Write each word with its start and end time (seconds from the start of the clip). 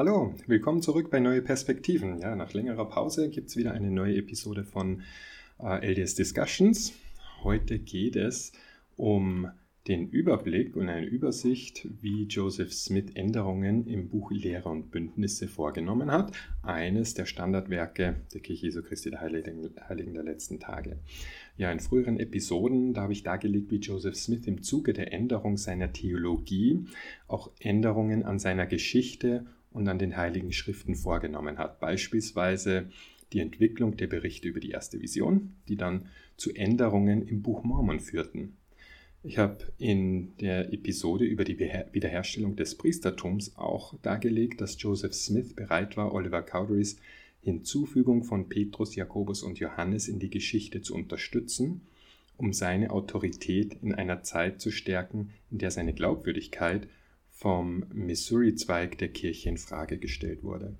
Hallo, 0.00 0.32
willkommen 0.46 0.80
zurück 0.80 1.10
bei 1.10 1.20
Neue 1.20 1.42
Perspektiven. 1.42 2.22
Ja, 2.22 2.34
nach 2.34 2.54
längerer 2.54 2.88
Pause 2.88 3.28
gibt 3.28 3.50
es 3.50 3.56
wieder 3.58 3.72
eine 3.72 3.90
neue 3.90 4.16
Episode 4.16 4.64
von 4.64 5.02
äh, 5.62 5.92
LDS 5.92 6.14
Discussions. 6.14 6.94
Heute 7.42 7.78
geht 7.78 8.16
es 8.16 8.52
um 8.96 9.50
den 9.88 10.08
Überblick 10.08 10.74
und 10.74 10.88
eine 10.88 11.04
Übersicht, 11.04 11.86
wie 12.00 12.24
Joseph 12.24 12.72
Smith 12.72 13.10
Änderungen 13.12 13.86
im 13.86 14.08
Buch 14.08 14.30
Lehre 14.30 14.70
und 14.70 14.90
Bündnisse 14.90 15.48
vorgenommen 15.48 16.10
hat. 16.10 16.32
Eines 16.62 17.12
der 17.12 17.26
Standardwerke 17.26 18.22
der 18.32 18.40
Kirche 18.40 18.68
Jesu 18.68 18.82
Christi 18.82 19.10
der 19.10 19.20
Heiligen, 19.20 19.68
Heiligen 19.86 20.14
der 20.14 20.22
letzten 20.22 20.60
Tage. 20.60 20.98
Ja, 21.58 21.70
in 21.70 21.80
früheren 21.80 22.18
Episoden, 22.18 22.94
da 22.94 23.02
habe 23.02 23.12
ich 23.12 23.22
dargelegt, 23.22 23.70
wie 23.70 23.80
Joseph 23.80 24.16
Smith 24.16 24.46
im 24.46 24.62
Zuge 24.62 24.94
der 24.94 25.12
Änderung 25.12 25.58
seiner 25.58 25.92
Theologie 25.92 26.86
auch 27.28 27.50
Änderungen 27.60 28.22
an 28.22 28.38
seiner 28.38 28.64
Geschichte 28.64 29.44
und 29.70 29.88
an 29.88 29.98
den 29.98 30.16
Heiligen 30.16 30.52
Schriften 30.52 30.94
vorgenommen 30.94 31.58
hat. 31.58 31.80
Beispielsweise 31.80 32.90
die 33.32 33.40
Entwicklung 33.40 33.96
der 33.96 34.08
Berichte 34.08 34.48
über 34.48 34.60
die 34.60 34.70
erste 34.70 35.00
Vision, 35.00 35.54
die 35.68 35.76
dann 35.76 36.06
zu 36.36 36.52
Änderungen 36.52 37.26
im 37.26 37.42
Buch 37.42 37.62
Mormon 37.62 38.00
führten. 38.00 38.56
Ich 39.22 39.36
habe 39.36 39.58
in 39.78 40.36
der 40.38 40.72
Episode 40.72 41.24
über 41.26 41.44
die 41.44 41.58
Wiederherstellung 41.58 42.56
des 42.56 42.76
Priestertums 42.76 43.56
auch 43.56 43.94
dargelegt, 44.00 44.60
dass 44.62 44.80
Joseph 44.80 45.12
Smith 45.14 45.54
bereit 45.54 45.96
war, 45.96 46.14
Oliver 46.14 46.42
Cowderys 46.42 46.96
Hinzufügung 47.42 48.24
von 48.24 48.48
Petrus, 48.48 48.94
Jakobus 48.96 49.42
und 49.42 49.58
Johannes 49.58 50.08
in 50.08 50.18
die 50.18 50.30
Geschichte 50.30 50.82
zu 50.82 50.94
unterstützen, 50.94 51.82
um 52.36 52.52
seine 52.52 52.90
Autorität 52.90 53.76
in 53.82 53.94
einer 53.94 54.22
Zeit 54.22 54.60
zu 54.60 54.70
stärken, 54.70 55.30
in 55.50 55.58
der 55.58 55.70
seine 55.70 55.94
Glaubwürdigkeit 55.94 56.88
vom 57.40 57.86
Missouri-Zweig 57.94 58.98
der 58.98 59.08
Kirche 59.08 59.48
in 59.48 59.56
Frage 59.56 59.96
gestellt 59.96 60.42
wurde. 60.42 60.76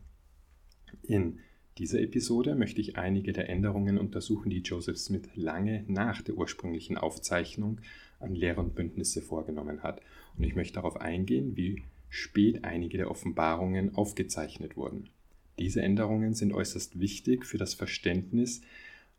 In 1.02 1.38
dieser 1.78 2.02
Episode 2.02 2.54
möchte 2.54 2.82
ich 2.82 2.98
einige 2.98 3.32
der 3.32 3.48
Änderungen 3.48 3.96
untersuchen, 3.96 4.50
die 4.50 4.60
Joseph 4.60 4.98
Smith 4.98 5.26
lange 5.34 5.84
nach 5.88 6.20
der 6.20 6.36
ursprünglichen 6.36 6.98
Aufzeichnung 6.98 7.80
an 8.18 8.34
Lehre 8.34 8.60
und 8.60 8.74
Bündnisse 8.74 9.22
vorgenommen 9.22 9.82
hat. 9.82 10.02
Und 10.36 10.44
ich 10.44 10.54
möchte 10.54 10.74
darauf 10.74 11.00
eingehen, 11.00 11.56
wie 11.56 11.82
spät 12.10 12.62
einige 12.62 12.98
der 12.98 13.10
Offenbarungen 13.10 13.94
aufgezeichnet 13.94 14.76
wurden. 14.76 15.08
Diese 15.58 15.80
Änderungen 15.80 16.34
sind 16.34 16.52
äußerst 16.52 17.00
wichtig 17.00 17.46
für 17.46 17.56
das 17.56 17.72
Verständnis 17.72 18.60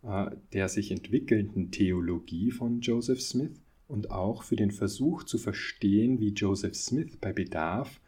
äh, 0.04 0.32
der 0.54 0.68
sich 0.70 0.92
entwickelnden 0.92 1.72
Theologie 1.72 2.52
von 2.52 2.82
Joseph 2.82 3.22
Smith 3.22 3.60
und 3.92 4.10
auch 4.10 4.44
für 4.44 4.56
den 4.56 4.72
Versuch 4.72 5.24
zu 5.24 5.38
verstehen, 5.38 6.20
wie 6.22 6.30
Joseph 6.30 6.76
Smith 6.76 7.18
bei 7.20 7.34
Bedarf 7.34 8.00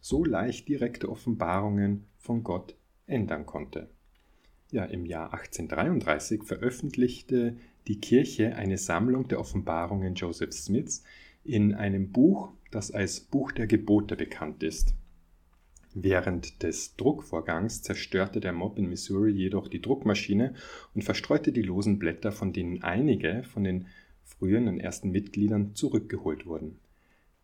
so 0.00 0.24
leicht 0.24 0.68
direkte 0.68 1.08
Offenbarungen 1.08 2.06
von 2.18 2.42
Gott 2.42 2.74
ändern 3.06 3.46
konnte. 3.46 3.88
Ja, 4.72 4.84
im 4.84 5.06
Jahr 5.06 5.32
1833 5.32 6.42
veröffentlichte 6.42 7.56
die 7.86 8.00
Kirche 8.00 8.56
eine 8.56 8.78
Sammlung 8.78 9.28
der 9.28 9.38
Offenbarungen 9.38 10.16
Joseph 10.16 10.52
Smiths 10.52 11.04
in 11.44 11.72
einem 11.72 12.10
Buch, 12.10 12.50
das 12.72 12.90
als 12.90 13.20
Buch 13.20 13.52
der 13.52 13.68
Gebote 13.68 14.16
bekannt 14.16 14.64
ist. 14.64 14.94
Während 15.94 16.64
des 16.64 16.96
Druckvorgangs 16.96 17.82
zerstörte 17.82 18.40
der 18.40 18.52
Mob 18.52 18.76
in 18.76 18.88
Missouri 18.88 19.30
jedoch 19.30 19.68
die 19.68 19.80
Druckmaschine 19.80 20.54
und 20.94 21.02
verstreute 21.02 21.52
die 21.52 21.62
losen 21.62 22.00
Blätter, 22.00 22.32
von 22.32 22.52
denen 22.52 22.82
einige 22.82 23.44
von 23.44 23.62
den 23.62 23.86
früheren 24.28 24.78
ersten 24.78 25.10
Mitgliedern 25.10 25.74
zurückgeholt 25.74 26.46
wurden. 26.46 26.78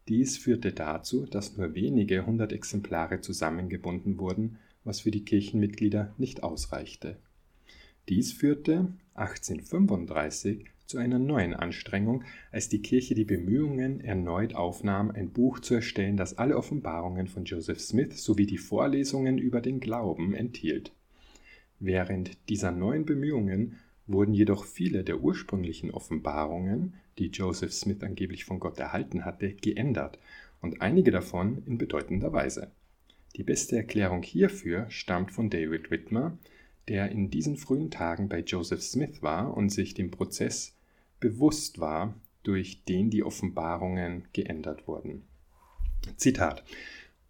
Dies 0.08 0.36
führte 0.36 0.72
dazu, 0.72 1.24
dass 1.26 1.56
nur 1.56 1.74
wenige 1.74 2.26
hundert 2.26 2.52
Exemplare 2.52 3.20
zusammengebunden 3.20 4.18
wurden, 4.18 4.58
was 4.84 5.00
für 5.00 5.10
die 5.10 5.24
Kirchenmitglieder 5.24 6.14
nicht 6.18 6.42
ausreichte. 6.42 7.16
Dies 8.08 8.32
führte 8.32 8.92
1835 9.14 10.66
zu 10.84 10.98
einer 10.98 11.18
neuen 11.18 11.54
Anstrengung, 11.54 12.24
als 12.52 12.68
die 12.68 12.82
Kirche 12.82 13.14
die 13.14 13.24
Bemühungen 13.24 14.00
erneut 14.00 14.54
aufnahm, 14.54 15.10
ein 15.10 15.30
Buch 15.30 15.60
zu 15.60 15.74
erstellen, 15.74 16.18
das 16.18 16.36
alle 16.36 16.58
Offenbarungen 16.58 17.26
von 17.26 17.46
Joseph 17.46 17.80
Smith 17.80 18.22
sowie 18.22 18.44
die 18.44 18.58
Vorlesungen 18.58 19.38
über 19.38 19.62
den 19.62 19.80
Glauben 19.80 20.34
enthielt. 20.34 20.92
Während 21.80 22.36
dieser 22.50 22.70
neuen 22.70 23.06
Bemühungen 23.06 23.78
wurden 24.06 24.34
jedoch 24.34 24.64
viele 24.64 25.04
der 25.04 25.20
ursprünglichen 25.20 25.90
Offenbarungen, 25.90 26.94
die 27.18 27.28
Joseph 27.28 27.72
Smith 27.72 28.02
angeblich 28.02 28.44
von 28.44 28.60
Gott 28.60 28.78
erhalten 28.78 29.24
hatte, 29.24 29.54
geändert 29.54 30.18
und 30.60 30.80
einige 30.82 31.10
davon 31.10 31.62
in 31.66 31.78
bedeutender 31.78 32.32
Weise. 32.32 32.70
Die 33.36 33.42
beste 33.42 33.76
Erklärung 33.76 34.22
hierfür 34.22 34.86
stammt 34.90 35.32
von 35.32 35.50
David 35.50 35.90
Whitmer, 35.90 36.38
der 36.88 37.10
in 37.10 37.30
diesen 37.30 37.56
frühen 37.56 37.90
Tagen 37.90 38.28
bei 38.28 38.40
Joseph 38.40 38.82
Smith 38.82 39.22
war 39.22 39.56
und 39.56 39.70
sich 39.70 39.94
dem 39.94 40.10
Prozess 40.10 40.76
bewusst 41.18 41.80
war, 41.80 42.14
durch 42.42 42.84
den 42.84 43.10
die 43.10 43.22
Offenbarungen 43.24 44.24
geändert 44.32 44.86
wurden. 44.86 45.22
Zitat 46.16 46.62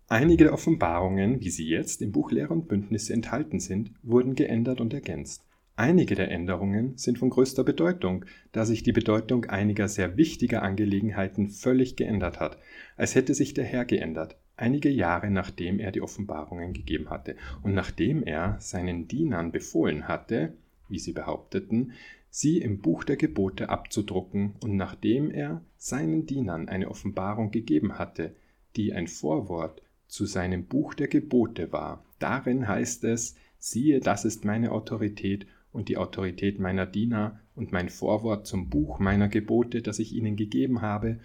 Einige 0.09 0.45
der 0.45 0.53
Offenbarungen, 0.53 1.41
wie 1.41 1.51
sie 1.51 1.67
jetzt 1.67 2.03
im 2.03 2.13
Buch 2.13 2.31
Lehre 2.31 2.53
und 2.53 2.69
Bündnisse 2.69 3.15
enthalten 3.15 3.59
sind, 3.59 3.93
wurden 4.03 4.35
geändert 4.35 4.81
und 4.81 4.93
ergänzt. 4.93 5.43
Einige 5.77 6.15
der 6.15 6.31
Änderungen 6.31 6.97
sind 6.97 7.19
von 7.19 7.31
größter 7.31 7.65
Bedeutung, 7.65 8.25
da 8.53 8.65
sich 8.65 8.85
die 8.85 8.93
Bedeutung 8.93 9.47
einiger 9.47 9.89
sehr 9.89 10.17
wichtiger 10.17 10.63
Angelegenheiten 10.63 11.49
völlig 11.49 11.97
geändert 11.97 12.39
hat, 12.39 12.59
als 12.97 13.17
hätte 13.17 13.35
sich 13.35 13.55
der 13.55 13.65
Herr 13.65 13.85
geändert, 13.85 14.37
einige 14.57 14.89
Jahre 14.89 15.31
nachdem 15.31 15.81
er 15.81 15.91
die 15.91 16.01
Offenbarungen 16.01 16.75
gegeben 16.75 17.11
hatte 17.11 17.35
und 17.65 17.75
nachdem 17.75 18.23
er 18.23 18.57
seinen 18.61 19.09
Dienern 19.09 19.51
befohlen 19.51 20.07
hatte, 20.07 20.53
wie 20.89 21.01
sie 21.01 21.13
behaupteten, 21.13 21.93
sie 22.31 22.59
im 22.59 22.81
Buch 22.81 23.03
der 23.03 23.17
Gebote 23.17 23.69
abzudrucken 23.69 24.55
und 24.63 24.77
nachdem 24.77 25.33
er 25.33 25.61
seinen 25.77 26.25
Dienern 26.25 26.69
eine 26.69 26.89
Offenbarung 26.89 27.51
gegeben 27.51 27.99
hatte, 27.99 28.37
die 28.77 28.93
ein 28.93 29.09
Vorwort 29.09 29.83
zu 30.07 30.25
seinem 30.25 30.67
Buch 30.67 30.95
der 30.95 31.09
Gebote 31.09 31.73
war. 31.73 32.05
Darin 32.21 32.69
heißt 32.69 33.03
es, 33.03 33.35
siehe, 33.59 33.99
das 33.99 34.25
ist 34.25 34.45
meine 34.45 34.71
Autorität 34.71 35.47
und 35.75 35.89
die 35.89 35.99
Autorität 35.99 36.61
meiner 36.61 36.87
Diener 36.87 37.41
und 37.57 37.73
mein 37.73 37.91
Vorwort 37.91 38.47
zum 38.47 38.71
Buch 38.71 39.01
meiner 39.01 39.29
Gebote, 39.29 39.83
das 39.83 39.99
ich 39.99 40.15
ihnen 40.15 40.37
gegeben 40.37 40.81
habe, 40.81 41.19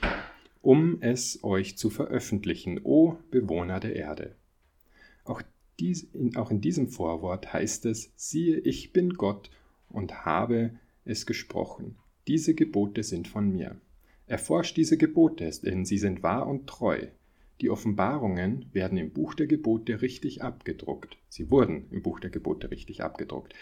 um 0.62 0.98
es 1.02 1.44
euch 1.44 1.78
zu 1.78 1.90
veröffentlichen, 1.90 2.82
o 2.84 3.18
Bewohner 3.32 3.80
der 3.80 3.96
Erde. 3.96 4.36
Auch, 5.24 5.44
dies, 5.80 6.10
auch 6.36 6.50
in 6.50 6.62
diesem 6.62 6.90
Vorwort 6.90 7.54
heißt 7.54 7.86
es, 7.86 8.12
siehe, 8.16 8.58
ich 8.58 8.92
bin 8.92 9.14
Gott 9.14 9.52
und 9.88 10.26
habe 10.26 10.72
es 11.06 11.28
gesprochen. 11.28 11.96
Diese 12.28 12.56
Gebote 12.56 13.04
sind 13.04 13.28
von 13.28 13.52
mir. 13.52 13.80
Erforscht 14.26 14.78
diese 14.78 14.98
Gebote, 14.98 15.50
denn 15.64 15.86
sie 15.86 16.00
sind 16.00 16.24
wahr 16.24 16.48
und 16.48 16.68
treu. 16.68 17.08
Die 17.62 17.70
Offenbarungen 17.70 18.66
werden 18.74 18.98
im 18.98 19.12
Buch 19.12 19.36
der 19.36 19.48
Gebote 19.48 20.02
richtig 20.02 20.42
abgedruckt. 20.42 21.18
Sie 21.30 21.52
wurden 21.52 21.86
im 21.92 22.02
Buch 22.02 22.20
der 22.20 22.30
Gebote 22.30 22.72
richtig 22.72 23.04
abgedruckt. 23.04 23.54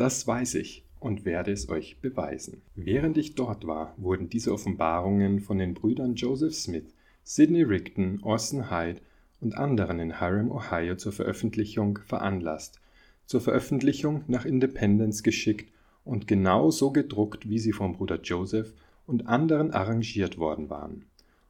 Das 0.00 0.26
weiß 0.26 0.54
ich 0.54 0.86
und 0.98 1.26
werde 1.26 1.52
es 1.52 1.68
euch 1.68 2.00
beweisen. 2.00 2.62
Während 2.74 3.18
ich 3.18 3.34
dort 3.34 3.66
war, 3.66 3.92
wurden 3.98 4.30
diese 4.30 4.50
Offenbarungen 4.50 5.40
von 5.40 5.58
den 5.58 5.74
Brüdern 5.74 6.14
Joseph 6.14 6.54
Smith, 6.54 6.94
Sidney 7.22 7.64
Rigdon, 7.64 8.18
Orson 8.22 8.70
Hyde 8.70 9.02
und 9.42 9.58
anderen 9.58 10.00
in 10.00 10.18
Hiram, 10.18 10.50
Ohio 10.50 10.96
zur 10.96 11.12
Veröffentlichung 11.12 11.98
veranlasst, 11.98 12.80
zur 13.26 13.42
Veröffentlichung 13.42 14.24
nach 14.26 14.46
Independence 14.46 15.22
geschickt 15.22 15.70
und 16.02 16.26
genau 16.26 16.70
so 16.70 16.92
gedruckt, 16.92 17.50
wie 17.50 17.58
sie 17.58 17.72
vom 17.72 17.92
Bruder 17.92 18.22
Joseph 18.22 18.72
und 19.06 19.26
anderen 19.26 19.70
arrangiert 19.70 20.38
worden 20.38 20.70
waren. 20.70 21.04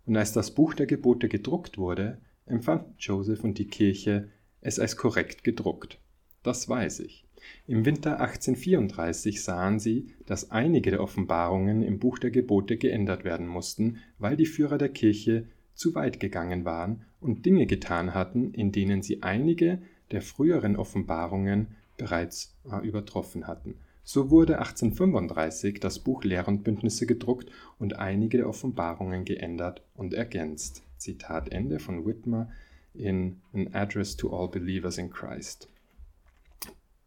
Und 0.07 0.17
als 0.17 0.33
das 0.33 0.51
Buch 0.57 0.75
der 0.75 0.87
Gebote 0.87 1.29
gedruckt 1.29 1.79
wurde, 1.79 2.19
empfanden 2.47 2.95
Joseph 2.99 3.45
und 3.45 3.59
die 3.59 3.69
Kirche 3.69 4.29
es 4.61 4.81
als 4.81 4.97
korrekt 4.97 5.45
gedruckt. 5.45 6.01
Das 6.43 6.69
weiß 6.69 6.99
ich. 6.99 7.30
Im 7.67 7.85
Winter 7.85 8.21
1834 8.21 9.43
sahen 9.43 9.79
sie, 9.79 10.09
dass 10.27 10.51
einige 10.51 10.91
der 10.91 11.03
Offenbarungen 11.03 11.83
im 11.83 11.99
Buch 11.99 12.19
der 12.19 12.31
Gebote 12.31 12.77
geändert 12.77 13.25
werden 13.25 13.47
mussten, 13.47 13.99
weil 14.19 14.37
die 14.37 14.47
Führer 14.47 14.79
der 14.79 14.91
Kirche 14.91 15.47
zu 15.75 15.95
weit 15.95 16.21
gegangen 16.21 16.65
waren 16.65 17.03
und 17.21 17.47
Dinge 17.47 17.67
getan 17.67 18.15
hatten, 18.15 18.53
in 18.53 18.73
denen 18.73 19.03
sie 19.03 19.23
einige 19.23 19.81
der 20.11 20.23
früheren 20.23 20.77
Offenbarungen 20.77 21.69
bereits 21.97 22.57
äh, 22.71 22.87
übertroffen 22.87 23.47
hatten. 23.47 23.77
So 24.03 24.31
wurde 24.31 24.59
1835 24.59 25.79
das 25.79 26.01
Buch 26.01 26.25
Lehr 26.25 26.49
und 26.49 26.65
Bündnisse 26.65 27.07
gedruckt 27.07 27.51
und 27.79 27.99
einige 27.99 28.39
der 28.39 28.49
Offenbarungen 28.49 29.25
geändert 29.25 29.83
und 29.95 30.15
ergänzt. 30.15 30.83
Zitat 30.97 31.53
Ende 31.53 31.79
von 31.79 32.05
Whitmer 32.05 32.51
in 32.95 33.41
An 33.53 33.69
Address 33.73 34.17
to 34.17 34.37
All 34.37 34.49
Believers 34.49 34.99
in 34.99 35.11
Christ. 35.11 35.69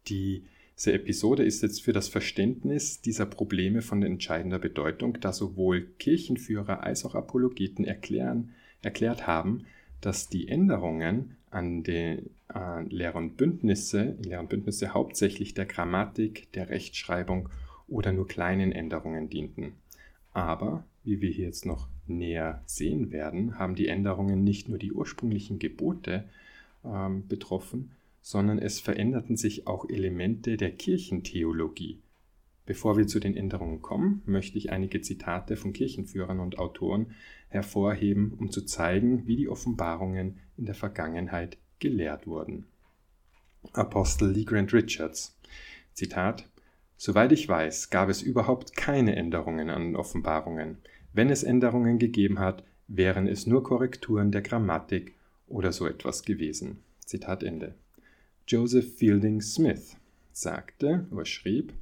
Diese 0.08 0.92
Episode 0.92 1.44
ist 1.44 1.62
jetzt 1.62 1.82
für 1.82 1.92
das 1.92 2.08
Verständnis 2.08 3.00
dieser 3.00 3.26
Probleme 3.26 3.82
von 3.82 4.02
entscheidender 4.02 4.58
Bedeutung, 4.58 5.18
da 5.20 5.32
sowohl 5.32 5.86
Kirchenführer 5.98 6.82
als 6.82 7.04
auch 7.04 7.14
Apologeten 7.14 7.84
erklären, 7.84 8.50
erklärt 8.82 9.26
haben, 9.26 9.64
dass 10.00 10.28
die 10.28 10.48
Änderungen 10.48 11.36
an, 11.50 11.82
den, 11.82 12.30
äh, 12.52 13.10
und 13.14 13.36
Bündnisse, 13.36 14.16
Lehre 14.22 14.40
und 14.40 14.50
Bündnisse 14.50 14.92
hauptsächlich 14.92 15.54
der 15.54 15.66
Grammatik, 15.66 16.52
der 16.52 16.68
Rechtschreibung 16.68 17.48
oder 17.88 18.12
nur 18.12 18.26
kleinen 18.26 18.72
Änderungen 18.72 19.30
dienten. 19.30 19.74
Aber, 20.32 20.84
wie 21.04 21.20
wir 21.20 21.30
hier 21.30 21.46
jetzt 21.46 21.64
noch 21.64 21.88
näher 22.06 22.62
sehen 22.66 23.12
werden, 23.12 23.58
haben 23.58 23.76
die 23.76 23.88
Änderungen 23.88 24.44
nicht 24.44 24.68
nur 24.68 24.78
die 24.78 24.92
ursprünglichen 24.92 25.58
Gebote 25.58 26.24
ähm, 26.84 27.26
betroffen, 27.28 27.92
sondern 28.24 28.58
es 28.58 28.80
veränderten 28.80 29.36
sich 29.36 29.66
auch 29.66 29.86
Elemente 29.86 30.56
der 30.56 30.70
Kirchentheologie. 30.70 32.00
Bevor 32.64 32.96
wir 32.96 33.06
zu 33.06 33.20
den 33.20 33.36
Änderungen 33.36 33.82
kommen, 33.82 34.22
möchte 34.24 34.56
ich 34.56 34.72
einige 34.72 35.02
Zitate 35.02 35.56
von 35.56 35.74
Kirchenführern 35.74 36.40
und 36.40 36.58
Autoren 36.58 37.08
hervorheben, 37.48 38.32
um 38.32 38.50
zu 38.50 38.64
zeigen, 38.64 39.26
wie 39.26 39.36
die 39.36 39.50
Offenbarungen 39.50 40.38
in 40.56 40.64
der 40.64 40.74
Vergangenheit 40.74 41.58
gelehrt 41.80 42.26
wurden. 42.26 42.64
Apostel 43.74 44.30
Lee 44.30 44.44
Grant 44.44 44.72
Richards 44.72 45.38
Zitat 45.92 46.48
Soweit 46.96 47.30
ich 47.30 47.46
weiß, 47.46 47.90
gab 47.90 48.08
es 48.08 48.22
überhaupt 48.22 48.74
keine 48.74 49.16
Änderungen 49.16 49.68
an 49.68 49.96
Offenbarungen. 49.96 50.78
Wenn 51.12 51.28
es 51.28 51.42
Änderungen 51.42 51.98
gegeben 51.98 52.38
hat, 52.38 52.64
wären 52.88 53.26
es 53.26 53.46
nur 53.46 53.62
Korrekturen 53.62 54.32
der 54.32 54.40
Grammatik 54.40 55.14
oder 55.46 55.72
so 55.72 55.86
etwas 55.86 56.22
gewesen. 56.22 56.82
Zitat 57.04 57.42
Ende. 57.42 57.74
Joseph 58.46 58.96
Fielding 58.98 59.40
Smith 59.40 59.96
sagte 60.32 61.06
oder 61.10 61.24
schrieb, 61.24 61.72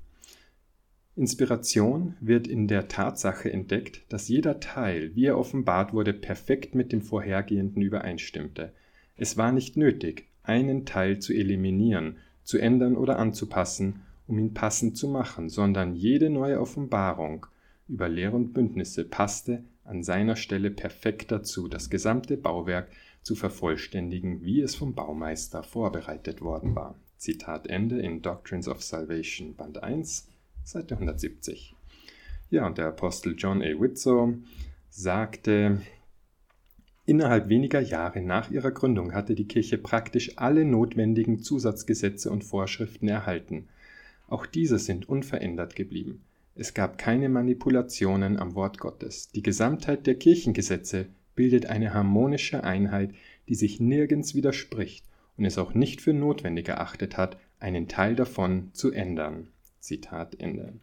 Inspiration 1.17 2.15
wird 2.21 2.47
in 2.47 2.69
der 2.69 2.87
Tatsache 2.87 3.53
entdeckt, 3.53 4.03
dass 4.09 4.29
jeder 4.29 4.61
Teil, 4.61 5.15
wie 5.17 5.27
er 5.27 5.39
offenbart 5.39 5.93
wurde, 5.93 6.13
perfekt 6.13 6.77
mit 6.77 6.93
dem 6.93 7.03
vorhergehenden 7.03 7.83
übereinstimmte. 7.83 8.73
Es 9.17 9.37
war 9.37 9.51
nicht 9.51 9.77
nötig, 9.77 10.29
einen 10.45 10.87
Teil 10.87 11.19
zu 11.19 11.33
eliminieren, 11.33 12.19
zu 12.45 12.59
ändern 12.59 12.97
oder 12.97 13.19
anzupassen, 13.19 14.03
um 14.29 14.39
ihn 14.39 14.55
passend 14.55 14.97
zu 14.97 15.09
machen, 15.09 15.49
sondern 15.49 15.97
jede 15.97 16.31
neue 16.31 16.61
Offenbarung 16.61 17.47
über 17.89 18.09
Lehre 18.09 18.37
und 18.37 18.53
Bündnisse 18.53 19.05
passte 19.05 19.65
an 19.85 20.05
seiner 20.05 20.37
Stelle 20.37 20.71
perfekt 20.71 21.33
dazu, 21.33 21.67
das 21.67 21.91
gesamte 21.91 22.37
Bauwerk 22.37 22.89
zu 23.23 23.35
vervollständigen, 23.35 24.43
wie 24.43 24.61
es 24.61 24.75
vom 24.75 24.95
Baumeister 24.95 25.63
vorbereitet 25.63 26.41
worden 26.41 26.75
war. 26.75 26.97
Zitat 27.17 27.69
Ende 27.69 28.01
in 28.01 28.23
Doctrines 28.23 28.69
of 28.69 28.83
Salvation, 28.83 29.55
Band 29.55 29.83
1, 29.83 30.29
Seite 30.65 30.95
170. 30.95 31.75
Ja, 32.51 32.67
und 32.67 32.79
der 32.79 32.89
Apostel 32.89 33.35
John 33.37 33.63
A. 33.63 33.81
Whitsoe 33.81 34.39
sagte, 34.91 35.81
Innerhalb 37.05 37.49
weniger 37.49 37.81
Jahre 37.81 38.21
nach 38.21 38.51
ihrer 38.51 38.71
Gründung 38.71 39.13
hatte 39.13 39.35
die 39.35 39.49
Kirche 39.49 39.77
praktisch 39.77 40.39
alle 40.39 40.65
notwendigen 40.65 41.41
Zusatzgesetze 41.41 42.31
und 42.31 42.45
Vorschriften 42.45 43.09
erhalten. 43.09 43.69
Auch 44.29 44.47
diese 44.47 44.79
sind 44.79 45.09
unverändert 45.09 45.75
geblieben. 45.75 46.23
Es 46.55 46.75
gab 46.75 46.99
keine 46.99 47.29
Manipulationen 47.29 48.39
am 48.39 48.55
Wort 48.55 48.79
Gottes. 48.79 49.31
Die 49.31 49.43
Gesamtheit 49.43 50.07
der 50.07 50.15
Kirchengesetze 50.15 51.07
bildet 51.35 51.67
eine 51.67 51.95
harmonische 51.95 52.65
Einheit, 52.65 53.15
die 53.49 53.55
sich 53.55 53.81
nirgends 53.81 54.35
widerspricht 54.35 55.05
und 55.37 55.45
es 55.45 55.59
auch 55.59 55.75
nicht 55.75 56.01
für 56.01 56.13
notwendig 56.13 56.69
erachtet 56.69 57.17
hat, 57.17 57.39
einen 57.59 57.89
Teil 57.89 58.15
davon 58.15 58.71
zu 58.73 58.93
ändern. 58.93 59.49
Zitat 59.81 60.41
Ende. 60.41 60.75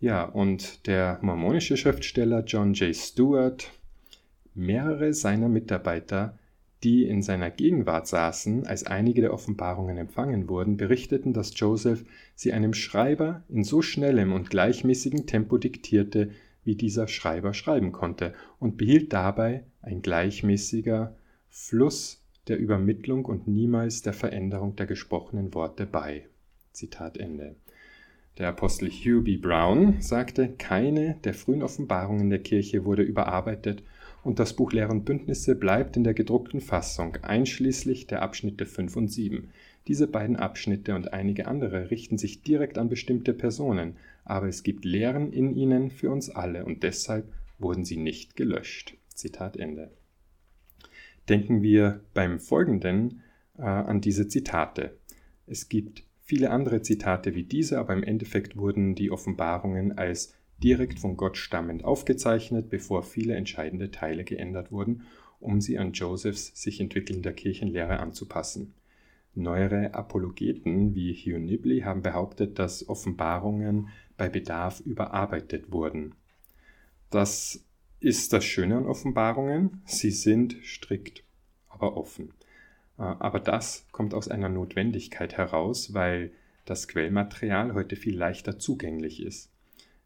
Ja, 0.00 0.24
und 0.24 0.86
der 0.86 1.18
mormonische 1.22 1.76
Schriftsteller 1.76 2.44
John 2.44 2.74
J. 2.74 2.94
Stewart, 2.94 3.70
mehrere 4.54 5.12
seiner 5.12 5.48
Mitarbeiter 5.48 6.38
die 6.84 7.04
in 7.08 7.22
seiner 7.22 7.50
Gegenwart 7.50 8.06
saßen, 8.06 8.66
als 8.66 8.86
einige 8.86 9.20
der 9.20 9.32
Offenbarungen 9.32 9.98
empfangen 9.98 10.48
wurden, 10.48 10.76
berichteten, 10.76 11.32
dass 11.32 11.58
Joseph 11.58 12.04
sie 12.36 12.52
einem 12.52 12.72
Schreiber 12.72 13.42
in 13.48 13.64
so 13.64 13.82
schnellem 13.82 14.32
und 14.32 14.50
gleichmäßigem 14.50 15.26
Tempo 15.26 15.58
diktierte, 15.58 16.30
wie 16.68 16.76
dieser 16.76 17.08
Schreiber 17.08 17.54
schreiben 17.54 17.92
konnte, 17.92 18.34
und 18.58 18.76
behielt 18.76 19.14
dabei 19.14 19.64
ein 19.80 20.02
gleichmäßiger 20.02 21.16
Fluss 21.48 22.22
der 22.46 22.58
Übermittlung 22.58 23.24
und 23.24 23.48
niemals 23.48 24.02
der 24.02 24.12
Veränderung 24.12 24.76
der 24.76 24.84
gesprochenen 24.84 25.54
Worte 25.54 25.86
bei. 25.86 26.26
Zitat 26.72 27.16
Ende. 27.16 27.56
Der 28.36 28.48
Apostel 28.48 28.90
Hugh 28.90 29.22
B. 29.22 29.38
Brown 29.38 30.02
sagte, 30.02 30.50
keine 30.58 31.16
der 31.24 31.32
frühen 31.32 31.62
Offenbarungen 31.62 32.28
der 32.28 32.40
Kirche 32.40 32.84
wurde 32.84 33.02
überarbeitet 33.02 33.82
und 34.22 34.38
das 34.38 34.52
Buch 34.52 34.72
Lehr 34.72 34.90
und 34.90 35.06
Bündnisse 35.06 35.54
bleibt 35.54 35.96
in 35.96 36.04
der 36.04 36.12
gedruckten 36.12 36.60
Fassung, 36.60 37.16
einschließlich 37.22 38.08
der 38.08 38.20
Abschnitte 38.20 38.66
5 38.66 38.94
und 38.94 39.08
7. 39.08 39.48
Diese 39.86 40.06
beiden 40.06 40.36
Abschnitte 40.36 40.94
und 40.94 41.14
einige 41.14 41.46
andere 41.46 41.90
richten 41.90 42.18
sich 42.18 42.42
direkt 42.42 42.76
an 42.76 42.90
bestimmte 42.90 43.32
Personen, 43.32 43.96
aber 44.28 44.48
es 44.48 44.62
gibt 44.62 44.84
Lehren 44.84 45.32
in 45.32 45.54
ihnen 45.54 45.90
für 45.90 46.10
uns 46.10 46.30
alle 46.30 46.64
und 46.64 46.82
deshalb 46.82 47.32
wurden 47.58 47.84
sie 47.84 47.96
nicht 47.96 48.36
gelöscht. 48.36 48.96
Zitat 49.14 49.56
Ende. 49.56 49.90
Denken 51.28 51.62
wir 51.62 52.00
beim 52.14 52.38
Folgenden 52.38 53.22
äh, 53.58 53.62
an 53.62 54.00
diese 54.00 54.28
Zitate. 54.28 54.96
Es 55.46 55.68
gibt 55.68 56.04
viele 56.22 56.50
andere 56.50 56.82
Zitate 56.82 57.34
wie 57.34 57.44
diese, 57.44 57.78
aber 57.78 57.94
im 57.94 58.02
Endeffekt 58.02 58.56
wurden 58.56 58.94
die 58.94 59.10
Offenbarungen 59.10 59.96
als 59.96 60.34
direkt 60.62 60.98
von 60.98 61.16
Gott 61.16 61.36
stammend 61.36 61.84
aufgezeichnet, 61.84 62.68
bevor 62.68 63.02
viele 63.02 63.34
entscheidende 63.34 63.90
Teile 63.90 64.24
geändert 64.24 64.70
wurden, 64.70 65.02
um 65.40 65.60
sie 65.60 65.78
an 65.78 65.92
Josephs 65.92 66.52
sich 66.60 66.80
entwickelnder 66.80 67.32
Kirchenlehre 67.32 68.00
anzupassen. 68.00 68.74
Neuere 69.34 69.94
Apologeten 69.94 70.94
wie 70.94 71.14
Hugh 71.14 71.38
Nibley 71.38 71.80
haben 71.80 72.02
behauptet, 72.02 72.58
dass 72.58 72.88
Offenbarungen 72.88 73.88
bei 74.18 74.28
Bedarf 74.28 74.80
überarbeitet 74.80 75.72
wurden. 75.72 76.14
Das 77.08 77.64
ist 78.00 78.34
das 78.34 78.44
Schöne 78.44 78.76
an 78.76 78.86
Offenbarungen, 78.86 79.80
sie 79.86 80.10
sind 80.10 80.56
strikt, 80.62 81.24
aber 81.68 81.96
offen. 81.96 82.34
Äh, 82.98 83.02
aber 83.02 83.40
das 83.40 83.86
kommt 83.92 84.12
aus 84.12 84.28
einer 84.28 84.50
Notwendigkeit 84.50 85.38
heraus, 85.38 85.94
weil 85.94 86.32
das 86.66 86.86
Quellmaterial 86.86 87.72
heute 87.72 87.96
viel 87.96 88.16
leichter 88.16 88.58
zugänglich 88.58 89.22
ist. 89.22 89.50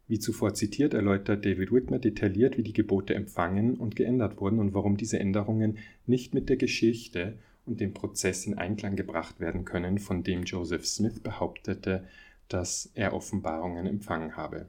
Wie 0.07 0.19
zuvor 0.19 0.53
zitiert, 0.53 0.93
erläutert 0.93 1.45
David 1.45 1.71
Whitmer 1.71 1.99
detailliert, 1.99 2.57
wie 2.57 2.63
die 2.63 2.73
Gebote 2.73 3.15
empfangen 3.15 3.75
und 3.75 3.95
geändert 3.95 4.39
wurden 4.39 4.59
und 4.59 4.73
warum 4.73 4.97
diese 4.97 5.19
Änderungen 5.19 5.77
nicht 6.05 6.33
mit 6.33 6.49
der 6.49 6.57
Geschichte 6.57 7.37
und 7.65 7.79
dem 7.79 7.93
Prozess 7.93 8.45
in 8.45 8.57
Einklang 8.57 8.95
gebracht 8.95 9.39
werden 9.39 9.65
können, 9.65 9.99
von 9.99 10.23
dem 10.23 10.43
Joseph 10.43 10.85
Smith 10.85 11.19
behauptete, 11.19 12.05
dass 12.49 12.91
er 12.93 13.13
Offenbarungen 13.13 13.85
empfangen 13.85 14.35
habe. 14.35 14.67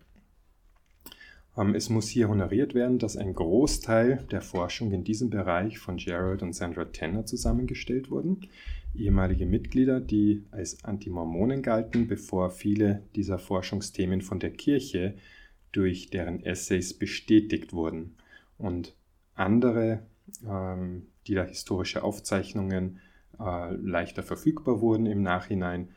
Ähm, 1.57 1.75
es 1.75 1.89
muss 1.89 2.09
hier 2.09 2.29
honoriert 2.29 2.75
werden, 2.75 2.99
dass 2.99 3.17
ein 3.17 3.35
Großteil 3.35 4.27
der 4.31 4.41
Forschung 4.41 4.93
in 4.93 5.05
diesem 5.05 5.31
Bereich 5.31 5.79
von 5.79 5.97
Gerald 5.97 6.43
und 6.43 6.53
Sandra 6.53 6.87
Tanner 6.87 7.27
zusammengestellt 7.27 8.11
wurden, 8.11 8.49
ehemalige 8.95 9.47
Mitglieder, 9.47 10.01
die 10.01 10.45
als 10.51 10.85
Antimormonen 10.85 11.63
galten, 11.63 12.07
bevor 12.07 12.51
viele 12.51 13.03
dieser 13.15 13.39
Forschungsthemen 13.39 14.23
von 14.23 14.41
der 14.41 14.51
Kirche 14.51 15.15
durch 15.73 16.11
deren 16.11 16.45
Essays 16.45 16.95
bestätigt 16.95 17.73
wurden. 17.73 18.17
Und 18.59 18.95
andere, 19.35 20.07
ähm, 20.49 21.09
die 21.27 21.35
da 21.35 21.45
historische 21.45 22.05
Aufzeichnungen 22.05 23.01
äh, 23.41 23.75
leichter 23.75 24.23
verfügbar 24.23 24.81
wurden 24.81 25.07
im 25.07 25.23
Nachhinein, 25.23 25.89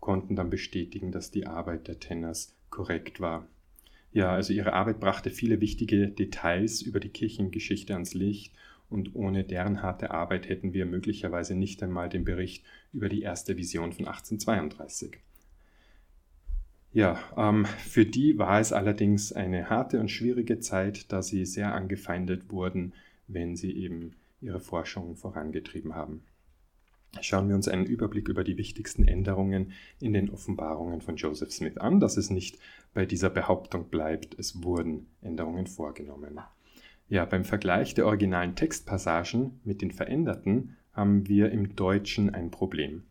konnten 0.00 0.34
dann 0.34 0.50
bestätigen, 0.50 1.12
dass 1.12 1.30
die 1.30 1.46
Arbeit 1.46 1.88
der 1.88 2.00
Tenners 2.00 2.56
korrekt 2.70 3.20
war. 3.20 3.46
Ja, 4.12 4.32
also 4.32 4.52
ihre 4.52 4.72
Arbeit 4.72 4.98
brachte 4.98 5.30
viele 5.30 5.60
wichtige 5.60 6.08
Details 6.08 6.82
über 6.82 6.98
die 6.98 7.10
Kirchengeschichte 7.10 7.92
ans 7.92 8.14
Licht 8.14 8.52
und 8.88 9.14
ohne 9.14 9.44
deren 9.44 9.82
harte 9.82 10.10
Arbeit 10.10 10.48
hätten 10.48 10.72
wir 10.72 10.84
möglicherweise 10.84 11.54
nicht 11.54 11.82
einmal 11.82 12.08
den 12.08 12.24
Bericht 12.24 12.64
über 12.92 13.08
die 13.08 13.22
erste 13.22 13.56
Vision 13.56 13.92
von 13.92 14.06
1832. 14.06 15.18
Ja, 16.92 17.20
ähm, 17.36 17.66
für 17.66 18.04
die 18.04 18.36
war 18.36 18.58
es 18.58 18.72
allerdings 18.72 19.32
eine 19.32 19.70
harte 19.70 20.00
und 20.00 20.10
schwierige 20.10 20.58
Zeit, 20.58 21.12
da 21.12 21.22
sie 21.22 21.46
sehr 21.46 21.72
angefeindet 21.72 22.50
wurden, 22.50 22.94
wenn 23.28 23.54
sie 23.54 23.70
eben 23.76 24.16
ihre 24.40 24.58
Forschung 24.58 25.14
vorangetrieben 25.14 25.94
haben 25.94 26.24
schauen 27.20 27.48
wir 27.48 27.56
uns 27.56 27.68
einen 27.68 27.86
Überblick 27.86 28.28
über 28.28 28.44
die 28.44 28.56
wichtigsten 28.56 29.06
Änderungen 29.06 29.72
in 30.00 30.12
den 30.12 30.30
Offenbarungen 30.30 31.00
von 31.00 31.16
Joseph 31.16 31.52
Smith 31.52 31.76
an, 31.78 32.00
dass 32.00 32.16
es 32.16 32.30
nicht 32.30 32.58
bei 32.94 33.06
dieser 33.06 33.30
Behauptung 33.30 33.88
bleibt, 33.88 34.38
es 34.38 34.62
wurden 34.62 35.06
Änderungen 35.20 35.66
vorgenommen. 35.66 36.38
Ja, 37.08 37.24
beim 37.24 37.44
Vergleich 37.44 37.94
der 37.94 38.06
originalen 38.06 38.54
Textpassagen 38.54 39.60
mit 39.64 39.82
den 39.82 39.90
veränderten 39.90 40.76
haben 40.92 41.26
wir 41.28 41.50
im 41.50 41.74
Deutschen 41.74 42.30
ein 42.30 42.50
Problem. 42.50 43.02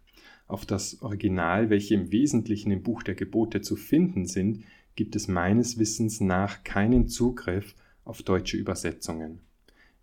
Auf 0.48 0.66
das 0.66 1.02
Original, 1.02 1.70
welche 1.70 1.96
im 1.96 2.12
Wesentlichen 2.12 2.72
im 2.72 2.82
Buch 2.82 3.04
der 3.04 3.16
Gebote 3.16 3.62
zu 3.62 3.76
finden 3.76 4.26
sind, 4.26 4.64
gibt 4.96 5.16
es 5.16 5.28
meines 5.28 5.78
Wissens 5.78 6.22
nach 6.22 6.64
keinen 6.64 7.08
Zugriff 7.08 7.76
auf 8.04 8.24
deutsche 8.24 8.58
Übersetzungen. 8.58 9.42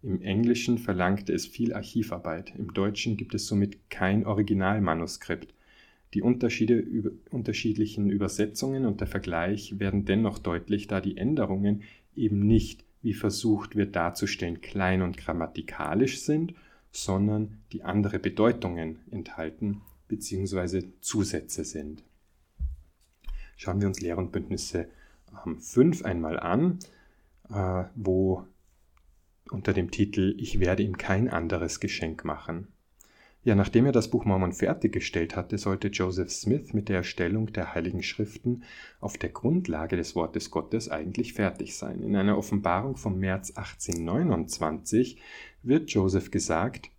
Im 0.07 0.23
Englischen 0.23 0.79
verlangte 0.79 1.33
es 1.33 1.49
viel 1.49 1.75
Archivarbeit, 1.75 2.55
im 2.57 2.73
Deutschen 2.73 3.17
gibt 3.17 3.35
es 3.35 3.49
somit 3.49 3.91
kein 3.91 4.25
Originalmanuskript. 4.25 5.53
Die 6.15 6.23
Unterschiede 6.23 7.13
unterschiedlichen 7.31 8.09
Übersetzungen 8.09 8.87
und 8.87 9.01
der 9.01 9.09
Vergleich 9.09 9.81
werden 9.81 10.05
dennoch 10.05 10.39
deutlich, 10.39 10.87
da 10.87 11.01
die 11.01 11.17
Änderungen 11.17 11.83
eben 12.15 12.39
nicht, 12.39 12.85
wie 13.03 13.15
versucht 13.15 13.75
wird 13.75 13.97
darzustellen, 13.97 14.61
klein 14.61 15.03
und 15.03 15.17
grammatikalisch 15.17 16.21
sind, 16.21 16.55
sondern 16.93 17.59
die 17.73 17.83
andere 17.83 18.21
Bedeutungen 18.21 19.01
enthalten 19.11 19.81
bzw. 20.07 20.85
Zusätze 21.01 21.65
sind. 21.65 22.05
Schauen 23.57 23.81
wir 23.81 23.89
uns 23.89 24.01
Lehr- 24.01 24.19
und 24.19 24.31
Bündnisse 24.31 24.87
5 25.59 26.01
ähm, 26.01 26.07
einmal 26.07 26.39
an, 26.39 26.79
äh, 27.51 27.85
wo 27.97 28.47
unter 29.51 29.73
dem 29.73 29.91
Titel 29.91 30.35
Ich 30.39 30.61
werde 30.61 30.83
ihm 30.83 30.97
kein 30.97 31.29
anderes 31.29 31.81
Geschenk 31.81 32.25
machen. 32.25 32.69
Ja, 33.47 33.55
nachdem 33.55 33.87
er 33.87 33.93
das 33.93 34.11
Buch 34.11 34.25
Mormon 34.25 34.53
fertiggestellt 34.53 35.37
hatte, 35.37 35.57
sollte 35.57 35.87
Joseph 35.87 36.33
Smith 36.33 36.73
mit 36.73 36.89
der 36.89 36.97
Erstellung 36.97 37.53
der 37.53 37.75
Heiligen 37.75 38.03
Schriften 38.03 38.65
auf 38.99 39.19
der 39.19 39.29
Grundlage 39.29 39.97
des 39.97 40.17
Wortes 40.17 40.51
Gottes 40.51 40.89
eigentlich 40.89 41.35
fertig 41.35 41.77
sein. 41.77 42.03
In 42.03 42.17
einer 42.17 42.37
Offenbarung 42.37 42.97
vom 42.97 43.21
März 43.21 43.53
1829 43.53 45.21
wird 45.63 45.93
Joseph 45.93 46.33
gesagt, 46.33 46.91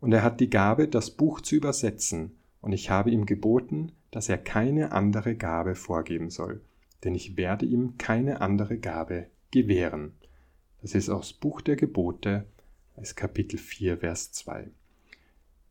und 0.00 0.12
er 0.12 0.22
hat 0.22 0.38
die 0.38 0.48
Gabe, 0.48 0.86
das 0.86 1.10
Buch 1.10 1.40
zu 1.40 1.56
übersetzen, 1.56 2.36
und 2.60 2.70
ich 2.72 2.88
habe 2.88 3.10
ihm 3.10 3.26
geboten, 3.26 3.90
dass 4.12 4.28
er 4.28 4.38
keine 4.38 4.92
andere 4.92 5.34
Gabe 5.34 5.74
vorgeben 5.74 6.30
soll, 6.30 6.60
denn 7.02 7.16
ich 7.16 7.36
werde 7.36 7.66
ihm 7.66 7.98
keine 7.98 8.40
andere 8.40 8.78
Gabe 8.78 9.26
gewähren. 9.50 10.12
Das 10.82 10.94
ist 10.94 11.08
aus 11.08 11.32
Buch 11.32 11.62
der 11.62 11.76
Gebote, 11.76 12.46
als 12.96 13.14
Kapitel 13.14 13.58
4, 13.58 13.98
Vers 13.98 14.32
2. 14.32 14.68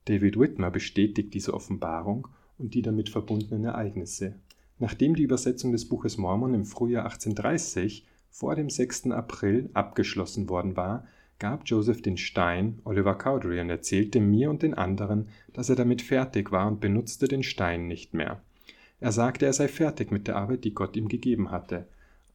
David 0.05 0.39
Whitmer 0.39 0.71
bestätigt 0.71 1.33
diese 1.33 1.53
Offenbarung 1.53 2.27
und 2.57 2.73
die 2.73 2.81
damit 2.81 3.09
verbundenen 3.09 3.65
Ereignisse. 3.65 4.35
Nachdem 4.79 5.15
die 5.15 5.23
Übersetzung 5.23 5.71
des 5.71 5.87
Buches 5.87 6.17
Mormon 6.17 6.53
im 6.53 6.65
Frühjahr 6.65 7.05
1830 7.05 8.05
vor 8.29 8.55
dem 8.55 8.69
6. 8.69 9.11
April 9.11 9.69
abgeschlossen 9.73 10.49
worden 10.49 10.75
war, 10.75 11.07
gab 11.39 11.63
Joseph 11.65 12.01
den 12.01 12.17
Stein 12.17 12.79
Oliver 12.83 13.15
Cowdery 13.15 13.61
und 13.61 13.69
erzählte 13.69 14.19
mir 14.19 14.49
und 14.49 14.63
den 14.63 14.73
anderen, 14.73 15.29
dass 15.53 15.69
er 15.69 15.75
damit 15.75 16.01
fertig 16.01 16.51
war 16.51 16.67
und 16.67 16.79
benutzte 16.79 17.27
den 17.27 17.43
Stein 17.43 17.87
nicht 17.87 18.13
mehr. 18.13 18.41
Er 18.99 19.11
sagte, 19.11 19.45
er 19.45 19.53
sei 19.53 19.67
fertig 19.67 20.11
mit 20.11 20.27
der 20.27 20.37
Arbeit, 20.37 20.63
die 20.63 20.73
Gott 20.73 20.95
ihm 20.95 21.09
gegeben 21.09 21.51
hatte, 21.51 21.87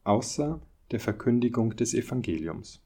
außer 0.03 0.61
der 0.91 0.99
Verkündigung 0.99 1.75
des 1.75 1.93
Evangeliums. 1.93 2.81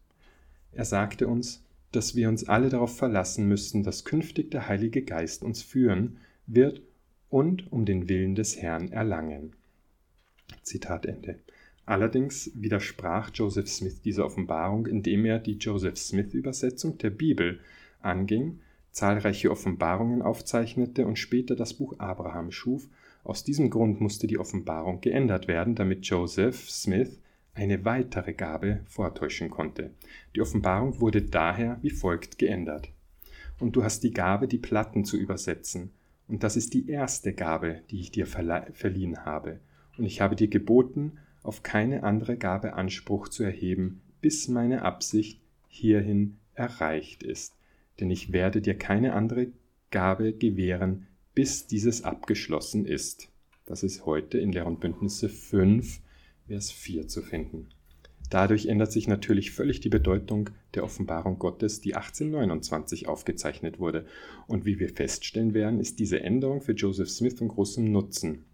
Er 0.71 0.85
sagte 0.85 1.27
uns, 1.27 1.63
dass 1.91 2.15
wir 2.15 2.29
uns 2.29 2.47
alle 2.47 2.69
darauf 2.69 2.97
verlassen 2.97 3.47
müssten, 3.47 3.83
dass 3.83 4.05
künftig 4.05 4.51
der 4.51 4.67
Heilige 4.67 5.03
Geist 5.03 5.43
uns 5.43 5.63
führen 5.63 6.17
wird 6.45 6.81
und 7.29 7.71
um 7.71 7.85
den 7.85 8.09
Willen 8.09 8.35
des 8.35 8.61
Herrn 8.61 8.91
erlangen. 8.91 9.53
Zitat 10.61 11.05
Ende. 11.05 11.39
Allerdings 11.85 12.51
widersprach 12.55 13.29
Joseph 13.33 13.69
Smith 13.69 14.01
dieser 14.01 14.25
Offenbarung, 14.25 14.87
indem 14.87 15.25
er 15.25 15.39
die 15.39 15.57
Joseph 15.57 15.97
Smith-Übersetzung 15.97 16.97
der 16.97 17.11
Bibel 17.11 17.59
anging, 18.01 18.59
zahlreiche 18.91 19.51
Offenbarungen 19.51 20.21
aufzeichnete 20.21 21.05
und 21.05 21.19
später 21.19 21.55
das 21.55 21.75
Buch 21.75 21.99
Abraham 21.99 22.51
schuf. 22.51 22.87
Aus 23.23 23.43
diesem 23.43 23.69
Grund 23.69 24.01
musste 24.01 24.25
die 24.25 24.39
Offenbarung 24.39 25.01
geändert 25.01 25.47
werden, 25.47 25.75
damit 25.75 26.05
Joseph 26.07 26.69
Smith 26.69 27.19
eine 27.55 27.85
weitere 27.85 28.33
Gabe 28.33 28.81
vortäuschen 28.85 29.49
konnte. 29.49 29.91
Die 30.35 30.41
Offenbarung 30.41 30.99
wurde 30.99 31.21
daher 31.21 31.79
wie 31.81 31.89
folgt 31.89 32.37
geändert. 32.37 32.89
Und 33.59 33.75
du 33.75 33.83
hast 33.83 34.01
die 34.03 34.11
Gabe, 34.11 34.47
die 34.47 34.57
Platten 34.57 35.05
zu 35.05 35.17
übersetzen. 35.17 35.91
Und 36.27 36.43
das 36.43 36.57
ist 36.57 36.73
die 36.73 36.89
erste 36.89 37.33
Gabe, 37.33 37.81
die 37.89 38.01
ich 38.01 38.11
dir 38.11 38.27
verliehen 38.27 39.25
habe. 39.25 39.59
Und 39.97 40.03
ich 40.03 40.21
habe 40.21 40.35
dir 40.35 40.49
geboten, 40.49 41.13
auf 41.43 41.63
keine 41.63 42.03
andere 42.03 42.37
Gabe 42.37 42.73
Anspruch 42.73 43.29
zu 43.29 43.43
erheben, 43.43 44.01
bis 44.19 44.47
meine 44.47 44.81
Absicht 44.81 45.39
hierhin 45.67 46.37
erreicht 46.55 47.23
ist. 47.23 47.55
Denn 47.99 48.09
ich 48.09 48.33
werde 48.33 48.61
dir 48.61 48.77
keine 48.77 49.13
andere 49.13 49.47
Gabe 49.91 50.33
gewähren, 50.33 51.07
bis 51.33 51.67
dieses 51.67 52.03
abgeschlossen 52.03 52.85
ist. 52.85 53.29
Das 53.65 53.83
ist 53.83 54.05
heute 54.05 54.37
in 54.37 54.51
Lehr 54.51 54.65
und 54.65 54.79
Bündnisse 54.79 55.29
5, 55.29 56.01
Vers 56.47 56.71
4 56.71 57.07
zu 57.07 57.21
finden. 57.21 57.69
Dadurch 58.29 58.65
ändert 58.65 58.91
sich 58.91 59.07
natürlich 59.07 59.51
völlig 59.51 59.81
die 59.81 59.89
Bedeutung 59.89 60.49
der 60.73 60.83
Offenbarung 60.83 61.37
Gottes, 61.37 61.81
die 61.81 61.95
1829 61.95 63.07
aufgezeichnet 63.07 63.79
wurde. 63.79 64.05
Und 64.47 64.65
wie 64.65 64.79
wir 64.79 64.89
feststellen 64.89 65.53
werden, 65.53 65.79
ist 65.79 65.99
diese 65.99 66.21
Änderung 66.21 66.61
für 66.61 66.73
Joseph 66.73 67.09
Smith 67.09 67.35
von 67.37 67.49
großem 67.49 67.91
Nutzen. 67.91 68.45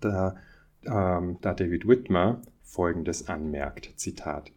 Da, 0.00 0.36
ähm, 0.86 1.38
da 1.40 1.54
David 1.54 1.86
Whitmer 1.86 2.42
Folgendes 2.62 3.28
anmerkt, 3.28 3.92
Zitat. 3.96 4.52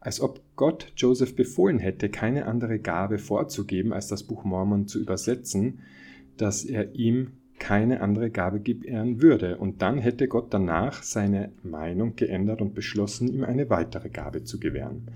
Als 0.00 0.20
ob 0.20 0.40
Gott 0.56 0.92
Joseph 0.96 1.34
befohlen 1.34 1.78
hätte, 1.78 2.10
keine 2.10 2.46
andere 2.46 2.78
Gabe 2.78 3.18
vorzugeben, 3.18 3.92
als 3.92 4.06
das 4.06 4.22
Buch 4.22 4.44
Mormon 4.44 4.86
zu 4.86 5.00
übersetzen, 5.00 5.80
dass 6.36 6.64
er 6.64 6.94
ihm 6.94 7.32
keine 7.64 8.02
andere 8.02 8.28
Gabe 8.28 8.60
gewähren 8.60 9.22
würde, 9.22 9.56
und 9.56 9.80
dann 9.80 9.96
hätte 9.96 10.28
Gott 10.28 10.52
danach 10.52 11.02
seine 11.02 11.50
Meinung 11.62 12.14
geändert 12.14 12.60
und 12.60 12.74
beschlossen, 12.74 13.26
ihm 13.26 13.42
eine 13.42 13.70
weitere 13.70 14.10
Gabe 14.10 14.44
zu 14.44 14.60
gewähren. 14.60 15.06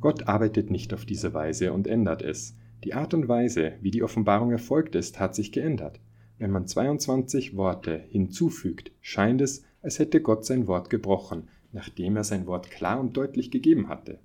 Gott 0.00 0.26
arbeitet 0.26 0.70
nicht 0.70 0.94
auf 0.94 1.04
diese 1.04 1.34
Weise 1.34 1.70
und 1.70 1.86
ändert 1.86 2.22
es. 2.22 2.56
Die 2.82 2.94
Art 2.94 3.12
und 3.12 3.28
Weise, 3.28 3.74
wie 3.82 3.90
die 3.90 4.02
Offenbarung 4.02 4.52
erfolgt 4.52 4.94
ist, 4.94 5.20
hat 5.20 5.34
sich 5.34 5.52
geändert. 5.52 6.00
Wenn 6.38 6.50
man 6.50 6.66
22 6.66 7.56
Worte 7.58 8.00
hinzufügt, 8.08 8.90
scheint 9.02 9.42
es, 9.42 9.64
als 9.82 9.98
hätte 9.98 10.22
Gott 10.22 10.46
sein 10.46 10.66
Wort 10.66 10.88
gebrochen, 10.88 11.48
nachdem 11.72 12.16
er 12.16 12.24
sein 12.24 12.46
Wort 12.46 12.70
klar 12.70 13.00
und 13.00 13.18
deutlich 13.18 13.50
gegeben 13.50 13.90
hatte. 13.90 14.18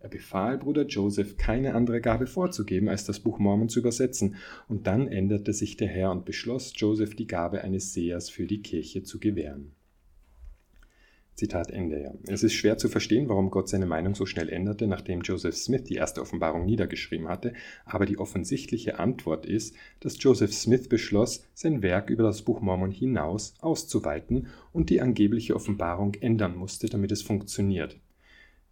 Er 0.00 0.08
befahl 0.08 0.58
Bruder 0.58 0.86
Joseph, 0.86 1.36
keine 1.36 1.74
andere 1.74 2.00
Gabe 2.00 2.26
vorzugeben, 2.26 2.88
als 2.88 3.04
das 3.04 3.18
Buch 3.18 3.38
Mormon 3.38 3.68
zu 3.68 3.80
übersetzen, 3.80 4.36
und 4.68 4.86
dann 4.86 5.08
änderte 5.08 5.52
sich 5.52 5.76
der 5.76 5.88
Herr 5.88 6.12
und 6.12 6.24
beschloss, 6.24 6.72
Joseph 6.76 7.16
die 7.16 7.26
Gabe 7.26 7.62
eines 7.62 7.92
Sehers 7.92 8.30
für 8.30 8.46
die 8.46 8.62
Kirche 8.62 9.02
zu 9.02 9.18
gewähren. 9.18 9.72
Zitat 11.38 11.70
Ende. 11.70 12.18
Es 12.26 12.42
ist 12.42 12.54
schwer 12.54 12.78
zu 12.78 12.88
verstehen, 12.88 13.28
warum 13.28 13.50
Gott 13.50 13.68
seine 13.68 13.86
Meinung 13.86 14.16
so 14.16 14.26
schnell 14.26 14.48
änderte, 14.48 14.88
nachdem 14.88 15.20
Joseph 15.20 15.56
Smith 15.56 15.84
die 15.84 15.94
erste 15.94 16.20
Offenbarung 16.20 16.66
niedergeschrieben 16.66 17.28
hatte, 17.28 17.52
aber 17.84 18.06
die 18.06 18.18
offensichtliche 18.18 18.98
Antwort 18.98 19.46
ist, 19.46 19.76
dass 20.00 20.20
Joseph 20.20 20.52
Smith 20.52 20.88
beschloss, 20.88 21.44
sein 21.54 21.80
Werk 21.80 22.10
über 22.10 22.24
das 22.24 22.42
Buch 22.42 22.60
Mormon 22.60 22.90
hinaus 22.90 23.54
auszuweiten 23.60 24.48
und 24.72 24.90
die 24.90 25.00
angebliche 25.00 25.54
Offenbarung 25.54 26.14
ändern 26.14 26.56
musste, 26.56 26.88
damit 26.88 27.12
es 27.12 27.22
funktioniert. 27.22 28.00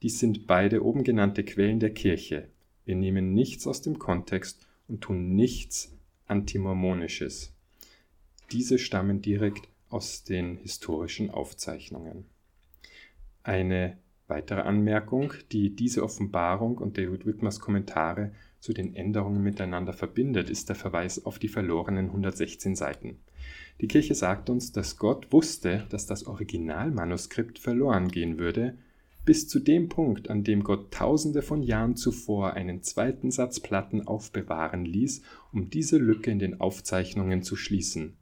Dies 0.03 0.19
sind 0.19 0.47
beide 0.47 0.85
oben 0.85 1.05
genannte 1.05 1.45
Quellen 1.45 1.81
der 1.81 1.93
Kirche. 1.93 2.49
Wir 2.85 2.97
nehmen 2.97 3.33
nichts 3.33 3.67
aus 3.67 3.83
dem 3.83 3.99
Kontext 3.99 4.67
und 4.89 5.01
tun 5.01 5.35
nichts 5.35 5.97
Antimormonisches. 6.27 7.53
Diese 8.53 8.79
stammen 8.79 9.23
direkt 9.23 9.69
aus 9.89 10.25
den 10.25 10.59
historischen 10.59 11.31
Aufzeichnungen. 11.31 12.27
Eine 13.43 13.97
weitere 14.29 14.61
Anmerkung, 14.61 15.33
die 15.53 15.75
diese 15.75 16.03
Offenbarung 16.03 16.79
und 16.79 16.99
David 16.99 17.27
Whitmers 17.27 17.61
Kommentare 17.61 18.33
zu 18.61 18.73
den 18.73 18.95
Änderungen 18.95 19.43
miteinander 19.43 19.93
verbindet, 19.93 20.51
ist 20.51 20.69
der 20.69 20.77
Verweis 20.77 21.25
auf 21.25 21.39
die 21.39 21.49
verlorenen 21.49 22.07
116 22.07 22.75
Seiten. 22.75 23.19
Die 23.81 23.89
Kirche 23.89 24.15
sagt 24.15 24.51
uns, 24.51 24.73
dass 24.73 24.97
Gott 24.99 25.33
wusste, 25.33 25.87
dass 25.91 26.07
das 26.07 26.27
Originalmanuskript 26.27 27.59
verloren 27.59 28.09
gehen 28.09 28.39
würde 28.39 28.77
bis 29.27 29.49
zu 29.49 29.59
dem 29.59 29.91
Punkt, 29.91 30.31
an 30.31 30.45
dem 30.45 30.63
Gott 30.63 30.95
tausende 30.95 31.43
von 31.43 31.63
Jahren 31.63 31.97
zuvor 31.97 32.55
einen 32.55 32.83
zweiten 32.83 33.31
Satz 33.31 33.61
Platten 33.61 34.07
aufbewahren 34.07 34.85
ließ, 34.85 35.21
um 35.53 35.69
diese 35.69 35.99
Lücke 35.99 36.31
in 36.31 36.39
den 36.39 36.61
Aufzeichnungen 36.61 37.43
zu 37.43 37.57
schließen. 37.57 38.17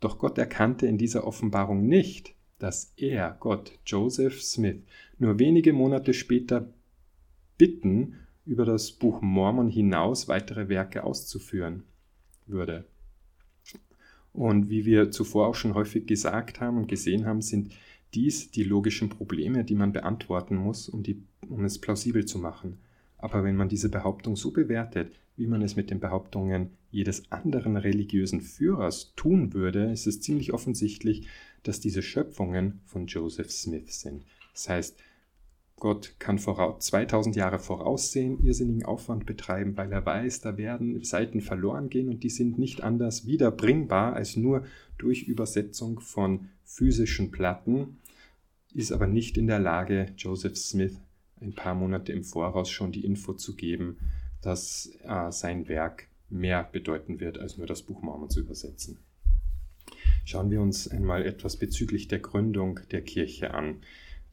Doch 0.00 0.18
Gott 0.18 0.36
erkannte 0.36 0.86
in 0.86 0.98
dieser 0.98 1.26
Offenbarung 1.26 1.86
nicht, 1.86 2.34
dass 2.58 2.92
er, 2.96 3.36
Gott, 3.38 3.78
Joseph 3.86 4.42
Smith, 4.42 4.80
nur 5.18 5.38
wenige 5.38 5.72
Monate 5.72 6.12
später 6.12 6.68
bitten, 7.56 8.16
über 8.44 8.64
das 8.64 8.92
Buch 8.92 9.20
Mormon 9.20 9.68
hinaus 9.68 10.26
weitere 10.26 10.68
Werke 10.68 11.04
auszuführen 11.04 11.84
würde. 12.46 12.84
Und 14.32 14.70
wie 14.70 14.84
wir 14.84 15.10
zuvor 15.10 15.46
auch 15.46 15.54
schon 15.54 15.74
häufig 15.74 16.06
gesagt 16.06 16.60
haben 16.60 16.78
und 16.78 16.88
gesehen 16.88 17.26
haben, 17.26 17.42
sind 17.42 17.72
dies 18.14 18.50
die 18.50 18.64
logischen 18.64 19.08
Probleme, 19.08 19.64
die 19.64 19.74
man 19.74 19.92
beantworten 19.92 20.56
muss, 20.56 20.88
um, 20.88 21.02
die, 21.02 21.22
um 21.48 21.64
es 21.64 21.78
plausibel 21.78 22.24
zu 22.24 22.38
machen. 22.38 22.78
Aber 23.18 23.44
wenn 23.44 23.56
man 23.56 23.68
diese 23.68 23.88
Behauptung 23.88 24.36
so 24.36 24.52
bewertet, 24.52 25.12
wie 25.36 25.46
man 25.46 25.62
es 25.62 25.76
mit 25.76 25.90
den 25.90 26.00
Behauptungen 26.00 26.70
jedes 26.90 27.30
anderen 27.30 27.76
religiösen 27.76 28.40
Führers 28.40 29.12
tun 29.14 29.52
würde, 29.52 29.90
ist 29.90 30.06
es 30.06 30.20
ziemlich 30.20 30.52
offensichtlich, 30.52 31.26
dass 31.62 31.80
diese 31.80 32.02
Schöpfungen 32.02 32.80
von 32.86 33.06
Joseph 33.06 33.50
Smith 33.50 34.00
sind. 34.00 34.24
Das 34.52 34.68
heißt, 34.68 34.98
Gott 35.80 36.14
kann 36.18 36.38
2000 36.38 37.36
Jahre 37.36 37.58
voraussehen, 37.58 38.44
irrsinnigen 38.44 38.84
Aufwand 38.84 39.26
betreiben, 39.26 39.76
weil 39.76 39.92
er 39.92 40.04
weiß, 40.04 40.40
da 40.40 40.56
werden 40.56 41.02
Seiten 41.04 41.40
verloren 41.40 41.88
gehen 41.88 42.08
und 42.08 42.22
die 42.22 42.30
sind 42.30 42.58
nicht 42.58 42.82
anders 42.82 43.26
wiederbringbar 43.26 44.14
als 44.14 44.36
nur 44.36 44.64
durch 44.98 45.24
Übersetzung 45.24 46.00
von 46.00 46.48
physischen 46.64 47.30
Platten, 47.30 47.98
ist 48.74 48.92
aber 48.92 49.06
nicht 49.06 49.38
in 49.38 49.46
der 49.46 49.58
Lage, 49.58 50.12
Joseph 50.16 50.56
Smith 50.56 51.00
ein 51.40 51.54
paar 51.54 51.74
Monate 51.74 52.12
im 52.12 52.24
Voraus 52.24 52.70
schon 52.70 52.92
die 52.92 53.04
Info 53.04 53.32
zu 53.32 53.54
geben, 53.54 53.98
dass 54.42 54.90
äh, 55.04 55.30
sein 55.30 55.68
Werk 55.68 56.08
mehr 56.30 56.68
bedeuten 56.70 57.20
wird, 57.20 57.38
als 57.38 57.56
nur 57.56 57.66
das 57.66 57.82
Buch 57.82 58.02
Mormon 58.02 58.30
zu 58.30 58.40
übersetzen. 58.40 58.98
Schauen 60.24 60.50
wir 60.50 60.60
uns 60.60 60.88
einmal 60.88 61.24
etwas 61.24 61.56
bezüglich 61.56 62.08
der 62.08 62.18
Gründung 62.18 62.80
der 62.90 63.02
Kirche 63.02 63.54
an 63.54 63.76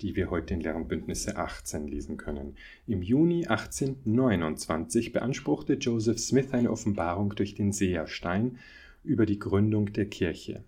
die 0.02 0.16
wir 0.16 0.30
heute 0.30 0.54
in 0.54 0.62
Lehrenbündnisse 0.62 1.38
18 1.38 1.88
lesen 1.88 2.18
können. 2.18 2.56
Im 2.88 3.02
Juni 3.02 3.46
1829 3.48 5.12
beanspruchte 5.12 5.74
Joseph 5.74 6.20
Smith 6.20 6.52
eine 6.52 6.72
Offenbarung 6.72 7.36
durch 7.36 7.56
den 7.56 7.72
Seherstein 7.72 8.58
über 9.04 9.26
die 9.26 9.40
Gründung 9.40 9.94
der 9.94 10.06
Kirche. 10.06 10.64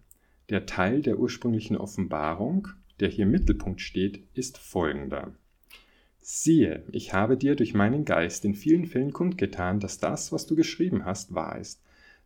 Der 0.50 0.66
Teil 0.66 1.02
der 1.02 1.20
ursprünglichen 1.20 1.76
Offenbarung, 1.76 2.70
der 3.00 3.10
hier 3.10 3.26
im 3.26 3.32
Mittelpunkt 3.32 3.82
steht, 3.82 4.24
ist 4.34 4.58
folgender. 4.58 5.34
Siehe, 6.22 6.84
ich 6.92 7.14
habe 7.14 7.38
dir 7.38 7.56
durch 7.56 7.74
meinen 7.74 8.06
Geist 8.06 8.46
in 8.46 8.54
vielen 8.54 8.86
Fällen 8.86 9.14
kundgetan, 9.14 9.80
dass 9.80 10.00
das, 10.00 10.32
was 10.32 10.46
du 10.46 10.56
geschrieben 10.56 11.06
hast, 11.06 11.34
wahr 11.34 11.58
ist. 11.58 11.82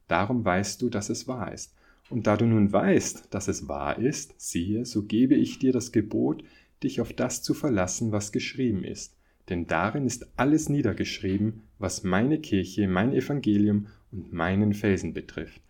Darum 0.08 0.43
weißt 0.43 0.81
du, 0.81 0.89
dass 0.89 1.10
es 1.10 1.27
wahr 1.27 1.51
ist. 1.51 1.75
Und 2.10 2.27
da 2.27 2.36
du 2.36 2.46
nun 2.46 2.72
weißt, 2.72 3.34
dass 3.34 3.48
es 3.48 3.67
wahr 3.67 3.98
ist, 3.98 4.34
siehe, 4.38 4.86
so 4.86 5.03
gebe 5.03 5.36
ich 5.36 5.60
dir 5.60 5.72
das 5.72 5.91
Gebot, 5.91 6.43
dich 6.83 7.01
auf 7.01 7.13
das 7.13 7.41
zu 7.43 7.53
verlassen, 7.53 8.11
was 8.11 8.31
geschrieben 8.31 8.83
ist, 8.83 9.15
denn 9.50 9.67
darin 9.67 10.05
ist 10.05 10.27
alles 10.38 10.69
niedergeschrieben, 10.69 11.63
was 11.79 12.03
meine 12.03 12.39
Kirche, 12.39 12.88
mein 12.88 13.13
Evangelium 13.13 13.88
und 14.11 14.33
meinen 14.33 14.73
Felsen 14.73 15.13
betrifft. 15.13 15.61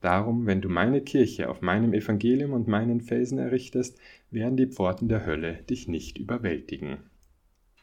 Darum, 0.00 0.46
wenn 0.46 0.62
du 0.62 0.68
meine 0.68 1.02
Kirche 1.02 1.50
auf 1.50 1.60
meinem 1.60 1.92
Evangelium 1.92 2.52
und 2.52 2.68
meinen 2.68 3.00
Felsen 3.02 3.38
errichtest, 3.38 3.98
werden 4.30 4.56
die 4.56 4.66
Pforten 4.66 5.08
der 5.08 5.26
Hölle 5.26 5.62
dich 5.68 5.88
nicht 5.88 6.18
überwältigen. 6.18 6.98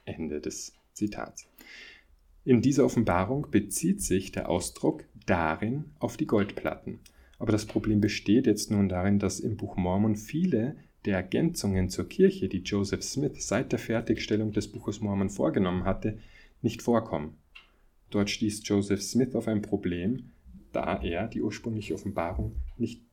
Ende 0.05 0.41
des 0.41 0.73
Zitats. 0.93 1.47
In 2.43 2.61
dieser 2.61 2.85
Offenbarung 2.85 3.47
bezieht 3.51 4.01
sich 4.01 4.31
der 4.31 4.49
Ausdruck 4.49 5.03
darin 5.25 5.85
auf 5.99 6.17
die 6.17 6.25
Goldplatten. 6.25 6.99
Aber 7.39 7.51
das 7.51 7.65
Problem 7.65 8.01
besteht 8.01 8.47
jetzt 8.47 8.71
nun 8.71 8.89
darin, 8.89 9.19
dass 9.19 9.39
im 9.39 9.57
Buch 9.57 9.75
Mormon 9.75 10.15
viele 10.15 10.75
der 11.07 11.15
Ergänzungen 11.15 11.89
zur 11.89 12.07
Kirche, 12.07 12.49
die 12.49 12.59
Joseph 12.59 13.01
Smith 13.01 13.47
seit 13.47 13.71
der 13.71 13.79
Fertigstellung 13.79 14.51
des 14.51 14.67
Buches 14.67 14.99
Mormon 14.99 15.29
vorgenommen 15.29 15.85
hatte, 15.85 16.19
nicht 16.61 16.81
vorkommen. 16.81 17.37
Dort 18.09 18.29
stieß 18.29 18.67
Joseph 18.67 19.01
Smith 19.01 19.33
auf 19.33 19.47
ein 19.47 19.61
Problem, 19.61 20.31
da 20.73 21.01
er 21.01 21.27
die 21.27 21.41
ursprüngliche 21.41 21.93
Offenbarung 21.93 22.57
nicht 22.77 23.03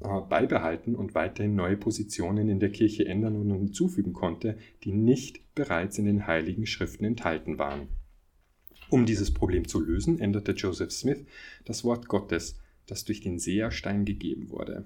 äh, 0.00 0.20
beibehalten 0.28 0.96
und 0.96 1.14
weiterhin 1.14 1.54
neue 1.54 1.76
Positionen 1.76 2.48
in 2.48 2.58
der 2.58 2.70
Kirche 2.70 3.06
ändern 3.06 3.36
und 3.36 3.50
hinzufügen 3.52 4.12
konnte, 4.12 4.58
die 4.82 4.92
nicht 4.92 5.54
bereits 5.54 5.98
in 5.98 6.04
den 6.04 6.26
heiligen 6.26 6.66
Schriften 6.66 7.04
enthalten 7.04 7.58
waren. 7.58 7.88
Um 8.90 9.06
dieses 9.06 9.32
Problem 9.32 9.68
zu 9.68 9.80
lösen, 9.80 10.18
änderte 10.18 10.52
Joseph 10.52 10.90
Smith 10.90 11.24
das 11.64 11.84
Wort 11.84 12.08
Gottes, 12.08 12.58
das 12.86 13.04
durch 13.04 13.20
den 13.20 13.38
Seherstein 13.38 14.04
gegeben 14.04 14.50
wurde. 14.50 14.84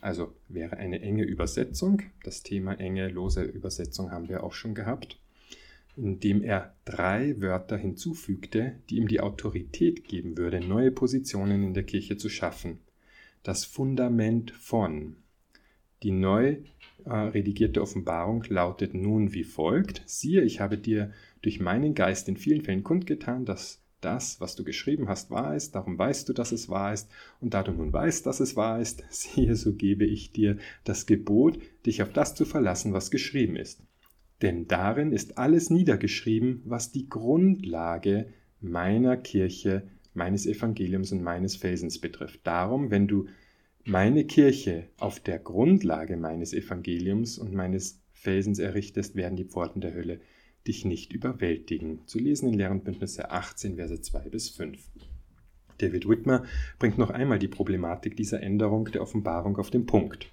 Also 0.00 0.34
wäre 0.48 0.76
eine 0.76 1.00
enge 1.02 1.24
Übersetzung, 1.24 2.02
das 2.24 2.42
Thema 2.42 2.74
enge, 2.74 3.08
lose 3.08 3.42
Übersetzung 3.42 4.10
haben 4.10 4.28
wir 4.28 4.42
auch 4.42 4.54
schon 4.54 4.74
gehabt, 4.74 5.18
indem 5.96 6.42
er 6.42 6.74
drei 6.84 7.40
Wörter 7.40 7.76
hinzufügte, 7.76 8.76
die 8.88 8.96
ihm 8.96 9.08
die 9.08 9.20
Autorität 9.20 10.04
geben 10.04 10.38
würde, 10.38 10.60
neue 10.60 10.90
Positionen 10.90 11.62
in 11.62 11.74
der 11.74 11.84
Kirche 11.84 12.16
zu 12.16 12.28
schaffen. 12.28 12.78
Das 13.42 13.64
Fundament 13.64 14.50
von. 14.52 15.16
Die 16.02 16.12
neu 16.12 16.56
äh, 17.04 17.12
redigierte 17.12 17.82
Offenbarung 17.82 18.44
lautet 18.48 18.94
nun 18.94 19.34
wie 19.34 19.44
folgt: 19.44 20.02
Siehe, 20.06 20.42
ich 20.42 20.60
habe 20.60 20.78
dir 20.78 21.12
durch 21.42 21.60
meinen 21.60 21.94
Geist 21.94 22.28
in 22.28 22.36
vielen 22.36 22.62
Fällen 22.62 22.84
kundgetan, 22.84 23.44
dass 23.44 23.79
das, 24.00 24.40
was 24.40 24.56
du 24.56 24.64
geschrieben 24.64 25.08
hast, 25.08 25.30
wahr 25.30 25.54
ist, 25.54 25.74
darum 25.74 25.98
weißt 25.98 26.28
du, 26.28 26.32
dass 26.32 26.52
es 26.52 26.68
wahr 26.68 26.92
ist, 26.92 27.10
und 27.40 27.54
da 27.54 27.62
du 27.62 27.72
nun 27.72 27.92
weißt, 27.92 28.26
dass 28.26 28.40
es 28.40 28.56
wahr 28.56 28.80
ist, 28.80 29.04
siehe, 29.10 29.56
so 29.56 29.74
gebe 29.74 30.04
ich 30.04 30.32
dir 30.32 30.58
das 30.84 31.06
Gebot, 31.06 31.58
dich 31.86 32.02
auf 32.02 32.12
das 32.12 32.34
zu 32.34 32.44
verlassen, 32.44 32.92
was 32.92 33.10
geschrieben 33.10 33.56
ist. 33.56 33.82
Denn 34.42 34.66
darin 34.68 35.12
ist 35.12 35.38
alles 35.38 35.70
niedergeschrieben, 35.70 36.62
was 36.64 36.92
die 36.92 37.08
Grundlage 37.08 38.32
meiner 38.60 39.16
Kirche, 39.16 39.88
meines 40.14 40.46
Evangeliums 40.46 41.12
und 41.12 41.22
meines 41.22 41.56
Felsens 41.56 42.00
betrifft. 42.00 42.40
Darum, 42.44 42.90
wenn 42.90 43.06
du 43.06 43.26
meine 43.84 44.24
Kirche 44.24 44.88
auf 44.98 45.20
der 45.20 45.38
Grundlage 45.38 46.16
meines 46.16 46.52
Evangeliums 46.52 47.38
und 47.38 47.54
meines 47.54 48.00
Felsens 48.12 48.58
errichtest, 48.58 49.14
werden 49.14 49.36
die 49.36 49.44
Pforten 49.44 49.80
der 49.80 49.94
Hölle 49.94 50.20
dich 50.70 50.84
nicht 50.84 51.12
überwältigen. 51.12 52.06
Zu 52.06 52.20
lesen 52.20 52.48
in 52.48 52.54
Lehrenbündnisse 52.54 53.32
18, 53.32 53.74
Verse 53.74 54.00
2 54.00 54.28
bis 54.28 54.50
5. 54.50 54.78
David 55.78 56.08
Whitmer 56.08 56.44
bringt 56.78 56.96
noch 56.96 57.10
einmal 57.10 57.40
die 57.40 57.48
Problematik 57.48 58.16
dieser 58.16 58.40
Änderung 58.40 58.84
der 58.84 59.02
Offenbarung 59.02 59.56
auf 59.56 59.70
den 59.70 59.86
Punkt. 59.86 60.30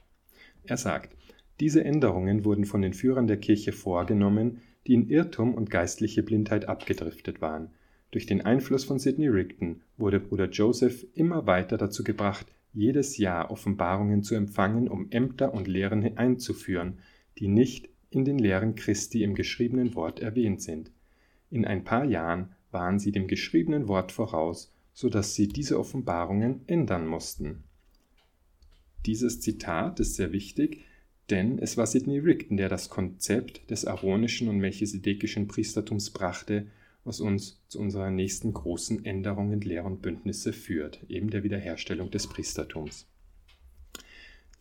Er 0.64 0.78
sagt, 0.78 1.16
diese 1.60 1.84
Änderungen 1.84 2.46
wurden 2.46 2.66
von 2.66 2.84
den 2.84 2.94
Führern 2.94 3.26
der 3.26 3.38
Kirche 3.38 3.72
vorgenommen, 3.72 4.62
die 4.86 4.94
in 4.94 5.10
Irrtum 5.10 5.56
und 5.56 5.72
geistliche 5.72 6.22
Blindheit 6.22 6.66
abgedriftet 6.66 7.42
waren. 7.42 7.72
Durch 8.12 8.28
den 8.28 8.42
Einfluss 8.42 8.84
von 8.84 9.00
Sidney 9.00 9.30
Rigdon 9.30 9.82
wurde 9.98 10.20
Bruder 10.20 10.50
Joseph 10.50 11.08
immer 11.16 11.48
weiter 11.48 11.78
dazu 11.78 12.04
gebracht, 12.04 12.46
jedes 12.74 13.18
Jahr 13.18 13.50
Offenbarungen 13.50 14.22
zu 14.22 14.36
empfangen, 14.36 14.88
um 14.88 15.08
Ämter 15.10 15.56
und 15.56 15.68
Lehren 15.68 16.16
einzuführen, 16.16 17.00
die 17.40 17.48
nicht 17.48 17.90
in 18.10 18.26
den 18.26 18.40
Lehren 18.40 18.76
Christi 18.76 19.24
im 19.24 19.36
geschriebenen 19.36 19.96
Wort 19.96 20.20
erwähnt 20.20 20.62
sind. 20.62 20.92
In 21.50 21.66
ein 21.66 21.84
paar 21.84 22.06
Jahren 22.06 22.56
waren 22.72 23.00
sie 23.00 23.12
dem 23.12 23.28
geschriebenen 23.28 23.88
Wort 23.88 24.12
voraus, 24.12 24.74
so 24.94 25.10
dass 25.10 25.36
sie 25.36 25.48
diese 25.48 25.80
Offenbarungen 25.80 26.62
ändern 26.68 27.08
mussten. 27.08 27.64
Dieses 29.06 29.40
Zitat 29.40 30.00
ist 30.00 30.16
sehr 30.16 30.32
wichtig, 30.32 30.84
denn 31.30 31.60
es 31.60 31.78
war 31.78 31.86
Sidney 31.86 32.20
Rigdon, 32.20 32.58
der 32.58 32.70
das 32.70 32.90
Konzept 32.90 33.70
des 33.70 33.86
aaronischen 33.86 34.48
und 34.48 34.58
melchisedekischen 34.58 35.48
Priestertums 35.48 36.10
brachte, 36.12 36.68
was 37.04 37.20
uns 37.22 37.62
zu 37.68 37.80
unserer 37.80 38.10
nächsten 38.12 38.54
großen 38.54 39.06
Änderung 39.06 39.52
in 39.54 39.62
Lehr 39.62 39.86
und 39.86 40.02
Bündnisse 40.02 40.52
führt, 40.52 41.06
eben 41.10 41.30
der 41.30 41.44
Wiederherstellung 41.44 42.12
des 42.12 42.28
Priestertums. 42.28 43.08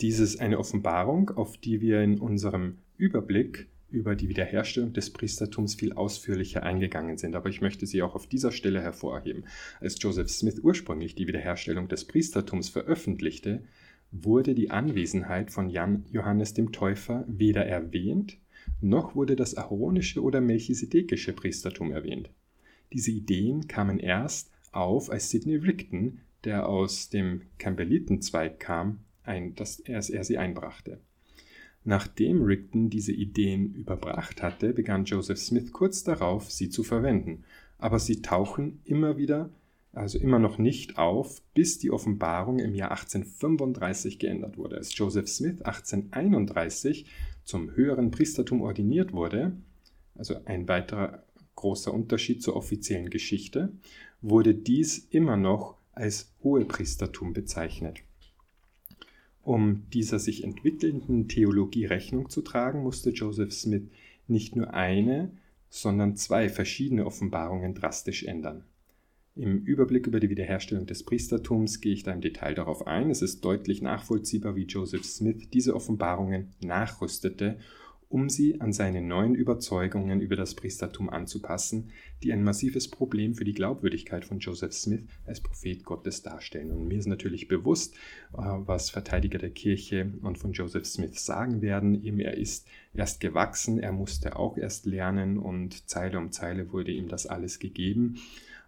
Dies 0.00 0.18
ist 0.18 0.40
eine 0.40 0.58
Offenbarung, 0.58 1.30
auf 1.30 1.56
die 1.56 1.80
wir 1.80 2.02
in 2.02 2.18
unserem 2.18 2.78
Überblick 2.98 3.68
über 3.88 4.14
die 4.14 4.28
Wiederherstellung 4.28 4.92
des 4.92 5.10
Priestertums 5.10 5.74
viel 5.74 5.92
ausführlicher 5.94 6.62
eingegangen 6.62 7.16
sind, 7.16 7.34
aber 7.34 7.48
ich 7.48 7.62
möchte 7.62 7.86
sie 7.86 8.02
auch 8.02 8.14
auf 8.14 8.26
dieser 8.26 8.52
Stelle 8.52 8.82
hervorheben. 8.82 9.44
Als 9.80 9.96
Joseph 10.00 10.28
Smith 10.28 10.60
ursprünglich 10.62 11.14
die 11.14 11.26
Wiederherstellung 11.26 11.88
des 11.88 12.04
Priestertums 12.04 12.68
veröffentlichte, 12.68 13.62
wurde 14.12 14.54
die 14.54 14.70
Anwesenheit 14.70 15.50
von 15.50 15.70
Jan 15.70 16.04
Johannes 16.10 16.52
dem 16.52 16.72
Täufer 16.72 17.24
weder 17.26 17.64
erwähnt, 17.64 18.38
noch 18.80 19.14
wurde 19.14 19.36
das 19.36 19.56
aaronische 19.56 20.22
oder 20.22 20.40
melchisedekische 20.40 21.32
Priestertum 21.32 21.92
erwähnt. 21.92 22.30
Diese 22.92 23.10
Ideen 23.10 23.66
kamen 23.66 23.98
erst 23.98 24.50
auf, 24.72 25.10
als 25.10 25.30
Sidney 25.30 25.56
Rigdon, 25.56 26.20
der 26.44 26.68
aus 26.68 27.08
dem 27.08 27.42
Campbellitenzweig 27.58 28.60
kam, 28.60 29.00
ein, 29.26 29.54
dass 29.54 29.80
er, 29.80 29.96
er 30.08 30.24
sie 30.24 30.38
einbrachte. 30.38 31.00
Nachdem 31.84 32.42
Rigdon 32.42 32.90
diese 32.90 33.12
Ideen 33.12 33.72
überbracht 33.72 34.42
hatte, 34.42 34.72
begann 34.72 35.04
Joseph 35.04 35.38
Smith 35.38 35.72
kurz 35.72 36.02
darauf, 36.02 36.50
sie 36.50 36.68
zu 36.68 36.82
verwenden, 36.82 37.44
aber 37.78 38.00
sie 38.00 38.22
tauchen 38.22 38.80
immer 38.84 39.18
wieder, 39.18 39.50
also 39.92 40.18
immer 40.18 40.38
noch 40.38 40.58
nicht 40.58 40.98
auf, 40.98 41.42
bis 41.54 41.78
die 41.78 41.92
Offenbarung 41.92 42.58
im 42.58 42.74
Jahr 42.74 42.90
1835 42.90 44.18
geändert 44.18 44.58
wurde. 44.58 44.76
Als 44.78 44.98
Joseph 44.98 45.28
Smith 45.28 45.62
1831 45.62 47.06
zum 47.44 47.70
höheren 47.70 48.10
Priestertum 48.10 48.62
ordiniert 48.62 49.12
wurde, 49.12 49.56
also 50.16 50.34
ein 50.44 50.66
weiterer 50.66 51.22
großer 51.54 51.94
Unterschied 51.94 52.42
zur 52.42 52.56
offiziellen 52.56 53.10
Geschichte, 53.10 53.72
wurde 54.20 54.54
dies 54.54 54.98
immer 55.10 55.36
noch 55.36 55.76
als 55.92 56.34
Hohepriestertum 56.42 57.32
bezeichnet. 57.32 58.00
Um 59.46 59.88
dieser 59.90 60.18
sich 60.18 60.42
entwickelnden 60.42 61.28
Theologie 61.28 61.84
Rechnung 61.84 62.28
zu 62.30 62.42
tragen, 62.42 62.82
musste 62.82 63.10
Joseph 63.10 63.52
Smith 63.52 63.84
nicht 64.26 64.56
nur 64.56 64.74
eine, 64.74 65.30
sondern 65.68 66.16
zwei 66.16 66.48
verschiedene 66.48 67.06
Offenbarungen 67.06 67.72
drastisch 67.72 68.24
ändern. 68.24 68.64
Im 69.36 69.58
Überblick 69.58 70.08
über 70.08 70.18
die 70.18 70.30
Wiederherstellung 70.30 70.86
des 70.86 71.04
Priestertums 71.04 71.80
gehe 71.80 71.92
ich 71.92 72.02
da 72.02 72.12
im 72.12 72.22
Detail 72.22 72.56
darauf 72.56 72.88
ein. 72.88 73.08
Es 73.08 73.22
ist 73.22 73.44
deutlich 73.44 73.82
nachvollziehbar, 73.82 74.56
wie 74.56 74.64
Joseph 74.64 75.04
Smith 75.04 75.48
diese 75.52 75.76
Offenbarungen 75.76 76.48
nachrüstete, 76.60 77.58
um 78.08 78.28
sie 78.28 78.60
an 78.60 78.72
seine 78.72 79.02
neuen 79.02 79.34
Überzeugungen 79.34 80.20
über 80.20 80.36
das 80.36 80.54
Priestertum 80.54 81.10
anzupassen, 81.10 81.90
die 82.22 82.32
ein 82.32 82.44
massives 82.44 82.88
Problem 82.88 83.34
für 83.34 83.44
die 83.44 83.52
Glaubwürdigkeit 83.52 84.24
von 84.24 84.38
Joseph 84.38 84.72
Smith 84.74 85.02
als 85.24 85.40
Prophet 85.40 85.84
Gottes 85.84 86.22
darstellen. 86.22 86.70
Und 86.70 86.86
mir 86.86 86.98
ist 86.98 87.06
natürlich 87.06 87.48
bewusst, 87.48 87.94
äh, 88.32 88.38
was 88.38 88.90
Verteidiger 88.90 89.38
der 89.38 89.50
Kirche 89.50 90.12
und 90.22 90.38
von 90.38 90.52
Joseph 90.52 90.86
Smith 90.86 91.24
sagen 91.24 91.62
werden. 91.62 92.04
Eben 92.04 92.20
er 92.20 92.36
ist 92.36 92.68
erst 92.94 93.20
gewachsen, 93.20 93.80
er 93.80 93.92
musste 93.92 94.36
auch 94.36 94.56
erst 94.56 94.86
lernen 94.86 95.38
und 95.38 95.88
Zeile 95.88 96.18
um 96.18 96.30
Zeile 96.30 96.72
wurde 96.72 96.92
ihm 96.92 97.08
das 97.08 97.26
alles 97.26 97.58
gegeben. 97.58 98.18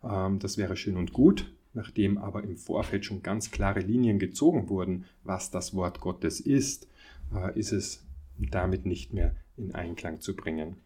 Ähm, 0.02 0.40
das 0.40 0.58
wäre 0.58 0.76
schön 0.76 0.96
und 0.96 1.12
gut, 1.12 1.52
nachdem 1.74 2.18
aber 2.18 2.42
im 2.42 2.56
Vorfeld 2.56 3.04
schon 3.04 3.22
ganz 3.22 3.52
klare 3.52 3.80
Linien 3.80 4.18
gezogen 4.18 4.68
wurden, 4.68 5.04
was 5.22 5.52
das 5.52 5.74
Wort 5.74 6.00
Gottes 6.00 6.40
ist, 6.40 6.88
äh, 7.32 7.56
ist 7.56 7.72
es 7.72 8.07
damit 8.46 8.86
nicht 8.86 9.12
mehr 9.12 9.34
in 9.56 9.74
Einklang 9.74 10.20
zu 10.20 10.36
bringen. 10.36 10.76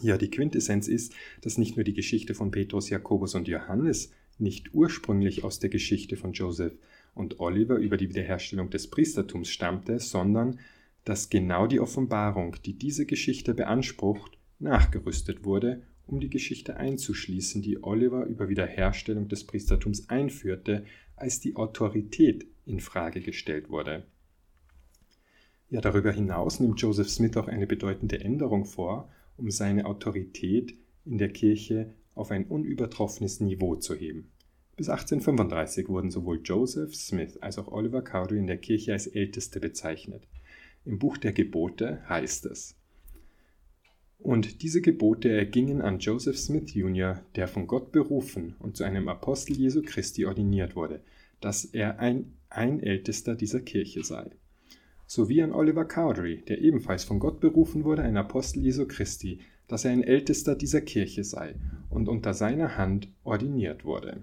Ja, 0.00 0.16
die 0.16 0.30
Quintessenz 0.30 0.88
ist, 0.88 1.14
dass 1.42 1.58
nicht 1.58 1.76
nur 1.76 1.84
die 1.84 1.94
Geschichte 1.94 2.34
von 2.34 2.50
Petrus, 2.50 2.90
Jakobus 2.90 3.34
und 3.34 3.48
Johannes 3.48 4.12
nicht 4.38 4.72
ursprünglich 4.72 5.44
aus 5.44 5.58
der 5.58 5.68
Geschichte 5.68 6.16
von 6.16 6.32
Joseph 6.32 6.78
und 7.14 7.40
Oliver 7.40 7.76
über 7.76 7.96
die 7.96 8.08
Wiederherstellung 8.08 8.70
des 8.70 8.88
Priestertums 8.88 9.48
stammte, 9.48 9.98
sondern 9.98 10.58
dass 11.04 11.28
genau 11.28 11.66
die 11.66 11.80
Offenbarung, 11.80 12.56
die 12.64 12.74
diese 12.74 13.04
Geschichte 13.04 13.54
beansprucht, 13.54 14.38
nachgerüstet 14.58 15.44
wurde, 15.44 15.82
um 16.06 16.20
die 16.20 16.30
Geschichte 16.30 16.76
einzuschließen, 16.76 17.62
die 17.62 17.82
Oliver 17.82 18.26
über 18.26 18.48
Wiederherstellung 18.48 19.28
des 19.28 19.44
Priestertums 19.44 20.08
einführte, 20.08 20.84
als 21.16 21.40
die 21.40 21.56
Autorität 21.56 22.46
in 22.66 22.80
Frage 22.80 23.20
gestellt 23.20 23.70
wurde. 23.70 24.04
Ja, 25.70 25.80
darüber 25.80 26.10
hinaus 26.10 26.58
nimmt 26.58 26.80
Joseph 26.80 27.08
Smith 27.08 27.36
auch 27.36 27.46
eine 27.46 27.68
bedeutende 27.68 28.20
Änderung 28.20 28.64
vor, 28.64 29.08
um 29.36 29.52
seine 29.52 29.86
Autorität 29.86 30.74
in 31.04 31.16
der 31.16 31.28
Kirche 31.28 31.94
auf 32.16 32.32
ein 32.32 32.46
unübertroffenes 32.46 33.38
Niveau 33.38 33.76
zu 33.76 33.94
heben. 33.94 34.32
Bis 34.76 34.88
1835 34.88 35.88
wurden 35.88 36.10
sowohl 36.10 36.40
Joseph 36.42 36.96
Smith 36.96 37.36
als 37.40 37.56
auch 37.56 37.68
Oliver 37.68 38.02
Cowdery 38.02 38.40
in 38.40 38.48
der 38.48 38.56
Kirche 38.56 38.92
als 38.92 39.06
Älteste 39.06 39.60
bezeichnet. 39.60 40.26
Im 40.84 40.98
Buch 40.98 41.16
der 41.18 41.32
Gebote 41.32 42.02
heißt 42.08 42.46
es, 42.46 42.76
und 44.18 44.62
diese 44.62 44.82
Gebote 44.82 45.30
ergingen 45.30 45.80
an 45.80 46.00
Joseph 46.00 46.36
Smith 46.36 46.74
Jr., 46.74 47.22
der 47.36 47.46
von 47.48 47.66
Gott 47.66 47.92
berufen 47.92 48.56
und 48.58 48.76
zu 48.76 48.84
einem 48.84 49.08
Apostel 49.08 49.56
Jesu 49.56 49.82
Christi 49.82 50.26
ordiniert 50.26 50.74
wurde, 50.76 51.00
dass 51.40 51.64
er 51.64 52.00
ein, 52.00 52.34
ein 52.50 52.82
Ältester 52.82 53.34
dieser 53.34 53.60
Kirche 53.60 54.04
sei 54.04 54.30
sowie 55.10 55.42
an 55.42 55.52
Oliver 55.52 55.84
Cowdery, 55.84 56.42
der 56.42 56.60
ebenfalls 56.60 57.02
von 57.02 57.18
Gott 57.18 57.40
berufen 57.40 57.82
wurde, 57.82 58.02
ein 58.02 58.16
Apostel 58.16 58.62
Jesu 58.62 58.86
Christi, 58.86 59.40
dass 59.66 59.84
er 59.84 59.90
ein 59.90 60.04
Ältester 60.04 60.54
dieser 60.54 60.82
Kirche 60.82 61.24
sei 61.24 61.56
und 61.88 62.08
unter 62.08 62.32
seiner 62.32 62.76
Hand 62.76 63.08
ordiniert 63.24 63.84
wurde. 63.84 64.22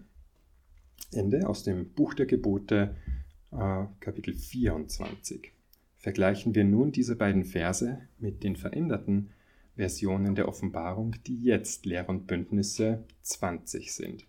Ende 1.12 1.46
aus 1.50 1.64
dem 1.64 1.90
Buch 1.90 2.14
der 2.14 2.26
Gebote, 2.26 2.96
äh, 3.52 3.84
Kapitel 4.00 4.34
24. 4.34 5.52
Vergleichen 5.98 6.56
wir 6.56 6.64
nun 6.64 6.94
diese 6.94 7.18
beiden 7.18 7.44
Verse 7.44 8.00
mit 8.18 8.46
den 8.46 8.56
veränderten 8.56 9.32
Versionen 9.76 10.36
der 10.36 10.48
Offenbarung, 10.48 11.18
die 11.28 11.44
jetzt 11.44 11.86
Lehr 11.86 12.08
und 12.08 12.28
Bündnisse 12.28 13.04
20 13.24 13.94
sind. 13.94 14.26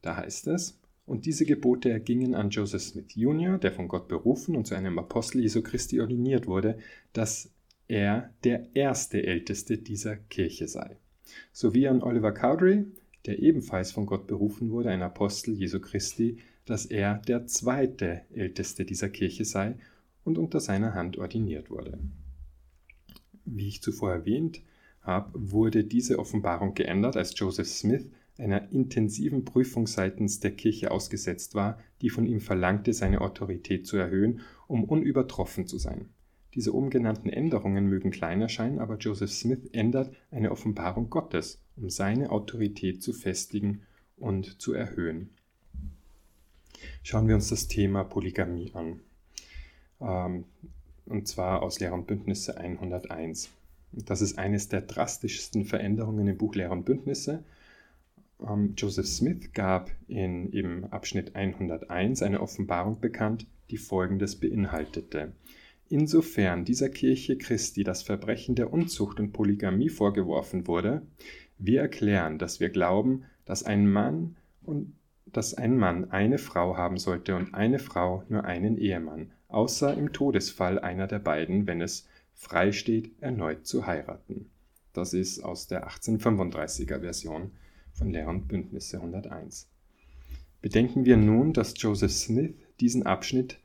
Da 0.00 0.16
heißt 0.16 0.46
es, 0.46 0.80
und 1.08 1.24
diese 1.24 1.46
Gebote 1.46 1.90
ergingen 1.90 2.34
an 2.34 2.50
Joseph 2.50 2.82
Smith 2.82 3.14
Jr., 3.14 3.58
der 3.58 3.72
von 3.72 3.88
Gott 3.88 4.08
berufen 4.08 4.54
und 4.56 4.66
zu 4.66 4.74
einem 4.74 4.98
Apostel 4.98 5.40
Jesu 5.40 5.62
Christi 5.62 6.00
ordiniert 6.00 6.46
wurde, 6.46 6.78
dass 7.14 7.50
er 7.88 8.34
der 8.44 8.66
erste 8.74 9.22
Älteste 9.22 9.78
dieser 9.78 10.16
Kirche 10.16 10.68
sei. 10.68 10.98
Sowie 11.52 11.88
an 11.88 12.02
Oliver 12.02 12.32
Cowdery, 12.32 12.84
der 13.24 13.38
ebenfalls 13.38 13.90
von 13.90 14.04
Gott 14.04 14.26
berufen 14.26 14.70
wurde, 14.70 14.90
ein 14.90 15.02
Apostel 15.02 15.54
Jesu 15.54 15.80
Christi, 15.80 16.38
dass 16.66 16.84
er 16.84 17.22
der 17.26 17.46
zweite 17.46 18.22
Älteste 18.34 18.84
dieser 18.84 19.08
Kirche 19.08 19.46
sei 19.46 19.76
und 20.24 20.36
unter 20.36 20.60
seiner 20.60 20.92
Hand 20.92 21.16
ordiniert 21.16 21.70
wurde. 21.70 21.98
Wie 23.46 23.68
ich 23.68 23.80
zuvor 23.80 24.12
erwähnt 24.12 24.60
habe, 25.00 25.30
wurde 25.34 25.84
diese 25.84 26.18
Offenbarung 26.18 26.74
geändert, 26.74 27.16
als 27.16 27.32
Joseph 27.38 27.68
Smith 27.68 28.10
einer 28.38 28.70
intensiven 28.72 29.44
Prüfung 29.44 29.86
seitens 29.86 30.40
der 30.40 30.52
Kirche 30.52 30.90
ausgesetzt 30.90 31.54
war, 31.54 31.78
die 32.00 32.10
von 32.10 32.26
ihm 32.26 32.40
verlangte, 32.40 32.92
seine 32.92 33.20
Autorität 33.20 33.86
zu 33.86 33.96
erhöhen, 33.96 34.40
um 34.66 34.84
unübertroffen 34.84 35.66
zu 35.66 35.78
sein. 35.78 36.08
Diese 36.54 36.74
oben 36.74 36.90
genannten 36.90 37.28
Änderungen 37.28 37.86
mögen 37.86 38.10
klein 38.10 38.40
erscheinen, 38.40 38.78
aber 38.78 38.96
Joseph 38.96 39.30
Smith 39.30 39.68
ändert 39.72 40.14
eine 40.30 40.50
Offenbarung 40.50 41.10
Gottes, 41.10 41.60
um 41.76 41.90
seine 41.90 42.30
Autorität 42.30 43.02
zu 43.02 43.12
festigen 43.12 43.82
und 44.16 44.60
zu 44.60 44.72
erhöhen. 44.72 45.30
Schauen 47.02 47.28
wir 47.28 47.34
uns 47.34 47.48
das 47.48 47.68
Thema 47.68 48.04
Polygamie 48.04 48.72
an. 48.74 49.00
Ähm, 50.00 50.44
und 51.06 51.26
zwar 51.26 51.62
aus 51.62 51.80
Lehr 51.80 51.92
und 51.92 52.06
Bündnisse 52.06 52.56
101. 52.56 53.50
Das 53.92 54.20
ist 54.20 54.38
eines 54.38 54.68
der 54.68 54.82
drastischsten 54.82 55.64
Veränderungen 55.64 56.28
im 56.28 56.36
Buch 56.36 56.54
Lehr 56.54 56.70
und 56.70 56.84
Bündnisse 56.84 57.44
ähm, 58.46 58.74
Joseph 58.76 59.06
Smith 59.06 59.52
gab 59.52 59.90
in 60.06 60.50
im 60.50 60.84
Abschnitt 60.84 61.34
101 61.34 62.22
eine 62.22 62.40
Offenbarung 62.40 63.00
bekannt, 63.00 63.46
die 63.70 63.78
folgendes 63.78 64.36
beinhaltete. 64.36 65.32
Insofern 65.88 66.64
dieser 66.64 66.90
Kirche 66.90 67.38
Christi 67.38 67.82
das 67.82 68.02
Verbrechen 68.02 68.54
der 68.54 68.72
Unzucht 68.72 69.20
und 69.20 69.32
Polygamie 69.32 69.88
vorgeworfen 69.88 70.66
wurde, 70.66 71.02
wir 71.58 71.80
erklären, 71.80 72.38
dass 72.38 72.60
wir 72.60 72.68
glauben, 72.68 73.24
dass 73.44 73.62
ein 73.62 73.90
Mann 73.90 74.36
und 74.62 74.94
dass 75.26 75.54
ein 75.54 75.76
Mann 75.76 76.10
eine 76.10 76.38
Frau 76.38 76.76
haben 76.76 76.98
sollte 76.98 77.36
und 77.36 77.54
eine 77.54 77.78
Frau 77.78 78.22
nur 78.28 78.44
einen 78.44 78.78
Ehemann, 78.78 79.32
außer 79.48 79.94
im 79.96 80.12
Todesfall 80.12 80.78
einer 80.78 81.06
der 81.06 81.18
beiden, 81.18 81.66
wenn 81.66 81.80
es 81.80 82.06
frei 82.34 82.72
steht, 82.72 83.10
erneut 83.20 83.66
zu 83.66 83.86
heiraten. 83.86 84.50
Das 84.92 85.12
ist 85.12 85.40
aus 85.40 85.66
der 85.66 85.88
1835er 85.88 87.00
Version 87.00 87.50
von 87.98 88.10
Lehr 88.10 88.28
und 88.28 88.46
Bündnisse 88.46 88.98
101. 88.98 89.68
Bedenken 90.62 91.04
wir 91.04 91.16
nun, 91.16 91.52
dass 91.52 91.74
Joseph 91.76 92.12
Smith 92.12 92.54
diesen 92.80 93.04
Abschnitt 93.04 93.58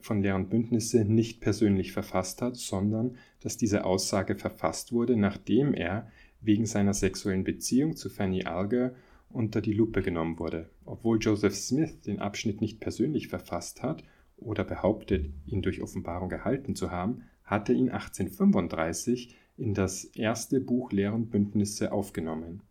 von 0.00 0.22
Lehr 0.22 0.34
und 0.34 0.48
Bündnisse 0.48 1.04
nicht 1.04 1.40
persönlich 1.40 1.92
verfasst 1.92 2.40
hat, 2.40 2.56
sondern 2.56 3.16
dass 3.40 3.58
diese 3.58 3.84
Aussage 3.84 4.34
verfasst 4.34 4.92
wurde, 4.92 5.16
nachdem 5.16 5.74
er 5.74 6.10
wegen 6.40 6.64
seiner 6.64 6.94
sexuellen 6.94 7.44
Beziehung 7.44 7.94
zu 7.94 8.08
Fanny 8.08 8.44
Alger 8.44 8.94
unter 9.28 9.60
die 9.60 9.74
Lupe 9.74 10.00
genommen 10.00 10.38
wurde. 10.38 10.70
Obwohl 10.86 11.18
Joseph 11.20 11.54
Smith 11.54 12.00
den 12.00 12.18
Abschnitt 12.18 12.62
nicht 12.62 12.80
persönlich 12.80 13.28
verfasst 13.28 13.82
hat 13.82 14.02
oder 14.38 14.64
behauptet, 14.64 15.30
ihn 15.46 15.60
durch 15.60 15.82
Offenbarung 15.82 16.30
erhalten 16.30 16.74
zu 16.74 16.90
haben, 16.90 17.24
hatte 17.44 17.74
ihn 17.74 17.90
1835 17.90 19.36
in 19.58 19.74
das 19.74 20.04
erste 20.04 20.60
Buch 20.60 20.92
Lehr 20.92 21.12
und 21.12 21.30
Bündnisse 21.30 21.92
aufgenommen. 21.92 22.62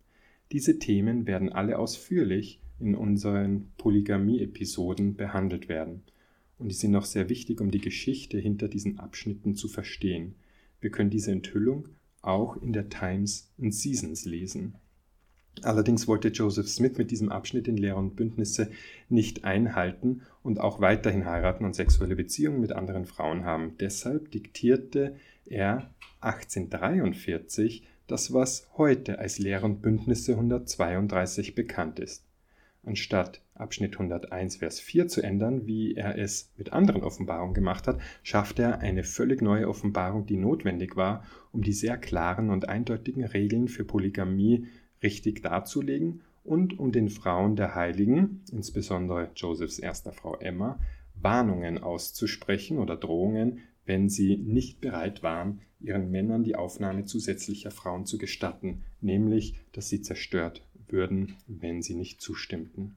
Diese 0.52 0.78
Themen 0.78 1.26
werden 1.26 1.52
alle 1.52 1.78
ausführlich 1.78 2.60
in 2.80 2.94
unseren 2.94 3.72
Polygamie-Episoden 3.76 5.14
behandelt 5.14 5.68
werden. 5.68 6.02
Und 6.58 6.68
die 6.68 6.74
sind 6.74 6.94
auch 6.96 7.04
sehr 7.04 7.28
wichtig, 7.28 7.60
um 7.60 7.70
die 7.70 7.80
Geschichte 7.80 8.38
hinter 8.38 8.68
diesen 8.68 8.98
Abschnitten 8.98 9.54
zu 9.54 9.68
verstehen. 9.68 10.34
Wir 10.80 10.90
können 10.90 11.10
diese 11.10 11.32
Enthüllung 11.32 11.88
auch 12.22 12.56
in 12.56 12.72
der 12.72 12.88
Times 12.88 13.52
and 13.60 13.74
Seasons 13.74 14.24
lesen. 14.24 14.74
Allerdings 15.62 16.06
wollte 16.06 16.28
Joseph 16.28 16.68
Smith 16.68 16.98
mit 16.98 17.10
diesem 17.10 17.30
Abschnitt 17.30 17.66
in 17.68 17.76
Lehre 17.76 17.96
und 17.96 18.16
Bündnisse 18.16 18.70
nicht 19.08 19.44
einhalten 19.44 20.22
und 20.42 20.60
auch 20.60 20.80
weiterhin 20.80 21.26
heiraten 21.26 21.64
und 21.64 21.74
sexuelle 21.74 22.16
Beziehungen 22.16 22.60
mit 22.60 22.72
anderen 22.72 23.06
Frauen 23.06 23.44
haben. 23.44 23.74
Deshalb 23.80 24.30
diktierte 24.30 25.16
er 25.46 25.90
1843 26.20 27.86
das, 28.08 28.32
was 28.32 28.66
heute 28.76 29.18
als 29.18 29.38
Lehren 29.38 29.80
Bündnisse 29.80 30.32
132 30.32 31.54
bekannt 31.54 32.00
ist. 32.00 32.24
Anstatt 32.84 33.42
Abschnitt 33.54 33.94
101 33.94 34.56
Vers 34.56 34.80
4 34.80 35.08
zu 35.08 35.20
ändern, 35.20 35.66
wie 35.66 35.94
er 35.94 36.16
es 36.16 36.50
mit 36.56 36.72
anderen 36.72 37.02
Offenbarungen 37.02 37.54
gemacht 37.54 37.86
hat, 37.86 38.00
schafft 38.22 38.58
er 38.58 38.78
eine 38.78 39.04
völlig 39.04 39.42
neue 39.42 39.68
Offenbarung, 39.68 40.26
die 40.26 40.36
notwendig 40.36 40.96
war, 40.96 41.24
um 41.52 41.62
die 41.62 41.72
sehr 41.72 41.98
klaren 41.98 42.50
und 42.50 42.68
eindeutigen 42.68 43.24
Regeln 43.24 43.68
für 43.68 43.84
Polygamie 43.84 44.66
richtig 45.02 45.42
darzulegen 45.42 46.22
und 46.44 46.78
um 46.78 46.92
den 46.92 47.10
Frauen 47.10 47.56
der 47.56 47.74
Heiligen, 47.74 48.42
insbesondere 48.50 49.30
Josephs 49.36 49.78
erster 49.78 50.12
Frau 50.12 50.36
Emma, 50.36 50.80
Warnungen 51.14 51.78
auszusprechen 51.78 52.78
oder 52.78 52.96
Drohungen, 52.96 53.60
wenn 53.88 54.08
sie 54.08 54.36
nicht 54.36 54.80
bereit 54.80 55.22
waren, 55.22 55.60
ihren 55.80 56.10
Männern 56.10 56.44
die 56.44 56.56
Aufnahme 56.56 57.04
zusätzlicher 57.04 57.70
Frauen 57.70 58.04
zu 58.06 58.18
gestatten, 58.18 58.82
nämlich 59.00 59.54
dass 59.72 59.88
sie 59.88 60.02
zerstört 60.02 60.62
würden, 60.88 61.34
wenn 61.46 61.82
sie 61.82 61.94
nicht 61.94 62.20
zustimmten. 62.20 62.96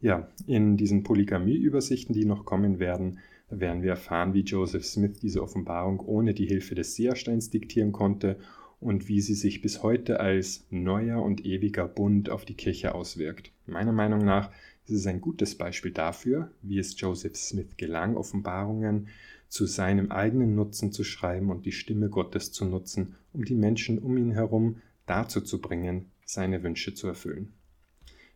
Ja, 0.00 0.28
in 0.46 0.76
diesen 0.76 1.02
Polygamie-Übersichten, 1.02 2.14
die 2.14 2.24
noch 2.24 2.44
kommen 2.44 2.78
werden, 2.78 3.18
werden 3.50 3.82
wir 3.82 3.90
erfahren, 3.90 4.34
wie 4.34 4.42
Joseph 4.42 4.84
Smith 4.84 5.20
diese 5.20 5.42
Offenbarung 5.42 6.00
ohne 6.00 6.34
die 6.34 6.46
Hilfe 6.46 6.74
des 6.74 6.94
Sehersteins 6.94 7.50
diktieren 7.50 7.92
konnte 7.92 8.36
und 8.80 9.08
wie 9.08 9.20
sie 9.20 9.34
sich 9.34 9.62
bis 9.62 9.82
heute 9.82 10.20
als 10.20 10.66
neuer 10.70 11.22
und 11.22 11.44
ewiger 11.44 11.88
Bund 11.88 12.28
auf 12.28 12.44
die 12.44 12.54
Kirche 12.54 12.94
auswirkt. 12.94 13.50
Meiner 13.66 13.92
Meinung 13.92 14.24
nach 14.24 14.50
ist 14.86 15.00
es 15.00 15.06
ein 15.06 15.20
gutes 15.20 15.56
Beispiel 15.56 15.90
dafür, 15.90 16.50
wie 16.62 16.78
es 16.78 16.98
Joseph 17.00 17.36
Smith 17.36 17.76
gelang, 17.76 18.16
Offenbarungen 18.16 19.08
zu 19.48 19.66
seinem 19.66 20.10
eigenen 20.10 20.54
Nutzen 20.54 20.92
zu 20.92 21.04
schreiben 21.04 21.50
und 21.50 21.66
die 21.66 21.72
Stimme 21.72 22.08
Gottes 22.08 22.52
zu 22.52 22.64
nutzen, 22.64 23.14
um 23.32 23.44
die 23.44 23.54
Menschen 23.54 23.98
um 23.98 24.16
ihn 24.16 24.32
herum 24.32 24.76
dazu 25.06 25.40
zu 25.40 25.60
bringen, 25.60 26.06
seine 26.24 26.62
Wünsche 26.62 26.94
zu 26.94 27.06
erfüllen. 27.08 27.52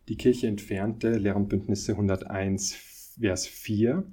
Die 0.07 0.17
Kirche 0.17 0.47
entfernte 0.47 1.17
Lehrenbündnisse 1.17 1.93
101, 1.93 2.73
Vers 3.19 3.47
4 3.47 4.03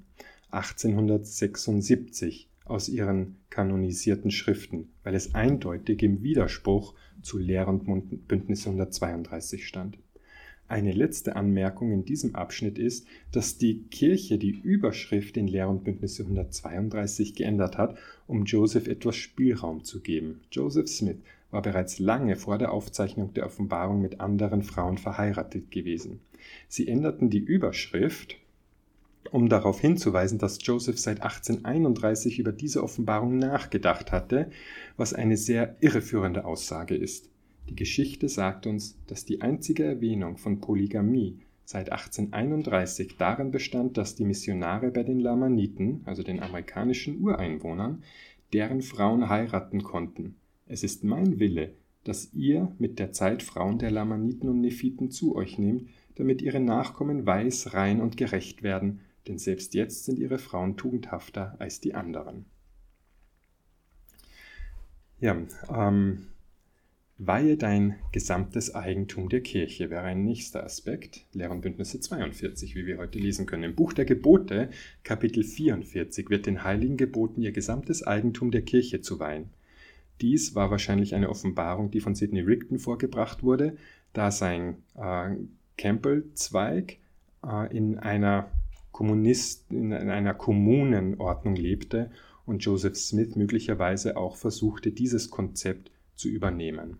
1876 0.51 2.49
aus 2.65 2.89
ihren 2.89 3.37
kanonisierten 3.49 4.31
Schriften, 4.31 4.89
weil 5.03 5.15
es 5.15 5.35
eindeutig 5.35 6.03
im 6.03 6.21
Widerspruch 6.21 6.93
zu 7.21 7.37
Lehrenbündnis 7.37 8.65
132 8.65 9.67
stand. 9.67 9.97
Eine 10.69 10.91
letzte 10.91 11.35
Anmerkung 11.35 11.91
in 11.91 12.05
diesem 12.05 12.35
Abschnitt 12.35 12.77
ist, 12.77 13.07
dass 13.31 13.57
die 13.57 13.81
Kirche 13.89 14.37
die 14.37 14.51
Überschrift 14.51 15.35
in 15.35 15.47
Lehrenbündnisse 15.47 16.21
132 16.21 17.33
geändert 17.33 17.79
hat, 17.79 17.97
um 18.27 18.45
Joseph 18.45 18.87
etwas 18.87 19.15
Spielraum 19.15 19.83
zu 19.83 19.99
geben. 19.99 20.41
Joseph 20.51 20.87
Smith 20.87 21.17
war 21.49 21.63
bereits 21.63 21.97
lange 21.97 22.35
vor 22.35 22.59
der 22.59 22.71
Aufzeichnung 22.71 23.33
der 23.33 23.47
Offenbarung 23.47 23.99
mit 23.99 24.19
anderen 24.19 24.61
Frauen 24.61 24.99
verheiratet 24.99 25.71
gewesen. 25.71 26.19
Sie 26.67 26.87
änderten 26.87 27.31
die 27.31 27.39
Überschrift 27.39 28.37
um 29.31 29.49
darauf 29.49 29.79
hinzuweisen, 29.79 30.37
dass 30.37 30.59
Joseph 30.61 30.99
seit 30.99 31.21
1831 31.21 32.39
über 32.39 32.51
diese 32.51 32.83
Offenbarung 32.83 33.37
nachgedacht 33.37 34.11
hatte, 34.11 34.49
was 34.97 35.13
eine 35.13 35.37
sehr 35.37 35.75
irreführende 35.81 36.45
Aussage 36.45 36.95
ist. 36.95 37.28
Die 37.69 37.75
Geschichte 37.75 38.29
sagt 38.29 38.65
uns, 38.65 38.97
dass 39.05 39.25
die 39.25 39.41
einzige 39.41 39.83
Erwähnung 39.83 40.37
von 40.37 40.59
Polygamie 40.59 41.37
seit 41.65 41.91
1831 41.91 43.17
darin 43.17 43.51
bestand, 43.51 43.95
dass 43.95 44.15
die 44.15 44.25
Missionare 44.25 44.89
bei 44.89 45.03
den 45.03 45.19
Lamaniten, 45.19 46.01
also 46.05 46.23
den 46.23 46.41
amerikanischen 46.41 47.21
Ureinwohnern, 47.21 48.03
deren 48.53 48.81
Frauen 48.81 49.29
heiraten 49.29 49.83
konnten. 49.83 50.35
Es 50.65 50.81
ist 50.81 51.03
mein 51.03 51.39
Wille, 51.39 51.75
dass 52.03 52.33
ihr 52.33 52.73
mit 52.79 52.97
der 52.97 53.11
Zeit 53.11 53.43
Frauen 53.43 53.77
der 53.77 53.91
Lamaniten 53.91 54.49
und 54.49 54.61
Nephiten 54.61 55.11
zu 55.11 55.35
euch 55.35 55.59
nehmt, 55.59 55.89
damit 56.15 56.41
ihre 56.41 56.59
Nachkommen 56.59 57.27
weiß, 57.27 57.75
rein 57.75 58.01
und 58.01 58.17
gerecht 58.17 58.63
werden, 58.63 59.01
denn 59.27 59.37
selbst 59.37 59.75
jetzt 59.75 60.05
sind 60.05 60.17
ihre 60.17 60.39
Frauen 60.39 60.75
tugendhafter 60.75 61.55
als 61.59 61.79
die 61.79 61.93
anderen. 61.93 62.45
Ja, 65.19 65.37
ähm, 65.71 66.29
Weihe 67.21 67.57
dein 67.57 67.95
gesamtes 68.13 68.73
Eigentum 68.73 69.27
der 69.27 69.41
Kirche 69.41 69.89
wäre 69.89 70.03
ein 70.03 70.23
nächster 70.23 70.63
Aspekt, 70.63 71.25
Lehrenbündnisse 71.33 71.99
42, 71.99 72.75
wie 72.75 72.85
wir 72.85 72.97
heute 72.97 73.19
lesen 73.19 73.45
können. 73.45 73.63
Im 73.63 73.75
Buch 73.75 73.91
der 73.91 74.05
Gebote, 74.05 74.69
Kapitel 75.03 75.43
44, 75.43 76.29
wird 76.29 76.45
den 76.45 76.63
Heiligen 76.63 76.95
geboten, 76.95 77.41
ihr 77.41 77.51
gesamtes 77.51 78.07
Eigentum 78.07 78.51
der 78.51 78.61
Kirche 78.61 79.01
zu 79.01 79.19
weihen. 79.19 79.49
Dies 80.21 80.55
war 80.55 80.71
wahrscheinlich 80.71 81.13
eine 81.13 81.29
Offenbarung, 81.29 81.91
die 81.91 81.99
von 81.99 82.15
Sidney 82.15 82.39
Rigdon 82.39 82.79
vorgebracht 82.79 83.43
wurde, 83.43 83.75
da 84.13 84.31
sein 84.31 84.77
äh, 84.95 85.31
Campbell-Zweig 85.77 86.99
äh, 87.45 87.75
in 87.75 87.99
einer 87.99 88.49
Kommunist 88.93 89.69
in 89.71 89.91
einer 89.91 90.33
Kommunenordnung 90.33 91.57
lebte 91.57 92.11
und 92.45 92.63
Joseph 92.63 92.95
Smith 92.95 93.35
möglicherweise 93.35 94.15
auch 94.15 94.37
versuchte, 94.37 94.91
dieses 94.91 95.29
Konzept 95.29 95.91
zu 96.15 96.29
übernehmen. 96.29 96.97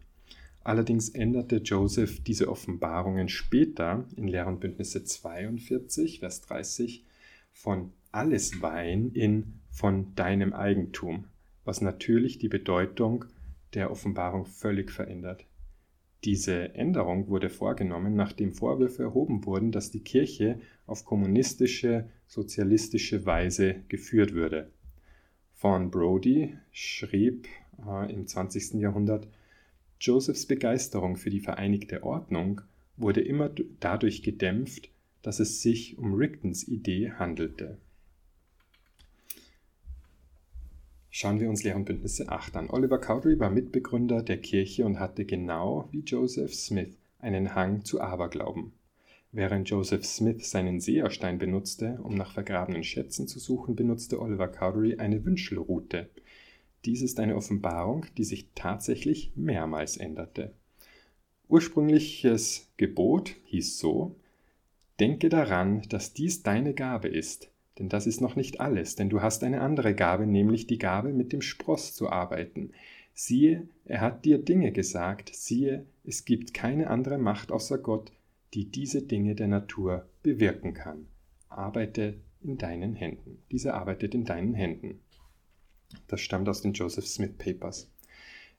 Allerdings 0.70 1.10
änderte 1.10 1.64
Joseph 1.64 2.24
diese 2.24 2.48
Offenbarungen 2.48 3.28
später 3.28 4.06
in 4.16 4.28
Lehrenbündnisse 4.28 5.04
42, 5.04 6.20
Vers 6.20 6.42
30 6.42 7.08
von 7.52 7.92
alles 8.12 8.62
Wein 8.62 9.10
in 9.16 9.62
von 9.72 10.14
deinem 10.14 10.54
Eigentum, 10.54 11.26
was 11.66 11.82
natürlich 11.82 12.38
die 12.38 12.50
Bedeutung 12.50 13.26
der 13.74 13.90
Offenbarung 13.90 14.46
völlig 14.46 14.92
verändert. 14.92 15.48
Diese 16.24 16.76
Änderung 16.76 17.30
wurde 17.30 17.50
vorgenommen, 17.50 18.14
nachdem 18.14 18.54
Vorwürfe 18.54 19.02
erhoben 19.02 19.46
wurden, 19.46 19.72
dass 19.72 19.90
die 19.90 20.04
Kirche 20.04 20.60
auf 20.86 21.04
kommunistische, 21.04 22.12
sozialistische 22.28 23.26
Weise 23.26 23.78
geführt 23.88 24.36
würde. 24.36 24.70
Von 25.56 25.90
Brody 25.90 26.56
schrieb 26.72 27.48
äh, 27.88 28.14
im 28.14 28.28
20. 28.28 28.76
Jahrhundert, 28.76 29.28
Josephs 30.00 30.46
Begeisterung 30.46 31.18
für 31.18 31.30
die 31.30 31.42
Vereinigte 31.42 32.04
Ordnung 32.04 32.62
wurde 32.96 33.20
immer 33.20 33.52
dadurch 33.82 34.24
gedämpft, 34.24 34.90
dass 35.22 35.42
es 35.42 35.62
sich 35.62 35.98
um 35.98 36.14
Rigdons 36.14 36.68
Idee 36.68 37.12
handelte. 37.12 37.78
Schauen 41.10 41.42
wir 41.42 41.50
uns 41.50 41.64
Lehrenbündnisse 41.64 42.30
8 42.30 42.56
an. 42.56 42.70
Oliver 42.70 43.00
Cowdery 43.00 43.40
war 43.40 43.50
Mitbegründer 43.50 44.24
der 44.24 44.38
Kirche 44.38 44.86
und 44.86 45.00
hatte 45.00 45.26
genau 45.26 45.90
wie 45.92 46.00
Joseph 46.00 46.54
Smith 46.54 46.96
einen 47.20 47.54
Hang 47.56 47.84
zu 47.84 48.00
Aberglauben. 48.00 48.72
Während 49.34 49.70
Joseph 49.70 50.06
Smith 50.06 50.50
seinen 50.50 50.80
Seherstein 50.80 51.38
benutzte, 51.40 52.00
um 52.04 52.16
nach 52.16 52.32
vergrabenen 52.32 52.86
Schätzen 52.86 53.28
zu 53.28 53.38
suchen, 53.38 53.76
benutzte 53.76 54.22
Oliver 54.22 54.48
Cowdery 54.48 54.96
eine 54.96 55.26
Wünschelrute. 55.26 56.10
Dies 56.86 57.02
ist 57.02 57.20
eine 57.20 57.36
Offenbarung, 57.36 58.06
die 58.18 58.24
sich 58.24 58.48
tatsächlich 58.56 59.32
mehrmals 59.36 59.98
änderte. 59.98 60.54
Ursprüngliches 61.50 62.70
Gebot 62.78 63.36
hieß 63.46 63.80
so: 63.80 64.16
Denke 65.00 65.30
daran, 65.30 65.82
dass 65.90 66.14
dies 66.14 66.44
deine 66.44 66.74
Gabe 66.74 67.08
ist, 67.08 67.52
denn 67.80 67.90
das 67.90 68.08
ist 68.08 68.22
noch 68.22 68.36
nicht 68.36 68.60
alles, 68.60 68.96
denn 68.96 69.10
du 69.10 69.22
hast 69.22 69.44
eine 69.44 69.62
andere 69.62 69.96
Gabe, 69.96 70.28
nämlich 70.28 70.68
die 70.68 70.78
Gabe, 70.78 71.14
mit 71.14 71.34
dem 71.34 71.42
Spross 71.42 71.96
zu 71.96 72.10
arbeiten. 72.10 72.72
Siehe, 73.14 73.68
er 73.86 74.02
hat 74.02 74.24
dir 74.24 74.38
Dinge 74.38 74.72
gesagt, 74.72 75.32
siehe, 75.34 75.86
es 76.06 76.24
gibt 76.24 76.54
keine 76.54 76.90
andere 76.90 77.18
Macht 77.18 77.52
außer 77.52 77.78
Gott, 77.78 78.12
die 78.54 78.72
diese 78.72 79.02
Dinge 79.02 79.36
der 79.36 79.48
Natur 79.48 80.08
bewirken 80.24 80.74
kann. 80.74 81.08
Arbeite 81.50 82.16
in 82.42 82.58
deinen 82.58 82.96
Händen. 82.96 83.40
Diese 83.52 83.74
arbeitet 83.74 84.16
in 84.16 84.24
deinen 84.24 84.54
Händen. 84.54 85.00
Das 86.08 86.22
stammt 86.22 86.50
aus 86.50 86.62
den 86.62 86.74
Joseph 86.74 87.08
Smith 87.08 87.34
Papers. 87.38 87.90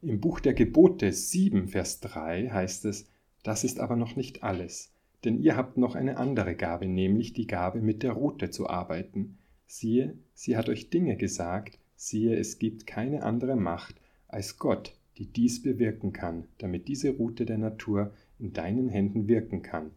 Im 0.03 0.21
Buch 0.21 0.41
der 0.41 0.55
Gebote 0.55 1.13
7, 1.13 1.69
Vers 1.69 2.01
3 2.01 2.49
heißt 2.49 2.87
es, 2.87 3.09
das 3.43 3.65
ist 3.65 3.81
aber 3.81 3.97
noch 3.97 4.17
nicht 4.17 4.43
alles. 4.43 4.93
Denn 5.25 5.39
ihr 5.39 5.57
habt 5.57 5.77
noch 5.77 5.95
eine 5.95 6.17
andere 6.17 6.55
Gabe, 6.55 6.87
nämlich 6.87 7.33
die 7.33 7.47
Gabe, 7.47 7.81
mit 7.81 8.03
der 8.03 8.13
Rute 8.13 8.51
zu 8.51 8.69
arbeiten. 8.69 9.39
Siehe, 9.67 10.17
sie 10.35 10.57
hat 10.57 10.69
euch 10.69 10.91
Dinge 10.91 11.17
gesagt, 11.17 11.79
siehe, 11.97 12.35
es 12.37 12.59
gibt 12.59 12.87
keine 12.87 13.23
andere 13.23 13.57
Macht 13.57 13.95
als 14.27 14.59
Gott, 14.59 14.97
die 15.19 15.27
dies 15.27 15.63
bewirken 15.63 16.13
kann, 16.13 16.49
damit 16.59 16.89
diese 16.89 17.11
Rute 17.11 17.45
der 17.45 17.59
Natur 17.59 18.15
in 18.39 18.53
deinen 18.53 18.89
Händen 18.89 19.29
wirken 19.29 19.61
kann, 19.61 19.91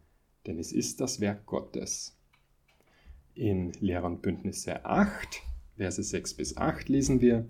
denn 0.46 0.58
es 0.58 0.70
ist 0.70 1.00
das 1.00 1.20
Werk 1.20 1.46
Gottes. 1.46 2.16
In 3.34 3.72
Lehrer 3.80 4.04
und 4.04 4.20
Bündnisse 4.20 4.84
8, 4.84 5.42
Verse 5.76 6.02
6 6.02 6.34
bis 6.34 6.56
8 6.56 6.88
lesen 6.88 7.20
wir, 7.20 7.46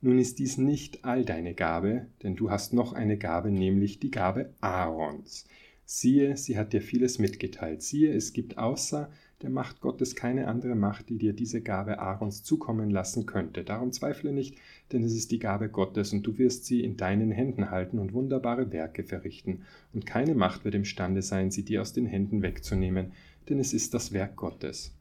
nun 0.00 0.18
ist 0.18 0.38
dies 0.38 0.58
nicht 0.58 1.04
all 1.04 1.24
deine 1.24 1.54
Gabe, 1.54 2.06
denn 2.22 2.36
du 2.36 2.50
hast 2.50 2.72
noch 2.72 2.92
eine 2.92 3.16
Gabe, 3.16 3.50
nämlich 3.50 3.98
die 3.98 4.10
Gabe 4.10 4.54
Aarons. 4.60 5.46
Siehe, 5.84 6.36
sie 6.36 6.58
hat 6.58 6.72
dir 6.72 6.82
vieles 6.82 7.18
mitgeteilt. 7.18 7.82
Siehe, 7.82 8.12
es 8.12 8.32
gibt 8.32 8.58
außer 8.58 9.08
der 9.42 9.50
Macht 9.50 9.80
Gottes 9.80 10.16
keine 10.16 10.48
andere 10.48 10.74
Macht, 10.74 11.10
die 11.10 11.18
dir 11.18 11.32
diese 11.32 11.60
Gabe 11.60 11.98
Aarons 11.98 12.42
zukommen 12.42 12.90
lassen 12.90 13.26
könnte. 13.26 13.62
Darum 13.62 13.92
zweifle 13.92 14.32
nicht, 14.32 14.56
denn 14.92 15.04
es 15.04 15.14
ist 15.14 15.30
die 15.30 15.38
Gabe 15.38 15.68
Gottes, 15.68 16.12
und 16.12 16.26
du 16.26 16.38
wirst 16.38 16.64
sie 16.64 16.82
in 16.82 16.96
deinen 16.96 17.30
Händen 17.30 17.70
halten 17.70 17.98
und 17.98 18.14
wunderbare 18.14 18.72
Werke 18.72 19.04
verrichten. 19.04 19.62
Und 19.92 20.06
keine 20.06 20.34
Macht 20.34 20.64
wird 20.64 20.74
imstande 20.74 21.22
sein, 21.22 21.50
sie 21.50 21.64
dir 21.64 21.82
aus 21.82 21.92
den 21.92 22.06
Händen 22.06 22.42
wegzunehmen, 22.42 23.12
denn 23.48 23.60
es 23.60 23.72
ist 23.72 23.94
das 23.94 24.12
Werk 24.12 24.36
Gottes. 24.36 24.95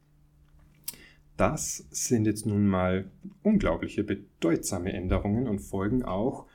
Das 1.37 1.85
sind 1.91 2.25
jetzt 2.25 2.45
nun 2.45 2.67
mal 2.67 3.09
unglaubliche, 3.43 4.03
bedeutsame 4.03 4.93
Änderungen 4.93 5.47
und 5.47 5.59
folgen 5.59 6.03
auch 6.03 6.45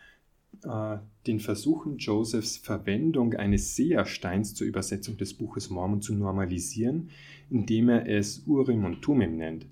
äh, 0.64 0.96
den 1.26 1.38
Versuchen 1.38 1.98
Josephs 1.98 2.56
Verwendung 2.56 3.34
eines 3.34 3.76
Sehersteins 3.76 4.54
zur 4.54 4.66
Übersetzung 4.66 5.18
des 5.18 5.34
Buches 5.34 5.68
Mormon 5.68 6.00
zu 6.00 6.14
normalisieren, 6.14 7.10
indem 7.50 7.90
er 7.90 8.08
es 8.08 8.44
Urim 8.46 8.84
und 8.84 9.02
Tumim 9.02 9.36
nennt. 9.36 9.66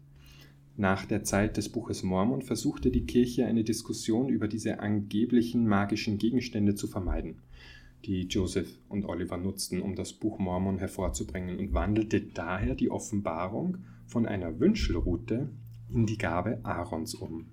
Nach 0.77 1.07
der 1.07 1.25
Zeit 1.25 1.57
des 1.57 1.71
Buches 1.71 2.03
Mormon 2.03 2.43
versuchte 2.43 2.91
die 2.91 3.07
Kirche 3.07 3.47
eine 3.47 3.65
Diskussion 3.65 4.29
über 4.29 4.47
diese 4.47 4.79
angeblichen 4.79 5.67
magischen 5.67 6.19
Gegenstände 6.19 6.75
zu 6.75 6.87
vermeiden. 6.87 7.37
die 8.05 8.29
Joseph 8.29 8.79
und 8.89 9.07
Oliver 9.07 9.37
nutzten, 9.37 9.83
um 9.83 9.97
das 9.97 10.13
Buch 10.13 10.39
Mormon 10.39 10.79
hervorzubringen 10.79 11.59
und 11.59 11.73
wandelte 11.75 12.21
daher 12.21 12.77
die 12.77 12.93
Offenbarung 12.93 13.79
von 14.09 14.27
einer 14.27 14.59
Wünschelrute 14.59 15.51
in 15.91 16.07
die 16.07 16.19
Gabe 16.19 16.59
Aarons 16.65 17.15
um. 17.15 17.47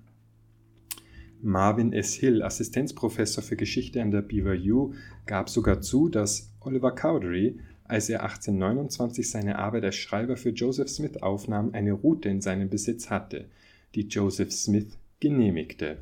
Marvin 1.41 1.93
S. 1.93 2.15
Hill, 2.15 2.41
Assistenzprofessor 2.41 3.43
für 3.43 3.55
Geschichte 3.55 4.01
an 4.01 4.09
der 4.09 4.21
BYU, 4.21 4.93
gab 5.25 5.49
sogar 5.49 5.81
zu, 5.81 6.09
dass 6.09 6.51
Oliver 6.61 6.95
Cowdery, 6.95 7.59
als 7.83 8.09
er 8.09 8.23
1829 8.23 9.29
seine 9.29 9.59
Arbeit 9.59 9.83
als 9.83 9.95
Schreiber 9.95 10.37
für 10.37 10.49
Joseph 10.49 10.89
Smith 10.89 11.21
aufnahm, 11.21 11.71
eine 11.73 11.93
Route 11.93 12.29
in 12.29 12.41
seinem 12.41 12.69
Besitz 12.69 13.09
hatte, 13.09 13.49
die 13.93 14.07
Joseph 14.07 14.51
Smith 14.51 14.97
genehmigte. 15.19 15.97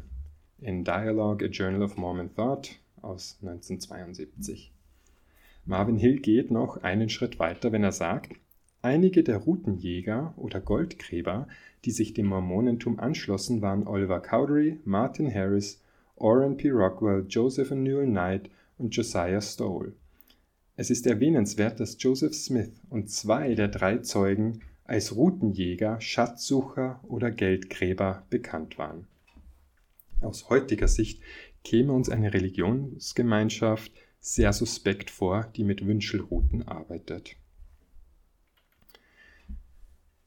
In 0.62 0.86
Dialogue, 0.86 1.44
a 1.46 1.50
Journal 1.50 1.84
of 1.84 1.98
Mormon 1.98 2.34
Thought 2.34 2.80
aus 3.02 3.38
1972. 3.42 4.72
Marvin 5.66 5.98
Hill 5.98 6.20
geht 6.20 6.52
noch 6.52 6.78
einen 6.84 7.10
Schritt 7.10 7.40
weiter, 7.40 7.72
wenn 7.72 7.84
er 7.84 7.92
sagt, 7.92 8.34
einige 8.84 9.24
der 9.24 9.38
Routenjäger 9.38 10.34
oder 10.38 10.62
Goldgräber, 10.62 11.48
die 11.86 11.92
sich 11.92 12.14
dem 12.14 12.28
Mormonentum 12.28 13.00
anschlossen, 13.00 13.62
waren 13.62 13.88
Oliver 13.88 14.20
Cowdery, 14.20 14.80
Martin 14.86 15.34
Harris, 15.34 15.82
Orrin 16.16 16.58
P. 16.58 16.70
Rockwell, 16.70 17.26
Joseph 17.28 17.72
Newell 17.72 18.08
Knight 18.08 18.50
und 18.78 18.96
Josiah 18.96 19.42
Stoll. 19.42 19.94
Es 20.76 20.90
ist 20.90 21.08
erwähnenswert, 21.08 21.80
dass 21.80 21.98
Joseph 22.00 22.34
Smith 22.34 22.72
und 22.90 23.10
zwei 23.10 23.56
der 23.56 23.68
drei 23.70 24.00
Zeugen 24.00 24.62
als 24.86 25.16
Routenjäger, 25.16 26.02
Schatzsucher 26.02 27.00
oder 27.08 27.32
Geldgräber 27.32 28.26
bekannt 28.30 28.78
waren. 28.78 29.08
Aus 30.22 30.50
heutiger 30.50 30.88
Sicht 30.88 31.22
käme 31.64 31.94
uns 31.94 32.10
eine 32.10 32.34
Religionsgemeinschaft 32.34 33.92
sehr 34.20 34.54
suspekt 34.54 35.10
vor, 35.10 35.50
die 35.56 35.64
mit 35.64 35.86
Wünschelrouten 35.86 36.68
arbeitet. 36.68 37.36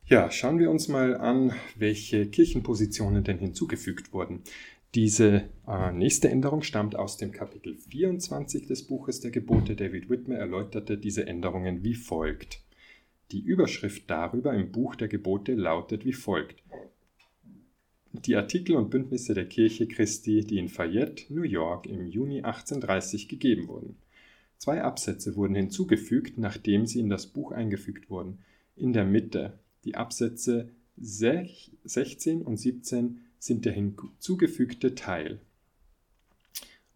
Ja, 0.09 0.31
schauen 0.31 0.61
wir 0.61 0.71
uns 0.71 0.87
mal 0.87 1.17
an, 1.17 1.53
welche 1.75 2.27
Kirchenpositionen 2.27 3.25
denn 3.25 3.41
hinzugefügt 3.41 4.13
wurden. 4.13 4.43
Diese 4.95 5.49
äh, 5.67 5.91
nächste 5.91 6.29
Änderung 6.29 6.63
stammt 6.63 6.95
aus 6.95 7.17
dem 7.17 7.33
Kapitel 7.33 7.75
24 7.75 8.69
des 8.69 8.87
Buches 8.87 9.19
der 9.19 9.33
Gebote. 9.33 9.75
David 9.75 10.09
Whitmer 10.09 10.37
erläuterte 10.37 10.97
diese 10.97 11.27
Änderungen 11.27 11.83
wie 11.83 11.97
folgt. 11.97 12.63
Die 13.33 13.41
Überschrift 13.41 14.09
darüber 14.09 14.55
im 14.55 14.71
Buch 14.71 14.95
der 14.95 15.09
Gebote 15.09 15.55
lautet 15.55 16.05
wie 16.05 16.13
folgt. 16.13 16.63
Die 18.13 18.37
Artikel 18.37 18.77
und 18.77 18.91
Bündnisse 18.91 19.35
der 19.35 19.47
Kirche 19.47 19.89
Christi, 19.89 20.47
die 20.47 20.59
in 20.59 20.69
Fayette, 20.69 21.35
New 21.35 21.43
York 21.43 21.87
im 21.87 22.07
Juni 22.07 22.43
1830 22.43 23.29
gegeben 23.29 23.67
wurden. 23.67 23.97
Zwei 24.57 24.83
Absätze 24.83 25.35
wurden 25.35 25.57
hinzugefügt, 25.57 26.39
nachdem 26.39 26.87
sie 26.87 27.01
in 27.01 27.11
das 27.11 27.27
Buch 27.27 27.51
eingefügt 27.51 28.09
wurden. 28.09 28.39
In 28.77 28.93
der 28.93 29.05
Mitte 29.05 29.59
die 29.87 29.95
Absätze 29.95 30.69
16 30.97 32.43
und 32.43 32.57
17 32.57 33.21
sind 33.39 33.65
der 33.65 33.73
hinzugefügte 33.73 34.95
Teil. 34.95 35.41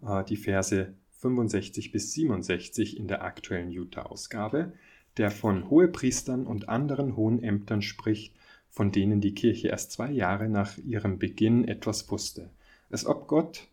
Äh, 0.03 0.25
die 0.25 0.37
Verse 0.37 0.93
65 1.13 1.93
bis 1.93 2.13
67 2.13 2.97
in 2.97 3.07
der 3.07 3.23
aktuellen 3.23 3.71
Utah-Ausgabe, 3.71 4.73
der 5.17 5.31
von 5.31 5.71
Hohepriestern 5.71 6.47
und 6.47 6.69
anderen 6.69 7.17
hohen 7.17 7.43
Ämtern 7.43 7.83
spricht, 7.83 8.35
von 8.71 8.91
denen 8.91 9.21
die 9.21 9.35
Kirche 9.35 9.69
erst 9.69 9.93
zwei 9.93 10.11
Jahre 10.11 10.49
nach 10.49 10.79
ihrem 10.79 11.19
Beginn 11.19 11.69
etwas 11.69 12.11
wusste. 12.11 12.51
Als 12.91 13.07
ob 13.07 13.29
Gott 13.29 13.69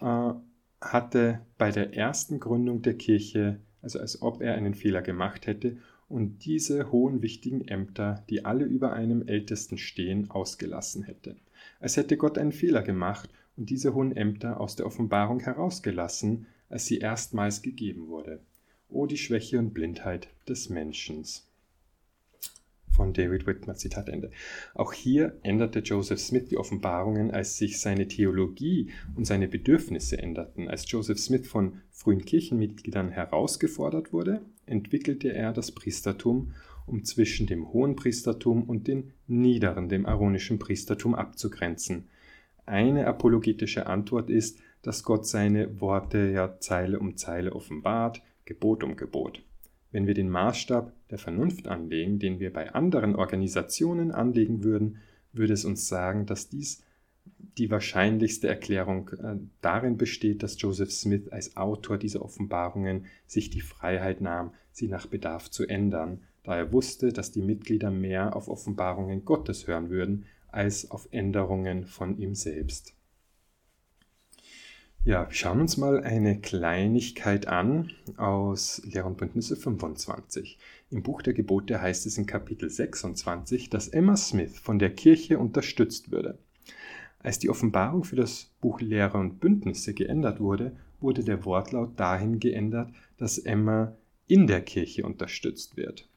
äh, 0.00 0.32
hatte 0.80 1.40
bei 1.58 1.70
der 1.70 1.94
ersten 1.96 2.38
Gründung 2.38 2.82
der 2.82 2.94
Kirche, 2.94 3.58
also 3.80 3.98
als 3.98 4.22
ob 4.22 4.40
er 4.40 4.54
einen 4.54 4.74
Fehler 4.74 5.02
gemacht 5.02 5.46
hätte 5.46 5.78
und 6.12 6.44
diese 6.44 6.92
hohen 6.92 7.22
wichtigen 7.22 7.66
Ämter, 7.66 8.22
die 8.28 8.44
alle 8.44 8.66
über 8.66 8.92
einem 8.92 9.26
Ältesten 9.26 9.78
stehen, 9.78 10.30
ausgelassen 10.30 11.04
hätte. 11.04 11.36
Als 11.80 11.96
hätte 11.96 12.18
Gott 12.18 12.36
einen 12.36 12.52
Fehler 12.52 12.82
gemacht 12.82 13.30
und 13.56 13.70
diese 13.70 13.94
hohen 13.94 14.14
Ämter 14.14 14.60
aus 14.60 14.76
der 14.76 14.84
Offenbarung 14.86 15.40
herausgelassen, 15.40 16.46
als 16.68 16.84
sie 16.84 16.98
erstmals 16.98 17.62
gegeben 17.62 18.08
wurde. 18.08 18.40
O 18.90 19.06
die 19.06 19.16
Schwäche 19.16 19.58
und 19.58 19.72
Blindheit 19.72 20.28
des 20.46 20.68
Menschen. 20.68 21.24
Von 22.94 23.14
David 23.14 23.46
Whitmer, 23.46 23.74
Zitat 23.74 24.08
Ende. 24.08 24.30
Auch 24.74 24.92
hier 24.92 25.38
änderte 25.42 25.78
Joseph 25.78 26.20
Smith 26.20 26.46
die 26.50 26.58
Offenbarungen, 26.58 27.30
als 27.30 27.56
sich 27.56 27.80
seine 27.80 28.06
Theologie 28.06 28.90
und 29.16 29.26
seine 29.26 29.48
Bedürfnisse 29.48 30.18
änderten. 30.18 30.68
Als 30.68 30.90
Joseph 30.90 31.18
Smith 31.18 31.48
von 31.48 31.80
frühen 31.90 32.24
Kirchenmitgliedern 32.24 33.10
herausgefordert 33.10 34.12
wurde, 34.12 34.42
entwickelte 34.66 35.32
er 35.32 35.52
das 35.52 35.72
Priestertum, 35.72 36.52
um 36.86 37.04
zwischen 37.04 37.46
dem 37.46 37.72
hohen 37.72 37.96
Priestertum 37.96 38.64
und 38.64 38.88
dem 38.88 39.12
niederen, 39.26 39.88
dem 39.88 40.04
aaronischen 40.04 40.58
Priestertum 40.58 41.14
abzugrenzen. 41.14 42.08
Eine 42.66 43.06
apologetische 43.06 43.86
Antwort 43.86 44.28
ist, 44.28 44.58
dass 44.82 45.02
Gott 45.02 45.26
seine 45.26 45.80
Worte 45.80 46.30
ja 46.30 46.58
Zeile 46.58 46.98
um 46.98 47.16
Zeile 47.16 47.54
offenbart, 47.54 48.22
Gebot 48.44 48.84
um 48.84 48.96
Gebot. 48.96 49.42
Wenn 49.92 50.06
wir 50.06 50.14
den 50.14 50.30
Maßstab 50.30 50.92
der 51.12 51.18
Vernunft 51.18 51.68
anlegen, 51.68 52.18
den 52.18 52.40
wir 52.40 52.52
bei 52.52 52.74
anderen 52.74 53.14
Organisationen 53.14 54.10
anlegen 54.10 54.64
würden, 54.64 54.96
würde 55.32 55.52
es 55.52 55.64
uns 55.64 55.86
sagen, 55.86 56.26
dass 56.26 56.48
dies 56.48 56.82
die 57.58 57.70
wahrscheinlichste 57.70 58.48
Erklärung 58.48 59.10
äh, 59.10 59.36
darin 59.60 59.98
besteht, 59.98 60.42
dass 60.42 60.60
Joseph 60.60 60.90
Smith 60.90 61.28
als 61.28 61.56
Autor 61.56 61.98
dieser 61.98 62.22
Offenbarungen 62.22 63.04
sich 63.26 63.50
die 63.50 63.60
Freiheit 63.60 64.22
nahm, 64.22 64.54
sie 64.72 64.88
nach 64.88 65.06
Bedarf 65.06 65.50
zu 65.50 65.66
ändern, 65.66 66.22
da 66.44 66.56
er 66.56 66.72
wusste, 66.72 67.12
dass 67.12 67.30
die 67.30 67.42
Mitglieder 67.42 67.90
mehr 67.90 68.34
auf 68.34 68.48
Offenbarungen 68.48 69.26
Gottes 69.26 69.66
hören 69.66 69.90
würden 69.90 70.24
als 70.48 70.90
auf 70.90 71.08
Änderungen 71.10 71.84
von 71.84 72.18
ihm 72.18 72.34
selbst. 72.34 72.94
Ja, 75.04 75.28
wir 75.28 75.34
schauen 75.34 75.60
uns 75.60 75.78
mal 75.78 76.04
eine 76.04 76.38
Kleinigkeit 76.38 77.48
an 77.48 77.90
aus 78.18 78.80
Lehr 78.84 79.04
und 79.04 79.16
Bündnisse 79.16 79.56
25. 79.56 80.58
Im 80.92 81.02
Buch 81.02 81.22
der 81.22 81.32
Gebote 81.32 81.82
heißt 81.82 82.06
es 82.06 82.18
in 82.18 82.26
Kapitel 82.26 82.70
26, 82.70 83.68
dass 83.68 83.88
Emma 83.88 84.16
Smith 84.16 84.60
von 84.60 84.78
der 84.78 84.90
Kirche 84.90 85.40
unterstützt 85.40 86.12
würde. 86.12 86.38
Als 87.18 87.40
die 87.40 87.50
Offenbarung 87.50 88.04
für 88.04 88.14
das 88.14 88.52
Buch 88.60 88.80
Lehre 88.80 89.18
und 89.18 89.40
Bündnisse 89.40 89.92
geändert 89.92 90.38
wurde, 90.38 90.76
wurde 91.00 91.24
der 91.24 91.44
Wortlaut 91.44 91.98
dahin 91.98 92.38
geändert, 92.38 92.92
dass 93.16 93.38
Emma 93.38 93.96
in 94.28 94.46
der 94.46 94.60
Kirche 94.60 95.04
unterstützt 95.04 95.76
wird. 95.76 96.08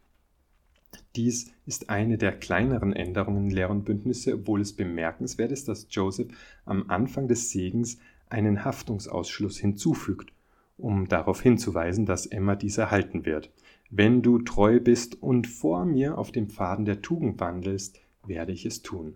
Dies 1.15 1.51
ist 1.65 1.89
eine 1.89 2.19
der 2.19 2.33
kleineren 2.33 2.93
Änderungen 2.93 3.45
in 3.45 3.49
Lehre 3.49 3.71
und 3.71 3.83
Bündnisse, 3.83 4.35
obwohl 4.35 4.61
es 4.61 4.73
bemerkenswert 4.73 5.51
ist, 5.51 5.67
dass 5.67 5.87
Joseph 5.89 6.27
am 6.65 6.89
Anfang 6.89 7.27
des 7.27 7.49
Segens 7.49 7.97
einen 8.35 8.63
Haftungsausschluss 8.63 9.57
hinzufügt, 9.57 10.31
um 10.77 11.07
darauf 11.07 11.41
hinzuweisen, 11.41 12.05
dass 12.05 12.25
Emma 12.27 12.55
dies 12.55 12.77
erhalten 12.77 13.25
wird. 13.25 13.51
Wenn 13.89 14.21
du 14.21 14.39
treu 14.39 14.79
bist 14.79 15.21
und 15.21 15.47
vor 15.47 15.85
mir 15.85 16.17
auf 16.17 16.31
dem 16.31 16.49
Pfaden 16.49 16.85
der 16.85 17.01
Tugend 17.01 17.39
wandelst, 17.39 17.99
werde 18.25 18.51
ich 18.51 18.65
es 18.65 18.81
tun 18.81 19.15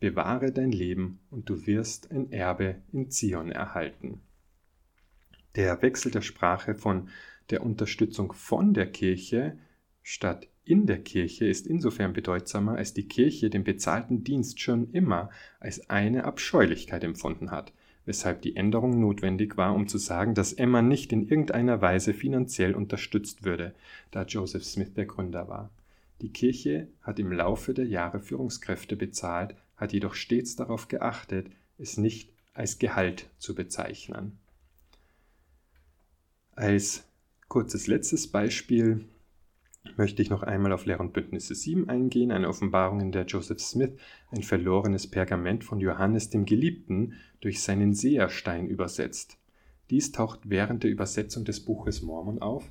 bewahre 0.00 0.50
dein 0.50 0.72
Leben 0.72 1.20
und 1.30 1.48
du 1.48 1.66
wirst 1.66 2.10
ein 2.10 2.32
Erbe 2.32 2.76
in 2.90 3.10
Zion 3.10 3.52
erhalten. 3.52 4.20
Der 5.54 5.80
Wechsel 5.82 6.10
der 6.10 6.22
Sprache 6.22 6.74
von 6.74 7.08
der 7.50 7.62
Unterstützung 7.62 8.32
von 8.32 8.74
der 8.74 8.90
Kirche 8.90 9.58
statt 10.02 10.48
in 10.64 10.86
der 10.86 11.02
Kirche 11.02 11.46
ist 11.46 11.66
insofern 11.66 12.12
bedeutsamer, 12.12 12.76
als 12.76 12.94
die 12.94 13.08
Kirche 13.08 13.50
den 13.50 13.64
bezahlten 13.64 14.24
Dienst 14.24 14.60
schon 14.60 14.90
immer 14.92 15.30
als 15.58 15.90
eine 15.90 16.24
Abscheulichkeit 16.24 17.04
empfunden 17.04 17.50
hat, 17.50 17.72
weshalb 18.06 18.42
die 18.42 18.56
Änderung 18.56 19.00
notwendig 19.00 19.56
war, 19.56 19.74
um 19.74 19.88
zu 19.88 19.98
sagen, 19.98 20.34
dass 20.34 20.52
Emma 20.52 20.82
nicht 20.82 21.12
in 21.12 21.28
irgendeiner 21.28 21.80
Weise 21.80 22.14
finanziell 22.14 22.74
unterstützt 22.74 23.44
würde, 23.44 23.74
da 24.10 24.24
Joseph 24.24 24.64
Smith 24.64 24.94
der 24.94 25.06
Gründer 25.06 25.48
war. 25.48 25.70
Die 26.20 26.30
Kirche 26.30 26.88
hat 27.02 27.18
im 27.18 27.32
Laufe 27.32 27.72
der 27.72 27.86
Jahre 27.86 28.20
Führungskräfte 28.20 28.96
bezahlt, 28.96 29.54
hat 29.76 29.92
jedoch 29.92 30.14
stets 30.14 30.56
darauf 30.56 30.88
geachtet, 30.88 31.46
es 31.78 31.96
nicht 31.96 32.30
als 32.52 32.78
Gehalt 32.78 33.26
zu 33.38 33.54
bezeichnen. 33.54 34.38
Als 36.54 37.04
kurzes 37.48 37.86
letztes 37.86 38.28
Beispiel 38.28 39.04
möchte 39.96 40.22
ich 40.22 40.30
noch 40.30 40.42
einmal 40.42 40.72
auf 40.72 40.86
Lehr 40.86 41.00
und 41.00 41.12
Bündnisse 41.12 41.54
7 41.54 41.88
eingehen, 41.88 42.32
eine 42.32 42.48
Offenbarung, 42.48 43.00
in 43.00 43.12
der 43.12 43.24
Joseph 43.24 43.60
Smith 43.60 43.92
ein 44.30 44.42
verlorenes 44.42 45.06
Pergament 45.06 45.64
von 45.64 45.80
Johannes 45.80 46.30
dem 46.30 46.44
Geliebten 46.44 47.14
durch 47.40 47.62
seinen 47.62 47.94
Seherstein 47.94 48.66
übersetzt. 48.66 49.38
Dies 49.90 50.12
taucht 50.12 50.40
während 50.44 50.84
der 50.84 50.90
Übersetzung 50.90 51.44
des 51.44 51.60
Buches 51.60 52.02
Mormon 52.02 52.40
auf, 52.40 52.70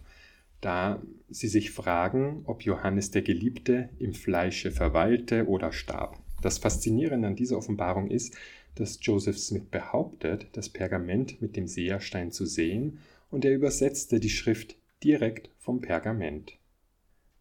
da 0.62 1.02
sie 1.30 1.48
sich 1.48 1.72
fragen, 1.72 2.44
ob 2.46 2.64
Johannes 2.64 3.12
der 3.12 3.22
Geliebte 3.22 3.90
im 4.00 4.14
Fleische 4.14 4.72
verweilte 4.72 5.48
oder 5.48 5.72
starb. 5.72 6.18
Das 6.42 6.58
Faszinierende 6.58 7.28
an 7.28 7.36
dieser 7.36 7.58
Offenbarung 7.58 8.10
ist, 8.10 8.38
dass 8.76 9.00
Joseph 9.02 9.38
Smith 9.38 9.66
behauptet, 9.70 10.48
das 10.54 10.70
Pergament 10.70 11.42
mit 11.42 11.56
dem 11.56 11.68
Seherstein 11.68 12.32
zu 12.32 12.46
sehen 12.46 13.00
und 13.30 13.46
er 13.46 13.54
übersetzte 13.54 14.20
die 14.20 14.30
Schrift 14.30 14.78
direkt 15.04 15.50
vom 15.58 15.82
Pergament. 15.82 16.59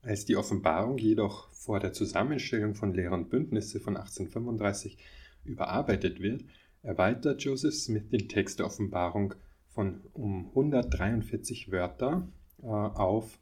Als 0.03 0.25
die 0.25 0.37
Offenbarung 0.37 0.99
jedoch 0.99 1.51
vor 1.53 1.81
der 1.81 1.93
Zusammenstellung 1.93 2.75
von 2.75 2.95
Lehr 2.95 3.13
und 3.13 3.31
Bündnisse 3.31 3.81
von 3.81 3.97
1835 3.97 4.97
überarbeitet 5.45 6.21
wird, 6.21 6.45
erweitert 6.83 7.43
Joseph 7.43 7.75
Smith 7.75 8.09
den 8.11 8.29
Text 8.29 8.59
der 8.59 8.67
Offenbarung 8.67 9.35
von 9.69 10.01
um 10.13 10.49
143 10.49 11.71
Wörter 11.71 12.29
äh, 12.63 12.67
auf, 12.67 13.39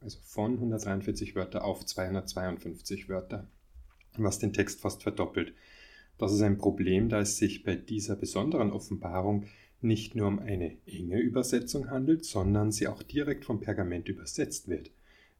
also 0.00 0.18
von 0.24 0.54
143 0.54 1.34
Wörter 1.34 1.64
auf 1.64 1.84
252 1.84 3.08
Wörter, 3.08 3.46
was 4.16 4.38
den 4.38 4.52
Text 4.52 4.80
fast 4.80 5.02
verdoppelt. 5.02 5.52
Das 6.16 6.32
ist 6.32 6.42
ein 6.42 6.58
Problem, 6.58 7.08
da 7.08 7.20
es 7.20 7.36
sich 7.36 7.62
bei 7.62 7.76
dieser 7.76 8.16
besonderen 8.16 8.72
Offenbarung 8.72 9.46
nicht 9.80 10.16
nur 10.16 10.26
um 10.26 10.40
eine 10.40 10.76
enge 10.86 11.20
Übersetzung 11.20 11.90
handelt, 11.90 12.24
sondern 12.24 12.72
sie 12.72 12.88
auch 12.88 13.02
direkt 13.02 13.44
vom 13.44 13.60
Pergament 13.60 14.08
übersetzt 14.08 14.68
wird. 14.68 14.90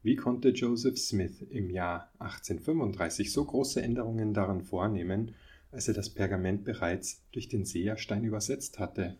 Wie 0.01 0.15
konnte 0.15 0.49
Joseph 0.49 0.97
Smith 0.97 1.41
im 1.49 1.69
Jahr 1.69 2.09
1835 2.19 3.33
so 3.33 3.43
große 3.43 3.81
Änderungen 3.81 4.33
daran 4.33 4.61
vornehmen, 4.61 5.35
als 5.71 5.89
er 5.89 5.93
das 5.93 6.09
Pergament 6.09 6.63
bereits 6.63 7.21
durch 7.31 7.49
den 7.49 7.65
Seherstein 7.65 8.23
übersetzt 8.23 8.79
hatte? 8.79 9.17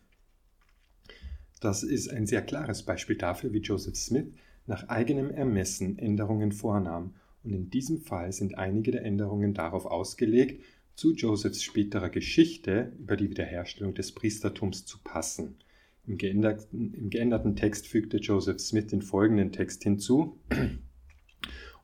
Das 1.60 1.82
ist 1.82 2.08
ein 2.08 2.26
sehr 2.26 2.40
klares 2.40 2.82
Beispiel 2.82 3.16
dafür, 3.16 3.52
wie 3.52 3.58
Joseph 3.58 3.96
Smith 3.96 4.28
nach 4.66 4.88
eigenem 4.88 5.30
Ermessen 5.30 5.98
Änderungen 5.98 6.52
vornahm, 6.52 7.14
und 7.42 7.52
in 7.52 7.70
diesem 7.70 8.00
Fall 8.00 8.32
sind 8.32 8.56
einige 8.56 8.90
der 8.90 9.04
Änderungen 9.04 9.54
darauf 9.54 9.86
ausgelegt, 9.86 10.62
zu 10.94 11.14
Josephs 11.14 11.62
späterer 11.62 12.10
Geschichte 12.10 12.92
über 12.98 13.16
die 13.16 13.30
Wiederherstellung 13.30 13.94
des 13.94 14.12
Priestertums 14.12 14.84
zu 14.84 14.98
passen. 15.02 15.56
Im 16.06 16.18
geänderten, 16.18 16.94
Im 16.94 17.10
geänderten, 17.10 17.56
Text 17.56 17.86
fügte 17.86 18.18
Joseph 18.18 18.60
Smith 18.60 18.88
den 18.88 19.02
folgenden 19.02 19.52
Text 19.52 19.82
hinzu. 19.82 20.38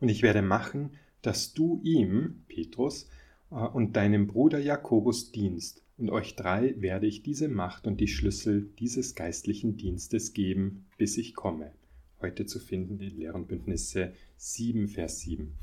Und 0.00 0.08
ich 0.08 0.22
werde 0.22 0.42
machen, 0.42 0.90
dass 1.22 1.54
du 1.54 1.80
ihm, 1.82 2.44
Petrus, 2.48 3.08
äh, 3.50 3.54
und 3.54 3.96
deinem 3.96 4.26
Bruder 4.26 4.58
Jakobus 4.58 5.32
dienst, 5.32 5.82
und 5.98 6.10
euch 6.10 6.36
drei 6.36 6.74
werde 6.80 7.06
ich 7.06 7.22
diese 7.22 7.48
Macht 7.48 7.86
und 7.86 8.00
die 8.00 8.08
Schlüssel 8.08 8.68
dieses 8.78 9.14
geistlichen 9.14 9.78
Dienstes 9.78 10.34
geben, 10.34 10.84
bis 10.98 11.16
ich 11.16 11.34
komme. 11.34 11.72
Heute 12.20 12.44
zu 12.44 12.58
finden 12.58 13.00
in 13.00 13.16
Lehren 13.16 13.46
Bündnisse 13.46 14.12
7, 14.36 14.88
Vers 14.88 15.20
7. 15.20 15.54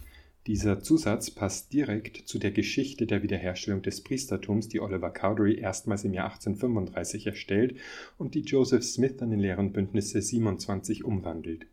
Dieser 0.45 0.81
Zusatz 0.81 1.31
passt 1.31 1.71
direkt 1.71 2.17
zu 2.27 2.37
der 2.37 2.51
Geschichte 2.51 3.07
der 3.07 3.23
Wiederherstellung 3.23 3.81
des 3.81 4.01
Priestertums, 4.01 4.67
die 4.67 4.81
Oliver 4.81 5.09
Cowdery 5.09 5.55
erstmals 5.55 6.03
im 6.03 6.13
Jahr 6.13 6.31
1835 6.33 7.27
erstellt 7.27 7.77
und 8.17 8.35
die 8.35 8.41
Joseph 8.41 8.83
Smith 8.83 9.15
dann 9.17 9.31
in 9.31 9.39
Lehren 9.39 9.71
Bündnisse 9.71 10.21
27 10.21 11.05
umwandelt. 11.05 11.67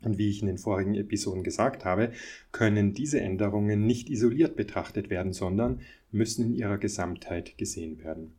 Und 0.00 0.16
wie 0.16 0.30
ich 0.30 0.40
in 0.40 0.46
den 0.46 0.56
vorigen 0.56 0.94
Episoden 0.94 1.44
gesagt 1.44 1.84
habe, 1.84 2.12
können 2.52 2.94
diese 2.94 3.20
Änderungen 3.20 3.84
nicht 3.84 4.08
isoliert 4.08 4.56
betrachtet 4.56 5.10
werden, 5.10 5.34
sondern 5.34 5.80
müssen 6.10 6.46
in 6.46 6.54
ihrer 6.54 6.78
Gesamtheit 6.78 7.58
gesehen 7.58 8.02
werden. 8.02 8.32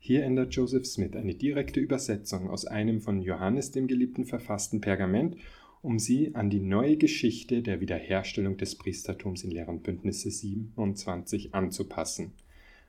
Hier 0.00 0.24
ändert 0.24 0.54
Joseph 0.54 0.86
Smith 0.86 1.14
eine 1.14 1.34
direkte 1.34 1.78
Übersetzung 1.78 2.50
aus 2.50 2.64
einem 2.64 3.00
von 3.00 3.22
Johannes 3.22 3.70
dem 3.70 3.86
Geliebten 3.86 4.24
verfassten 4.24 4.80
Pergament 4.80 5.36
um 5.82 5.98
sie 5.98 6.34
an 6.34 6.50
die 6.50 6.60
neue 6.60 6.96
Geschichte 6.96 7.62
der 7.62 7.80
Wiederherstellung 7.80 8.56
des 8.56 8.74
Priestertums 8.74 9.44
in 9.44 9.50
Lehren 9.50 9.80
Bündnisse 9.80 10.30
27 10.30 11.54
anzupassen. 11.54 12.32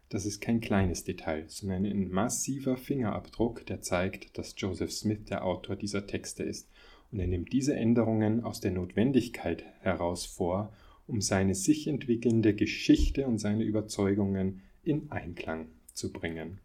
Das 0.09 0.25
ist 0.25 0.41
kein 0.41 0.59
kleines 0.59 1.03
Detail, 1.03 1.45
sondern 1.47 1.85
ein 1.85 2.09
massiver 2.09 2.77
Fingerabdruck, 2.77 3.65
der 3.67 3.81
zeigt, 3.81 4.37
dass 4.37 4.55
Joseph 4.57 4.91
Smith 4.91 5.25
der 5.29 5.45
Autor 5.45 5.75
dieser 5.75 6.07
Texte 6.07 6.43
ist, 6.43 6.67
und 7.11 7.19
er 7.19 7.27
nimmt 7.27 7.53
diese 7.53 7.75
Änderungen 7.75 8.43
aus 8.43 8.59
der 8.59 8.71
Notwendigkeit 8.71 9.63
heraus 9.81 10.25
vor, 10.25 10.73
um 11.07 11.21
seine 11.21 11.55
sich 11.55 11.87
entwickelnde 11.87 12.53
Geschichte 12.53 13.27
und 13.27 13.39
seine 13.39 13.63
Überzeugungen 13.63 14.61
in 14.83 15.11
Einklang 15.11 15.67
zu 15.93 16.11
bringen. 16.11 16.59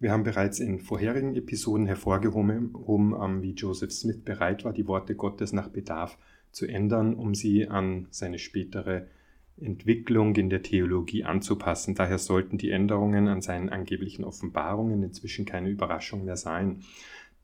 Wir 0.00 0.12
haben 0.12 0.24
bereits 0.24 0.60
in 0.60 0.80
vorherigen 0.80 1.34
Episoden 1.36 1.86
hervorgehoben, 1.86 2.74
ähm, 2.88 3.42
wie 3.42 3.52
Joseph 3.52 3.92
Smith 3.92 4.22
bereit 4.24 4.64
war, 4.64 4.72
die 4.72 4.86
Worte 4.86 5.14
Gottes 5.14 5.52
nach 5.52 5.68
Bedarf 5.68 6.18
zu 6.50 6.66
ändern, 6.66 7.14
um 7.14 7.34
sie 7.34 7.68
an 7.68 8.06
seine 8.10 8.38
spätere 8.38 9.06
Entwicklung 9.60 10.34
in 10.34 10.50
der 10.50 10.62
Theologie 10.62 11.24
anzupassen. 11.24 11.94
Daher 11.94 12.18
sollten 12.18 12.58
die 12.58 12.70
Änderungen 12.70 13.28
an 13.28 13.40
seinen 13.40 13.68
angeblichen 13.68 14.24
Offenbarungen 14.24 15.02
inzwischen 15.02 15.44
keine 15.44 15.68
Überraschung 15.68 16.24
mehr 16.24 16.36
sein. 16.36 16.82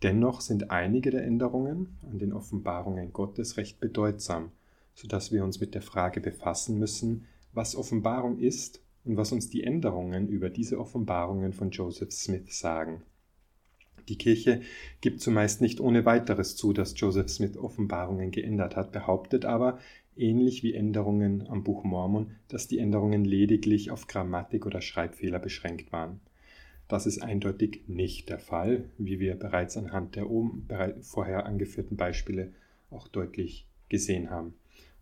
Dennoch 0.02 0.40
sind 0.40 0.70
einige 0.70 1.10
der 1.10 1.24
Änderungen 1.24 1.98
an 2.10 2.18
den 2.18 2.32
Offenbarungen 2.32 3.12
Gottes 3.12 3.58
recht 3.58 3.80
bedeutsam, 3.80 4.50
sodass 4.94 5.30
wir 5.30 5.44
uns 5.44 5.60
mit 5.60 5.74
der 5.74 5.82
Frage 5.82 6.20
befassen 6.20 6.78
müssen, 6.78 7.26
was 7.52 7.76
Offenbarung 7.76 8.38
ist 8.38 8.80
und 9.04 9.16
was 9.16 9.32
uns 9.32 9.48
die 9.50 9.64
Änderungen 9.64 10.28
über 10.28 10.50
diese 10.50 10.78
Offenbarungen 10.78 11.52
von 11.52 11.70
Joseph 11.70 12.12
Smith 12.12 12.58
sagen. 12.58 13.02
Die 14.08 14.18
Kirche 14.18 14.62
gibt 15.00 15.20
zumeist 15.20 15.60
nicht 15.60 15.80
ohne 15.80 16.04
weiteres 16.04 16.56
zu, 16.56 16.72
dass 16.72 16.98
Joseph 16.98 17.28
Smith 17.28 17.56
Offenbarungen 17.56 18.30
geändert 18.30 18.76
hat, 18.76 18.92
behauptet 18.92 19.44
aber, 19.44 19.78
ähnlich 20.16 20.62
wie 20.62 20.74
Änderungen 20.74 21.46
am 21.48 21.62
Buch 21.62 21.84
Mormon, 21.84 22.32
dass 22.48 22.66
die 22.66 22.78
Änderungen 22.78 23.24
lediglich 23.24 23.90
auf 23.90 24.06
Grammatik 24.06 24.66
oder 24.66 24.80
Schreibfehler 24.80 25.38
beschränkt 25.38 25.92
waren. 25.92 26.20
Das 26.88 27.06
ist 27.06 27.22
eindeutig 27.22 27.84
nicht 27.86 28.28
der 28.28 28.40
Fall, 28.40 28.90
wie 28.98 29.20
wir 29.20 29.36
bereits 29.36 29.76
anhand 29.76 30.16
der 30.16 30.28
oben 30.28 30.66
vorher 31.02 31.46
angeführten 31.46 31.96
Beispiele 31.96 32.52
auch 32.90 33.06
deutlich 33.06 33.66
gesehen 33.88 34.30
haben. 34.30 34.54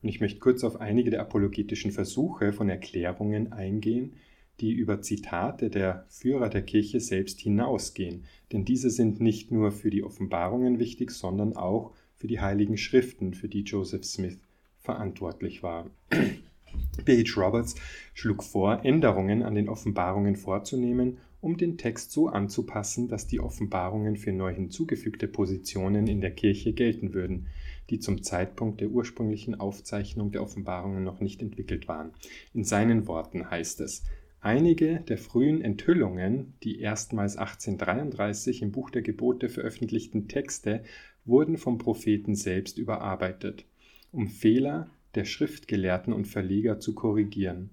Und 0.02 0.08
ich 0.08 0.20
möchte 0.20 0.38
kurz 0.38 0.64
auf 0.64 0.80
einige 0.80 1.10
der 1.10 1.20
apologetischen 1.20 1.90
Versuche 1.90 2.52
von 2.52 2.68
Erklärungen 2.68 3.52
eingehen, 3.52 4.12
die 4.60 4.72
über 4.72 5.00
Zitate 5.02 5.70
der 5.70 6.04
Führer 6.08 6.48
der 6.48 6.62
Kirche 6.62 7.00
selbst 7.00 7.40
hinausgehen, 7.40 8.24
denn 8.52 8.64
diese 8.64 8.90
sind 8.90 9.20
nicht 9.20 9.50
nur 9.50 9.70
für 9.70 9.90
die 9.90 10.02
Offenbarungen 10.02 10.78
wichtig, 10.78 11.10
sondern 11.10 11.56
auch 11.56 11.92
für 12.16 12.26
die 12.26 12.40
heiligen 12.40 12.76
Schriften, 12.76 13.34
für 13.34 13.48
die 13.48 13.62
Joseph 13.62 14.04
Smith 14.04 14.38
verantwortlich 14.80 15.62
war. 15.62 15.90
B.H. 17.04 17.40
Roberts 17.40 17.76
schlug 18.14 18.42
vor, 18.42 18.84
Änderungen 18.84 19.42
an 19.42 19.54
den 19.54 19.68
Offenbarungen 19.68 20.36
vorzunehmen, 20.36 21.18
um 21.40 21.56
den 21.56 21.78
Text 21.78 22.12
so 22.12 22.28
anzupassen, 22.28 23.08
dass 23.08 23.26
die 23.26 23.40
Offenbarungen 23.40 24.16
für 24.16 24.32
neu 24.32 24.52
hinzugefügte 24.52 25.28
Positionen 25.28 26.06
in 26.06 26.20
der 26.20 26.32
Kirche 26.32 26.72
gelten 26.72 27.14
würden 27.14 27.48
die 27.90 28.00
zum 28.00 28.22
Zeitpunkt 28.22 28.80
der 28.80 28.88
ursprünglichen 28.88 29.54
Aufzeichnung 29.54 30.30
der 30.32 30.42
Offenbarungen 30.42 31.04
noch 31.04 31.20
nicht 31.20 31.40
entwickelt 31.40 31.88
waren. 31.88 32.12
In 32.52 32.64
seinen 32.64 33.06
Worten 33.06 33.50
heißt 33.50 33.80
es, 33.80 34.04
Einige 34.40 35.00
der 35.00 35.18
frühen 35.18 35.62
Enthüllungen, 35.62 36.54
die 36.62 36.78
erstmals 36.78 37.36
1833 37.36 38.62
im 38.62 38.70
Buch 38.70 38.90
der 38.90 39.02
Gebote 39.02 39.48
veröffentlichten 39.48 40.28
Texte, 40.28 40.84
wurden 41.24 41.56
vom 41.56 41.78
Propheten 41.78 42.36
selbst 42.36 42.78
überarbeitet, 42.78 43.64
um 44.12 44.28
Fehler 44.28 44.90
der 45.16 45.24
Schriftgelehrten 45.24 46.12
und 46.12 46.28
Verleger 46.28 46.78
zu 46.78 46.94
korrigieren. 46.94 47.70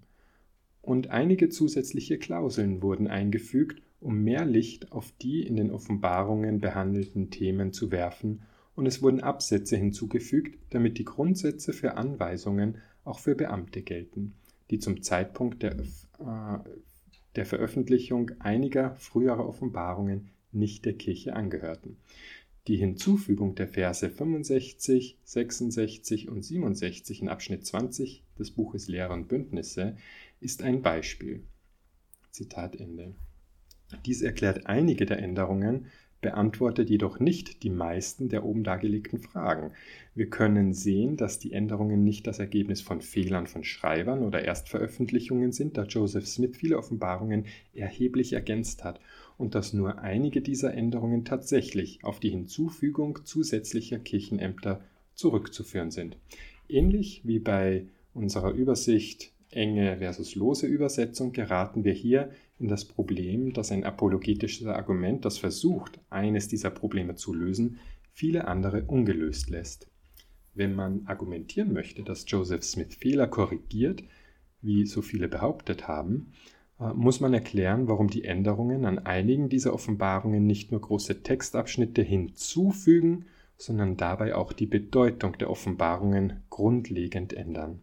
Und 0.85 1.09
einige 1.09 1.49
zusätzliche 1.49 2.19
Klauseln 2.19 2.83
wurden 2.83 3.07
eingefügt, 3.07 3.81
um 3.99 4.23
mehr 4.23 4.45
Licht 4.45 4.91
auf 4.91 5.11
die 5.19 5.41
in 5.41 5.55
den 5.55 5.71
Offenbarungen 5.71 6.59
behandelten 6.59 7.31
Themen 7.31 7.73
zu 7.73 7.91
werfen 7.91 8.43
und 8.75 8.85
es 8.85 9.01
wurden 9.01 9.21
Absätze 9.21 9.77
hinzugefügt, 9.77 10.59
damit 10.69 10.99
die 10.99 11.05
Grundsätze 11.05 11.73
für 11.73 11.95
Anweisungen 11.97 12.77
auch 13.03 13.17
für 13.17 13.33
Beamte 13.33 13.81
gelten, 13.81 14.35
die 14.69 14.77
zum 14.77 15.01
Zeitpunkt 15.01 15.63
der, 15.63 15.73
äh, 15.73 16.59
der 17.35 17.45
Veröffentlichung 17.47 18.31
einiger 18.37 18.95
früherer 18.95 19.47
Offenbarungen 19.47 20.29
nicht 20.51 20.85
der 20.85 20.93
Kirche 20.93 21.35
angehörten. 21.35 21.97
Die 22.67 22.77
Hinzufügung 22.77 23.55
der 23.55 23.67
Verse 23.67 24.07
65, 24.07 25.17
66 25.23 26.29
und 26.29 26.43
67 26.43 27.21
in 27.21 27.29
Abschnitt 27.29 27.65
20 27.65 28.23
des 28.37 28.51
Buches 28.51 28.87
Lehrer 28.87 29.13
und 29.13 29.27
Bündnisse 29.27 29.97
ist 30.39 30.63
ein 30.63 30.81
Beispiel. 30.81 31.43
Zitat 32.31 32.75
Ende. 32.75 33.15
Dies 34.05 34.21
erklärt 34.21 34.67
einige 34.67 35.05
der 35.05 35.19
Änderungen, 35.19 35.87
beantwortet 36.25 36.89
jedoch 36.89 37.19
nicht 37.19 37.61
die 37.61 37.69
meisten 37.69 38.29
der 38.29 38.43
oben 38.43 38.63
dargelegten 38.63 39.19
Fragen. 39.19 39.73
Wir 40.15 40.27
können 40.27 40.73
sehen, 40.73 41.17
dass 41.17 41.37
die 41.37 41.53
Änderungen 41.53 42.03
nicht 42.03 42.25
das 42.25 42.39
Ergebnis 42.39 42.81
von 42.81 43.01
Fehlern 43.01 43.45
von 43.45 43.63
Schreibern 43.63 44.23
oder 44.23 44.43
Erstveröffentlichungen 44.43 45.51
sind, 45.51 45.77
da 45.77 45.83
Joseph 45.83 46.25
Smith 46.25 46.57
viele 46.57 46.79
Offenbarungen 46.79 47.45
erheblich 47.75 48.33
ergänzt 48.33 48.83
hat 48.83 48.99
und 49.37 49.53
dass 49.53 49.73
nur 49.73 49.99
einige 49.99 50.41
dieser 50.41 50.73
Änderungen 50.73 51.25
tatsächlich 51.25 52.03
auf 52.03 52.19
die 52.19 52.31
Hinzufügung 52.31 53.19
zusätzlicher 53.23 53.99
Kirchenämter 53.99 54.81
zurückzuführen 55.13 55.91
sind. 55.91 56.17
Ähnlich 56.67 57.21
wie 57.23 57.37
bei 57.37 57.85
unserer 58.15 58.51
Übersicht 58.51 59.31
enge 59.55 59.97
versus 59.97 60.35
lose 60.35 60.67
Übersetzung 60.67 61.31
geraten 61.31 61.83
wir 61.83 61.93
hier 61.93 62.29
in 62.59 62.67
das 62.67 62.85
Problem, 62.85 63.53
dass 63.53 63.71
ein 63.71 63.83
apologetisches 63.83 64.67
Argument, 64.67 65.25
das 65.25 65.37
versucht, 65.37 65.99
eines 66.09 66.47
dieser 66.47 66.69
Probleme 66.69 67.15
zu 67.15 67.33
lösen, 67.33 67.79
viele 68.13 68.47
andere 68.47 68.83
ungelöst 68.83 69.49
lässt. 69.49 69.89
Wenn 70.53 70.73
man 70.73 71.05
argumentieren 71.05 71.73
möchte, 71.73 72.03
dass 72.03 72.25
Joseph 72.27 72.63
Smith 72.63 72.95
Fehler 72.95 73.27
korrigiert, 73.27 74.03
wie 74.61 74.85
so 74.85 75.01
viele 75.01 75.27
behauptet 75.27 75.87
haben, 75.87 76.31
äh, 76.79 76.93
muss 76.93 77.19
man 77.19 77.33
erklären, 77.33 77.87
warum 77.87 78.09
die 78.09 78.23
Änderungen 78.23 78.85
an 78.85 78.99
einigen 78.99 79.49
dieser 79.49 79.73
Offenbarungen 79.73 80.45
nicht 80.45 80.71
nur 80.71 80.81
große 80.81 81.23
Textabschnitte 81.23 82.01
hinzufügen, 82.01 83.25
sondern 83.57 83.95
dabei 83.97 84.35
auch 84.35 84.53
die 84.53 84.65
Bedeutung 84.65 85.37
der 85.37 85.49
Offenbarungen 85.49 86.43
grundlegend 86.49 87.33
ändern. 87.33 87.81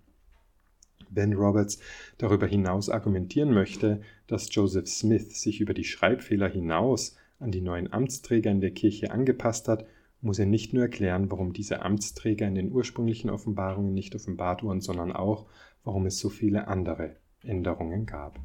Wenn 1.14 1.34
Roberts 1.34 1.78
darüber 2.18 2.46
hinaus 2.46 2.88
argumentieren 2.88 3.52
möchte, 3.52 4.00
dass 4.26 4.54
Joseph 4.54 4.88
Smith 4.88 5.40
sich 5.40 5.60
über 5.60 5.74
die 5.74 5.84
Schreibfehler 5.84 6.48
hinaus 6.48 7.16
an 7.38 7.50
die 7.50 7.60
neuen 7.60 7.92
Amtsträger 7.92 8.50
in 8.50 8.60
der 8.60 8.70
Kirche 8.70 9.10
angepasst 9.10 9.68
hat, 9.68 9.84
muss 10.20 10.38
er 10.38 10.46
nicht 10.46 10.72
nur 10.72 10.84
erklären, 10.84 11.30
warum 11.30 11.52
diese 11.52 11.82
Amtsträger 11.82 12.46
in 12.46 12.54
den 12.54 12.70
ursprünglichen 12.70 13.28
Offenbarungen 13.28 13.92
nicht 13.92 14.14
offenbart 14.14 14.62
wurden, 14.62 14.80
sondern 14.80 15.12
auch, 15.12 15.46
warum 15.84 16.06
es 16.06 16.18
so 16.18 16.28
viele 16.28 16.68
andere 16.68 17.16
Änderungen 17.42 18.06
gab. 18.06 18.38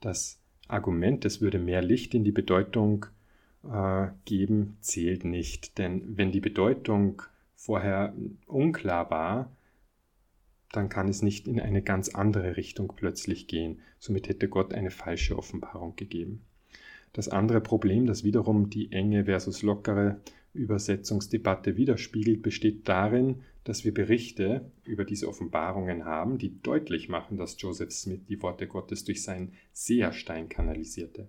Das 0.00 0.40
Argument, 0.66 1.24
es 1.24 1.40
würde 1.40 1.58
mehr 1.58 1.82
Licht 1.82 2.14
in 2.14 2.24
die 2.24 2.32
Bedeutung 2.32 3.06
äh, 3.70 4.08
geben, 4.24 4.78
zählt 4.80 5.24
nicht. 5.24 5.76
Denn 5.78 6.16
wenn 6.16 6.32
die 6.32 6.40
Bedeutung 6.40 7.22
vorher 7.54 8.14
unklar 8.46 9.10
war, 9.10 9.52
dann 10.76 10.88
kann 10.88 11.08
es 11.08 11.22
nicht 11.22 11.46
in 11.46 11.60
eine 11.60 11.82
ganz 11.82 12.10
andere 12.10 12.56
Richtung 12.56 12.92
plötzlich 12.96 13.46
gehen. 13.46 13.80
Somit 13.98 14.28
hätte 14.28 14.48
Gott 14.48 14.74
eine 14.74 14.90
falsche 14.90 15.36
Offenbarung 15.36 15.96
gegeben. 15.96 16.42
Das 17.12 17.28
andere 17.28 17.60
Problem, 17.60 18.06
das 18.06 18.24
wiederum 18.24 18.70
die 18.70 18.90
enge 18.92 19.26
versus 19.26 19.62
lockere 19.62 20.20
Übersetzungsdebatte 20.52 21.76
widerspiegelt, 21.76 22.42
besteht 22.42 22.88
darin, 22.88 23.42
dass 23.64 23.84
wir 23.84 23.94
Berichte 23.94 24.70
über 24.84 25.04
diese 25.04 25.28
Offenbarungen 25.28 26.04
haben, 26.04 26.38
die 26.38 26.60
deutlich 26.60 27.08
machen, 27.08 27.36
dass 27.36 27.60
Joseph 27.60 27.92
Smith 27.92 28.26
die 28.28 28.42
Worte 28.42 28.66
Gottes 28.66 29.04
durch 29.04 29.22
seinen 29.22 29.52
Seherstein 29.72 30.48
kanalisierte. 30.48 31.28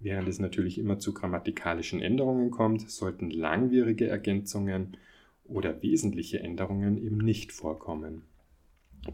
Während 0.00 0.28
es 0.28 0.38
natürlich 0.38 0.78
immer 0.78 0.98
zu 0.98 1.12
grammatikalischen 1.12 2.00
Änderungen 2.00 2.50
kommt, 2.50 2.88
sollten 2.88 3.30
langwierige 3.30 4.06
Ergänzungen 4.06 4.96
oder 5.44 5.82
wesentliche 5.82 6.38
Änderungen 6.40 6.98
eben 6.98 7.18
nicht 7.18 7.52
vorkommen. 7.52 8.22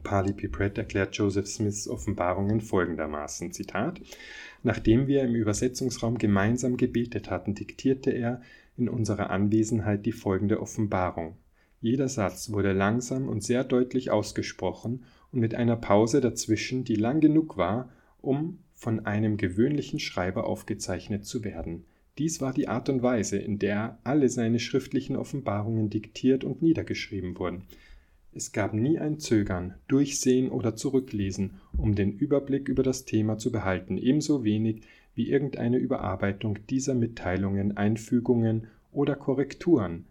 Parley 0.03 0.33
P. 0.33 0.49
Erklärt 0.49 1.17
Joseph 1.17 1.47
Smiths 1.47 1.89
Offenbarungen 1.89 2.61
folgendermaßen, 2.61 3.53
Zitat, 3.53 4.01
Nachdem 4.63 5.07
wir 5.07 5.23
im 5.23 5.35
Übersetzungsraum 5.35 6.17
gemeinsam 6.17 6.79
gebetet 6.79 7.31
hatten, 7.31 7.55
diktierte 7.55 8.11
er 8.11 8.41
in 8.77 8.89
unserer 8.89 9.31
Anwesenheit 9.31 10.07
die 10.07 10.13
folgende 10.13 10.61
Offenbarung. 10.61 11.37
Jeder 11.83 12.09
Satz 12.09 12.51
wurde 12.51 12.73
langsam 12.73 13.29
und 13.29 13.43
sehr 13.43 13.63
deutlich 13.63 14.11
ausgesprochen 14.11 15.05
und 15.33 15.41
mit 15.41 15.55
einer 15.55 15.77
Pause 15.77 16.23
dazwischen, 16.23 16.85
die 16.85 16.97
lang 16.97 17.21
genug 17.21 17.59
war, 17.59 17.91
um 18.23 18.59
von 18.73 19.05
einem 19.05 19.37
gewöhnlichen 19.37 20.01
Schreiber 20.01 20.47
aufgezeichnet 20.47 21.27
zu 21.27 21.45
werden. 21.45 21.85
Dies 22.17 22.41
war 22.41 22.55
die 22.55 22.69
Art 22.69 22.89
und 22.89 23.03
Weise, 23.03 23.37
in 23.37 23.59
der 23.59 23.99
alle 24.03 24.31
seine 24.31 24.61
schriftlichen 24.61 25.15
Offenbarungen 25.15 25.91
diktiert 25.91 26.43
und 26.43 26.63
niedergeschrieben 26.63 27.39
wurden. 27.39 27.65
Es 28.37 28.51
gab 28.51 28.75
nie 28.75 28.99
ein 28.99 29.21
Zögern, 29.21 29.75
Durchsehen 29.87 30.51
oder 30.51 30.75
Zurücklesen, 30.75 31.61
um 31.77 31.95
den 31.95 32.13
Überblick 32.13 32.69
über 32.69 32.83
das 32.83 33.05
Thema 33.05 33.39
zu 33.39 33.53
behalten, 33.53 33.97
ebenso 33.97 34.43
wenig 34.43 34.83
wie 35.15 35.31
irgendeine 35.31 35.77
Überarbeitung 35.77 36.59
dieser 36.69 36.95
Mitteilungen, 36.95 37.77
Einfügungen 37.77 38.67
oder 38.91 39.15
Korrekturen. 39.15 40.07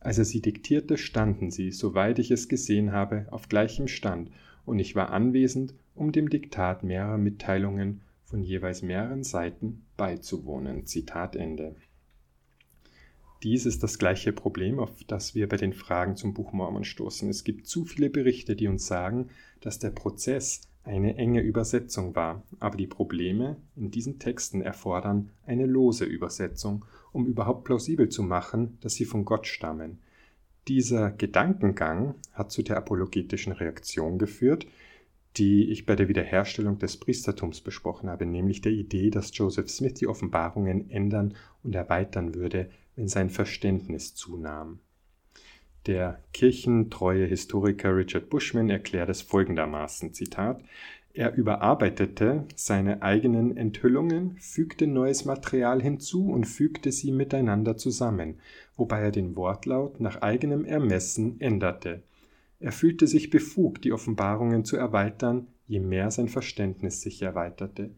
Als 0.00 0.18
er 0.18 0.24
sie 0.24 0.40
diktierte, 0.40 0.98
standen 0.98 1.52
sie, 1.52 1.70
soweit 1.70 2.18
ich 2.18 2.32
es 2.32 2.48
gesehen 2.48 2.90
habe, 2.90 3.26
auf 3.30 3.48
gleichem 3.48 3.86
Stand, 3.86 4.32
und 4.66 4.80
ich 4.80 4.96
war 4.96 5.10
anwesend, 5.10 5.74
um 5.94 6.10
dem 6.10 6.28
Diktat 6.28 6.82
mehrerer 6.82 7.18
Mitteilungen 7.18 8.00
von 8.24 8.42
jeweils 8.42 8.82
mehreren 8.82 9.22
Seiten 9.22 9.82
beizuwohnen. 9.96 10.86
Zitat 10.86 11.36
Ende. 11.36 11.76
Dies 13.42 13.64
ist 13.64 13.82
das 13.82 13.98
gleiche 13.98 14.32
Problem, 14.32 14.78
auf 14.78 14.90
das 15.06 15.34
wir 15.34 15.48
bei 15.48 15.56
den 15.56 15.72
Fragen 15.72 16.14
zum 16.16 16.34
Buch 16.34 16.52
Mormon 16.52 16.84
stoßen. 16.84 17.28
Es 17.30 17.42
gibt 17.42 17.66
zu 17.66 17.86
viele 17.86 18.10
Berichte, 18.10 18.54
die 18.54 18.68
uns 18.68 18.86
sagen, 18.86 19.28
dass 19.60 19.78
der 19.78 19.90
Prozess 19.90 20.68
eine 20.84 21.16
enge 21.16 21.40
Übersetzung 21.40 22.14
war, 22.14 22.42
aber 22.58 22.76
die 22.76 22.86
Probleme 22.86 23.56
in 23.76 23.90
diesen 23.90 24.18
Texten 24.18 24.60
erfordern 24.60 25.30
eine 25.46 25.66
lose 25.66 26.04
Übersetzung, 26.04 26.84
um 27.12 27.26
überhaupt 27.26 27.64
plausibel 27.64 28.08
zu 28.08 28.22
machen, 28.22 28.78
dass 28.82 28.94
sie 28.94 29.04
von 29.06 29.24
Gott 29.24 29.46
stammen. 29.46 30.00
Dieser 30.68 31.10
Gedankengang 31.10 32.16
hat 32.32 32.52
zu 32.52 32.62
der 32.62 32.76
apologetischen 32.76 33.52
Reaktion 33.52 34.18
geführt, 34.18 34.66
die 35.36 35.70
ich 35.70 35.86
bei 35.86 35.96
der 35.96 36.08
Wiederherstellung 36.08 36.78
des 36.78 36.96
Priestertums 36.96 37.60
besprochen 37.60 38.10
habe, 38.10 38.26
nämlich 38.26 38.60
der 38.60 38.72
Idee, 38.72 39.10
dass 39.10 39.36
Joseph 39.36 39.70
Smith 39.70 39.94
die 39.94 40.08
Offenbarungen 40.08 40.90
ändern 40.90 41.34
und 41.62 41.74
erweitern 41.74 42.34
würde, 42.34 42.68
wenn 42.96 43.08
sein 43.08 43.30
Verständnis 43.30 44.14
zunahm. 44.14 44.80
Der 45.86 46.20
kirchentreue 46.32 47.26
Historiker 47.26 47.96
Richard 47.96 48.28
Bushman 48.28 48.68
erklärt 48.68 49.08
es 49.08 49.22
folgendermaßen, 49.22 50.12
Zitat, 50.12 50.62
er 51.12 51.34
überarbeitete 51.34 52.44
seine 52.54 53.02
eigenen 53.02 53.56
Enthüllungen, 53.56 54.36
fügte 54.38 54.86
neues 54.86 55.24
Material 55.24 55.82
hinzu 55.82 56.30
und 56.30 56.44
fügte 56.44 56.92
sie 56.92 57.10
miteinander 57.10 57.76
zusammen, 57.76 58.38
wobei 58.76 59.00
er 59.00 59.10
den 59.10 59.34
Wortlaut 59.34 59.98
nach 60.00 60.22
eigenem 60.22 60.64
Ermessen 60.64 61.40
änderte. 61.40 62.02
Er 62.60 62.72
fühlte 62.72 63.06
sich 63.06 63.30
befugt, 63.30 63.84
die 63.84 63.92
Offenbarungen 63.92 64.64
zu 64.64 64.76
erweitern, 64.76 65.48
je 65.66 65.80
mehr 65.80 66.10
sein 66.10 66.28
Verständnis 66.28 67.00
sich 67.00 67.22
erweiterte. 67.22 67.90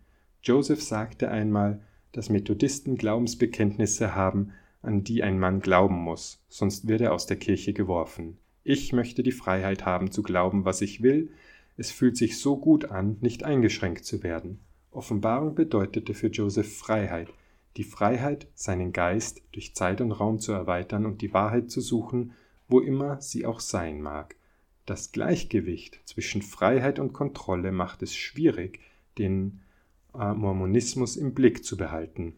Joseph 0.43 0.83
sagte 0.83 1.31
einmal, 1.31 1.83
dass 2.13 2.31
Methodisten 2.31 2.97
Glaubensbekenntnisse 2.97 4.15
haben, 4.15 4.53
an 4.83 5.05
die 5.05 5.23
ein 5.23 5.39
Mann 5.39 5.61
glauben 5.61 5.97
muss, 5.97 6.43
sonst 6.49 6.89
wird 6.89 7.01
er 7.01 7.13
aus 7.13 7.27
der 7.27 7.39
Kirche 7.39 7.73
geworfen. 7.73 8.39
Ich 8.65 8.93
möchte 8.93 9.23
die 9.23 9.33
Freiheit 9.33 9.87
haben 9.87 10.11
zu 10.11 10.23
glauben, 10.23 10.65
was 10.65 10.83
ich 10.83 11.03
will, 11.03 11.31
es 11.77 11.91
fühlt 11.91 12.17
sich 12.17 12.39
so 12.39 12.57
gut 12.57 12.87
an, 12.87 13.17
nicht 13.21 13.45
eingeschränkt 13.45 14.05
zu 14.05 14.23
werden. 14.23 14.61
Offenbarung 14.91 15.55
bedeutete 15.55 16.15
für 16.15 16.29
Joseph 16.29 16.77
Freiheit, 16.77 17.29
die 17.77 17.85
Freiheit, 17.85 18.49
seinen 18.55 18.93
Geist 18.93 19.43
durch 19.53 19.75
Zeit 19.75 20.01
und 20.01 20.13
Raum 20.13 20.39
zu 20.39 20.53
erweitern 20.53 21.07
und 21.07 21.23
die 21.23 21.33
Wahrheit 21.33 21.71
zu 21.71 21.81
suchen, 21.81 22.33
wo 22.69 22.81
immer 22.81 23.21
sie 23.21 23.47
auch 23.47 23.61
sein 23.61 24.03
mag. 24.03 24.37
Das 24.85 25.13
Gleichgewicht 25.13 26.01
zwischen 26.05 26.43
Freiheit 26.43 26.99
und 26.99 27.13
Kontrolle 27.13 27.73
macht 27.73 28.03
es 28.03 28.15
schwierig, 28.15 28.81
den 29.17 29.61
äh, 30.15 30.35
Mormonismus 30.35 31.17
im 31.17 31.35
Blick 31.35 31.65
zu 31.65 31.77
behalten. 31.77 32.35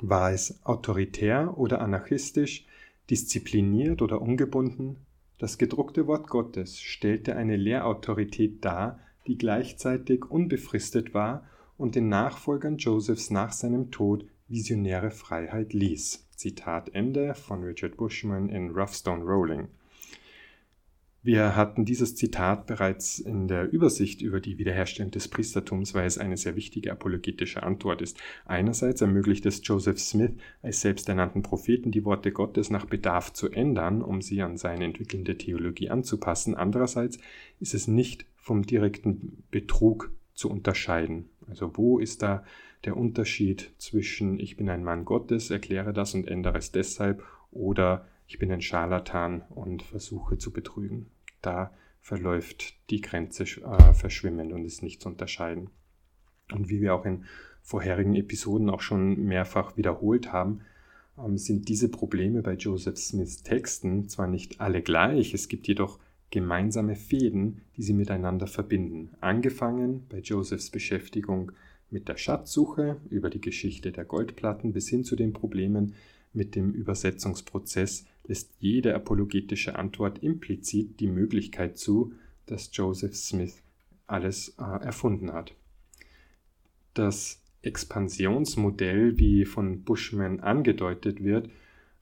War 0.00 0.32
es 0.32 0.64
autoritär 0.64 1.56
oder 1.56 1.80
anarchistisch, 1.80 2.66
diszipliniert 3.08 4.02
oder 4.02 4.20
ungebunden? 4.20 4.96
Das 5.38 5.58
gedruckte 5.58 6.06
Wort 6.06 6.28
Gottes 6.28 6.80
stellte 6.80 7.36
eine 7.36 7.56
Lehrautorität 7.56 8.64
dar, 8.64 8.98
die 9.26 9.38
gleichzeitig 9.38 10.24
unbefristet 10.30 11.14
war 11.14 11.44
und 11.76 11.94
den 11.94 12.08
Nachfolgern 12.08 12.78
Josephs 12.78 13.30
nach 13.30 13.52
seinem 13.52 13.90
Tod 13.90 14.26
visionäre 14.48 15.10
Freiheit 15.10 15.72
ließ. 15.72 16.26
Zitat 16.36 16.94
Ende 16.94 17.34
von 17.34 17.62
Richard 17.62 17.96
Bushman 17.96 18.48
in 18.48 18.70
Rough 18.70 18.94
Stone 18.94 19.24
Rolling. 19.24 19.68
Wir 21.26 21.56
hatten 21.56 21.84
dieses 21.84 22.14
Zitat 22.14 22.68
bereits 22.68 23.18
in 23.18 23.48
der 23.48 23.72
Übersicht 23.72 24.22
über 24.22 24.38
die 24.38 24.58
Wiederherstellung 24.58 25.10
des 25.10 25.26
Priestertums, 25.26 25.92
weil 25.92 26.06
es 26.06 26.18
eine 26.18 26.36
sehr 26.36 26.54
wichtige 26.54 26.92
apologetische 26.92 27.64
Antwort 27.64 28.00
ist. 28.00 28.16
Einerseits 28.44 29.00
ermöglicht 29.00 29.44
es 29.44 29.60
Joseph 29.64 29.98
Smith 29.98 30.34
als 30.62 30.82
selbsternannten 30.82 31.42
Propheten, 31.42 31.90
die 31.90 32.04
Worte 32.04 32.30
Gottes 32.30 32.70
nach 32.70 32.84
Bedarf 32.84 33.32
zu 33.32 33.50
ändern, 33.50 34.02
um 34.02 34.22
sie 34.22 34.40
an 34.40 34.56
seine 34.56 34.84
entwickelnde 34.84 35.36
Theologie 35.36 35.90
anzupassen. 35.90 36.54
Andererseits 36.54 37.18
ist 37.58 37.74
es 37.74 37.88
nicht 37.88 38.24
vom 38.36 38.64
direkten 38.64 39.42
Betrug 39.50 40.12
zu 40.32 40.48
unterscheiden. 40.48 41.28
Also 41.48 41.76
wo 41.76 41.98
ist 41.98 42.22
da 42.22 42.44
der 42.84 42.96
Unterschied 42.96 43.72
zwischen 43.78 44.38
ich 44.38 44.56
bin 44.56 44.68
ein 44.68 44.84
Mann 44.84 45.04
Gottes, 45.04 45.50
erkläre 45.50 45.92
das 45.92 46.14
und 46.14 46.28
ändere 46.28 46.58
es 46.58 46.70
deshalb 46.70 47.24
oder 47.50 48.06
ich 48.28 48.38
bin 48.38 48.52
ein 48.52 48.62
Scharlatan 48.62 49.42
und 49.50 49.82
versuche 49.82 50.38
zu 50.38 50.52
betrügen 50.52 51.10
da 51.46 51.72
verläuft 52.00 52.74
die 52.90 53.00
Grenze 53.00 53.44
äh, 53.44 53.92
verschwimmend 53.92 54.52
und 54.52 54.64
ist 54.64 54.82
nicht 54.82 55.02
zu 55.02 55.08
unterscheiden. 55.08 55.70
Und 56.52 56.68
wie 56.68 56.80
wir 56.80 56.94
auch 56.94 57.04
in 57.04 57.24
vorherigen 57.62 58.14
Episoden 58.14 58.70
auch 58.70 58.80
schon 58.80 59.24
mehrfach 59.24 59.76
wiederholt 59.76 60.32
haben, 60.32 60.60
ähm, 61.18 61.38
sind 61.38 61.68
diese 61.68 61.88
Probleme 61.88 62.42
bei 62.42 62.54
Joseph 62.54 62.98
Smiths 62.98 63.42
Texten 63.42 64.08
zwar 64.08 64.28
nicht 64.28 64.60
alle 64.60 64.82
gleich, 64.82 65.34
es 65.34 65.48
gibt 65.48 65.66
jedoch 65.66 65.98
gemeinsame 66.30 66.96
Fäden, 66.96 67.62
die 67.76 67.82
sie 67.82 67.94
miteinander 67.94 68.46
verbinden. 68.46 69.10
Angefangen 69.20 70.06
bei 70.08 70.18
Josephs 70.18 70.70
Beschäftigung 70.70 71.52
mit 71.90 72.08
der 72.08 72.16
Schatzsuche, 72.16 72.96
über 73.10 73.30
die 73.30 73.40
Geschichte 73.40 73.92
der 73.92 74.04
Goldplatten 74.04 74.72
bis 74.72 74.88
hin 74.88 75.04
zu 75.04 75.14
den 75.14 75.32
Problemen 75.32 75.94
mit 76.32 76.54
dem 76.54 76.72
Übersetzungsprozess 76.72 78.04
lässt 78.26 78.50
jede 78.58 78.94
apologetische 78.94 79.76
Antwort 79.76 80.22
implizit 80.22 81.00
die 81.00 81.06
Möglichkeit 81.06 81.78
zu, 81.78 82.12
dass 82.46 82.70
Joseph 82.72 83.14
Smith 83.16 83.62
alles 84.06 84.56
äh, 84.58 84.62
erfunden 84.62 85.32
hat. 85.32 85.54
Das 86.94 87.42
Expansionsmodell, 87.62 89.18
wie 89.18 89.44
von 89.44 89.82
Bushman 89.82 90.40
angedeutet 90.40 91.22
wird, 91.22 91.46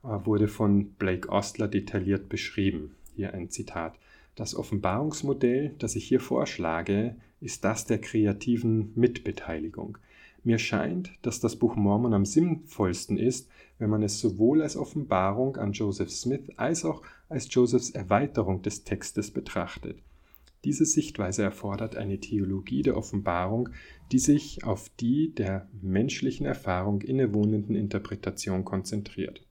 äh, 0.03 0.09
wurde 0.25 0.49
von 0.49 0.93
Blake 0.93 1.29
Ostler 1.29 1.69
detailliert 1.69 2.29
beschrieben. 2.29 2.95
Hier 3.17 3.35
ein 3.35 3.51
Zitat. 3.51 3.99
Das 4.35 4.55
Offenbarungsmodell, 4.55 5.75
das 5.79 5.97
ich 5.97 6.07
hier 6.07 6.21
vorschlage, 6.21 7.17
ist 7.41 7.65
das 7.65 7.87
der 7.87 8.01
kreativen 8.01 8.93
Mitbeteiligung. 8.95 9.99
Mir 10.45 10.59
scheint, 10.59 11.11
dass 11.23 11.41
das 11.41 11.57
Buch 11.57 11.75
Mormon 11.75 12.13
am 12.13 12.27
sinnvollsten 12.27 13.17
ist, 13.17 13.49
wenn 13.79 13.89
man 13.91 14.03
es 14.03 14.21
sowohl 14.21 14.63
als 14.63 14.77
Offenbarung 14.77 15.57
an 15.57 15.73
Joseph 15.73 16.11
Smith 16.11 16.51
als 16.57 16.85
auch 16.85 17.03
als 17.29 17.53
Josephs 17.53 17.91
Erweiterung 17.91 18.61
des 18.63 18.85
Textes 18.85 19.31
betrachtet. 19.31 19.99
Diese 20.65 20.85
Sichtweise 20.85 21.43
erfordert 21.43 21.97
eine 21.97 22.21
Theologie 22.21 22.83
der 22.83 22.97
Offenbarung, 22.97 23.71
die 24.13 24.19
sich 24.19 24.65
auf 24.65 24.91
die 25.01 25.35
der 25.35 25.69
menschlichen 25.83 26.47
Erfahrung 26.47 27.01
innewohnenden 27.01 27.75
Interpretation 27.75 28.65
konzentriert. 28.65 29.47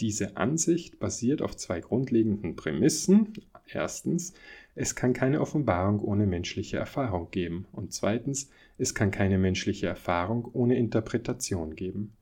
Diese 0.00 0.36
Ansicht 0.36 0.98
basiert 0.98 1.40
auf 1.40 1.56
zwei 1.56 1.80
grundlegenden 1.80 2.56
Prämissen. 2.56 3.32
Erstens, 3.68 4.32
es 4.74 4.94
kann 4.94 5.12
keine 5.12 5.40
Offenbarung 5.40 6.00
ohne 6.00 6.26
menschliche 6.26 6.76
Erfahrung 6.76 7.30
geben. 7.30 7.66
Und 7.72 7.92
zweitens, 7.92 8.50
es 8.78 8.94
kann 8.94 9.10
keine 9.10 9.38
menschliche 9.38 9.86
Erfahrung 9.86 10.48
ohne 10.52 10.76
Interpretation 10.76 11.74
geben. 11.74 12.12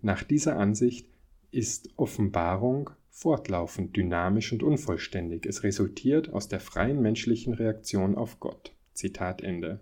Nach 0.00 0.22
dieser 0.22 0.56
Ansicht 0.58 1.08
ist 1.50 1.90
Offenbarung 1.96 2.90
fortlaufend, 3.10 3.96
dynamisch 3.96 4.52
und 4.52 4.62
unvollständig. 4.62 5.46
Es 5.46 5.62
resultiert 5.62 6.32
aus 6.32 6.48
der 6.48 6.60
freien 6.60 7.00
menschlichen 7.00 7.54
Reaktion 7.54 8.14
auf 8.14 8.40
Gott. 8.40 8.72
Zitat 8.92 9.42
Ende. 9.42 9.80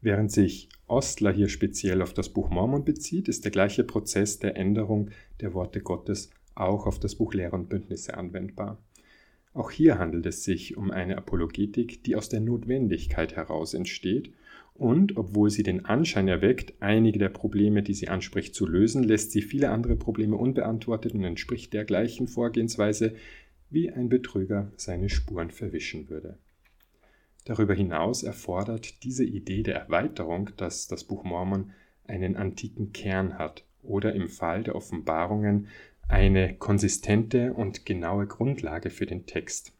Während 0.00 0.30
sich 0.30 0.68
Ostler 0.86 1.32
hier 1.32 1.48
speziell 1.48 2.02
auf 2.02 2.14
das 2.14 2.28
Buch 2.28 2.50
Mormon 2.50 2.84
bezieht, 2.84 3.28
ist 3.28 3.44
der 3.44 3.50
gleiche 3.50 3.84
Prozess 3.84 4.38
der 4.38 4.56
Änderung 4.56 5.10
der 5.40 5.54
Worte 5.54 5.80
Gottes 5.80 6.30
auch 6.54 6.86
auf 6.86 6.98
das 6.98 7.16
Buch 7.16 7.34
Lehre 7.34 7.56
und 7.56 7.68
Bündnisse 7.68 8.16
anwendbar. 8.16 8.78
Auch 9.58 9.72
hier 9.72 9.98
handelt 9.98 10.24
es 10.24 10.44
sich 10.44 10.76
um 10.76 10.92
eine 10.92 11.18
Apologetik, 11.18 12.04
die 12.04 12.14
aus 12.14 12.28
der 12.28 12.38
Notwendigkeit 12.38 13.34
heraus 13.34 13.74
entsteht 13.74 14.32
und, 14.74 15.16
obwohl 15.16 15.50
sie 15.50 15.64
den 15.64 15.84
Anschein 15.84 16.28
erweckt, 16.28 16.74
einige 16.78 17.18
der 17.18 17.30
Probleme, 17.30 17.82
die 17.82 17.94
sie 17.94 18.06
anspricht, 18.06 18.54
zu 18.54 18.68
lösen, 18.68 19.02
lässt 19.02 19.32
sie 19.32 19.42
viele 19.42 19.70
andere 19.70 19.96
Probleme 19.96 20.36
unbeantwortet 20.36 21.12
und 21.12 21.24
entspricht 21.24 21.72
der 21.72 21.84
gleichen 21.84 22.28
Vorgehensweise, 22.28 23.16
wie 23.68 23.90
ein 23.90 24.08
Betrüger 24.08 24.70
seine 24.76 25.08
Spuren 25.08 25.50
verwischen 25.50 26.08
würde. 26.08 26.38
Darüber 27.44 27.74
hinaus 27.74 28.22
erfordert 28.22 29.02
diese 29.02 29.24
Idee 29.24 29.64
der 29.64 29.74
Erweiterung, 29.74 30.50
dass 30.56 30.86
das 30.86 31.02
Buch 31.02 31.24
Mormon 31.24 31.72
einen 32.06 32.36
antiken 32.36 32.92
Kern 32.92 33.36
hat 33.38 33.64
oder 33.82 34.14
im 34.14 34.28
Fall 34.28 34.62
der 34.62 34.76
Offenbarungen 34.76 35.66
eine 36.08 36.54
konsistente 36.54 37.52
und 37.52 37.84
genaue 37.84 38.26
Grundlage 38.26 38.90
für 38.90 39.06
den 39.06 39.26
Text. 39.26 39.72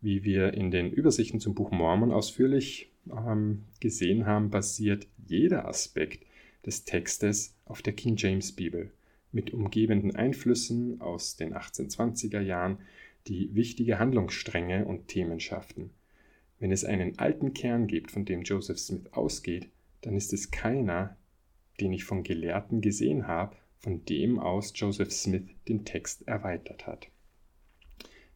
Wie 0.00 0.22
wir 0.22 0.54
in 0.54 0.70
den 0.70 0.92
Übersichten 0.92 1.40
zum 1.40 1.54
Buch 1.54 1.70
Mormon 1.72 2.12
ausführlich 2.12 2.92
ähm, 3.10 3.64
gesehen 3.80 4.26
haben, 4.26 4.50
basiert 4.50 5.08
jeder 5.26 5.66
Aspekt 5.66 6.24
des 6.64 6.84
Textes 6.84 7.56
auf 7.64 7.82
der 7.82 7.94
King 7.94 8.16
James 8.16 8.52
Bibel 8.52 8.92
mit 9.32 9.52
umgebenden 9.52 10.14
Einflüssen 10.14 11.00
aus 11.00 11.36
den 11.36 11.54
1820er 11.54 12.40
Jahren, 12.40 12.78
die 13.26 13.54
wichtige 13.54 13.98
Handlungsstränge 13.98 14.84
und 14.84 15.08
Themen 15.08 15.40
schafften. 15.40 15.90
Wenn 16.60 16.70
es 16.70 16.84
einen 16.84 17.18
alten 17.18 17.52
Kern 17.52 17.88
gibt, 17.88 18.12
von 18.12 18.24
dem 18.24 18.42
Joseph 18.42 18.78
Smith 18.78 19.12
ausgeht, 19.12 19.68
dann 20.02 20.16
ist 20.16 20.32
es 20.32 20.50
keiner, 20.50 21.16
den 21.80 21.92
ich 21.92 22.04
von 22.04 22.22
Gelehrten 22.22 22.80
gesehen 22.80 23.26
habe, 23.26 23.56
von 23.84 24.02
dem 24.06 24.38
aus 24.38 24.72
Joseph 24.74 25.12
Smith 25.12 25.44
den 25.68 25.84
Text 25.84 26.26
erweitert 26.26 26.86
hat. 26.86 27.08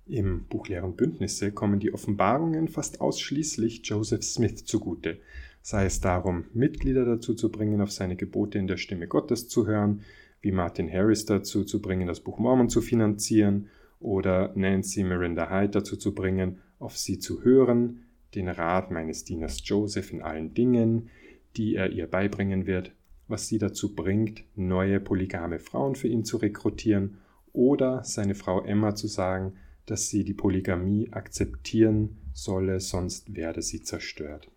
Im 0.04 0.44
Buch 0.44 0.68
Lehren 0.68 0.94
Bündnisse 0.94 1.52
kommen 1.52 1.80
die 1.80 1.92
Offenbarungen 1.92 2.68
fast 2.68 3.00
ausschließlich 3.00 3.80
Joseph 3.84 4.22
Smith 4.24 4.66
zugute, 4.66 5.20
sei 5.62 5.86
es 5.86 6.00
darum, 6.00 6.44
Mitglieder 6.52 7.06
dazu 7.06 7.34
zu 7.34 7.50
bringen, 7.50 7.80
auf 7.80 7.90
seine 7.90 8.16
Gebote 8.16 8.58
in 8.58 8.66
der 8.66 8.76
Stimme 8.76 9.08
Gottes 9.08 9.48
zu 9.48 9.66
hören, 9.66 10.02
wie 10.42 10.52
Martin 10.52 10.92
Harris 10.92 11.24
dazu 11.24 11.64
zu 11.64 11.80
bringen, 11.80 12.06
das 12.06 12.20
Buch 12.20 12.38
Mormon 12.38 12.68
zu 12.68 12.82
finanzieren, 12.82 13.68
oder 14.00 14.52
Nancy 14.54 15.02
Miranda 15.02 15.50
Hyde 15.50 15.70
dazu 15.70 15.96
zu 15.96 16.14
bringen, 16.14 16.58
auf 16.78 16.96
sie 16.96 17.18
zu 17.18 17.42
hören, 17.42 18.04
den 18.34 18.48
Rat 18.48 18.90
meines 18.90 19.24
Dieners 19.24 19.66
Joseph 19.66 20.12
in 20.12 20.22
allen 20.22 20.54
Dingen, 20.54 21.08
die 21.56 21.74
er 21.74 21.90
ihr 21.90 22.06
beibringen 22.06 22.66
wird, 22.66 22.92
was 23.28 23.46
sie 23.46 23.58
dazu 23.58 23.94
bringt, 23.94 24.42
neue 24.56 25.00
polygame 25.00 25.58
Frauen 25.58 25.94
für 25.94 26.08
ihn 26.08 26.24
zu 26.24 26.38
rekrutieren 26.38 27.18
oder 27.52 28.02
seine 28.04 28.34
Frau 28.34 28.64
Emma 28.64 28.94
zu 28.94 29.06
sagen, 29.06 29.54
dass 29.86 30.08
sie 30.08 30.24
die 30.24 30.34
Polygamie 30.34 31.12
akzeptieren 31.12 32.18
solle, 32.32 32.80
sonst 32.80 33.34
werde 33.34 33.62
sie 33.62 33.82
zerstört. 33.82 34.50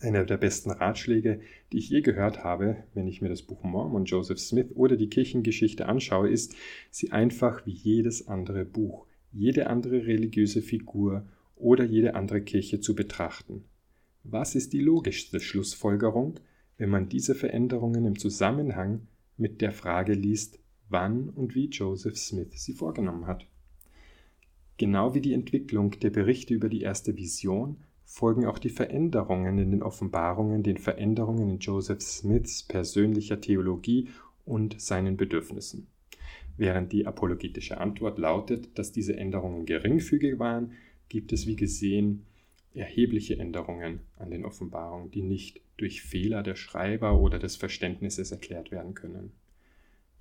Einer 0.00 0.24
der 0.24 0.36
besten 0.36 0.70
Ratschläge, 0.70 1.40
die 1.72 1.78
ich 1.78 1.88
je 1.88 2.02
gehört 2.02 2.44
habe, 2.44 2.84
wenn 2.94 3.08
ich 3.08 3.22
mir 3.22 3.30
das 3.30 3.42
Buch 3.42 3.62
Mormon 3.62 4.04
Joseph 4.04 4.38
Smith 4.38 4.68
oder 4.74 4.96
die 4.96 5.08
Kirchengeschichte 5.08 5.86
anschaue, 5.86 6.28
ist, 6.28 6.54
sie 6.90 7.10
einfach 7.10 7.64
wie 7.66 7.72
jedes 7.72 8.28
andere 8.28 8.64
Buch, 8.64 9.06
jede 9.32 9.68
andere 9.68 10.06
religiöse 10.06 10.60
Figur 10.60 11.26
oder 11.56 11.84
jede 11.84 12.14
andere 12.14 12.42
Kirche 12.42 12.80
zu 12.80 12.94
betrachten. 12.94 13.64
Was 14.24 14.54
ist 14.54 14.74
die 14.74 14.80
logischste 14.80 15.40
Schlussfolgerung, 15.40 16.38
wenn 16.78 16.90
man 16.90 17.08
diese 17.08 17.34
Veränderungen 17.34 18.06
im 18.06 18.18
Zusammenhang 18.18 19.02
mit 19.36 19.60
der 19.60 19.72
Frage 19.72 20.14
liest, 20.14 20.58
wann 20.88 21.28
und 21.28 21.54
wie 21.54 21.68
Joseph 21.68 22.16
Smith 22.16 22.52
sie 22.54 22.72
vorgenommen 22.72 23.26
hat. 23.26 23.46
Genau 24.78 25.14
wie 25.14 25.20
die 25.20 25.34
Entwicklung 25.34 25.90
der 26.00 26.10
Berichte 26.10 26.54
über 26.54 26.68
die 26.68 26.82
erste 26.82 27.16
Vision 27.16 27.78
folgen 28.04 28.46
auch 28.46 28.58
die 28.58 28.70
Veränderungen 28.70 29.58
in 29.58 29.70
den 29.72 29.82
Offenbarungen 29.82 30.62
den 30.62 30.78
Veränderungen 30.78 31.50
in 31.50 31.58
Joseph 31.58 32.00
Smiths 32.00 32.62
persönlicher 32.62 33.40
Theologie 33.40 34.08
und 34.46 34.80
seinen 34.80 35.16
Bedürfnissen. 35.16 35.88
Während 36.56 36.92
die 36.92 37.06
apologetische 37.06 37.78
Antwort 37.78 38.18
lautet, 38.18 38.78
dass 38.78 38.92
diese 38.92 39.16
Änderungen 39.16 39.66
geringfügig 39.66 40.38
waren, 40.38 40.72
gibt 41.08 41.32
es 41.32 41.46
wie 41.46 41.56
gesehen 41.56 42.24
erhebliche 42.72 43.38
Änderungen 43.38 44.00
an 44.16 44.30
den 44.30 44.44
Offenbarungen, 44.44 45.10
die 45.10 45.22
nicht 45.22 45.60
durch 45.78 46.02
Fehler 46.02 46.42
der 46.42 46.56
Schreiber 46.56 47.18
oder 47.18 47.38
des 47.38 47.56
Verständnisses 47.56 48.30
erklärt 48.30 48.70
werden 48.70 48.94
können. 48.94 49.32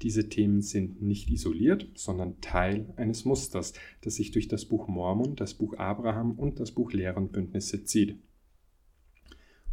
Diese 0.04 0.30
Themen 0.30 0.62
sind 0.62 1.02
nicht 1.02 1.30
isoliert, 1.30 1.90
sondern 1.96 2.40
Teil 2.40 2.94
eines 2.98 3.26
Musters, 3.26 3.74
das 4.02 4.16
sich 4.16 4.32
durch 4.32 4.48
das 4.48 4.66
Buch 4.66 4.88
Mormon, 4.88 5.36
das 5.36 5.56
Buch 5.56 5.74
Abraham 5.76 6.34
und 6.34 6.60
das 6.60 6.72
Buch 6.72 6.94
Lehrenbündnisse 6.94 7.84
zieht. 7.84 8.20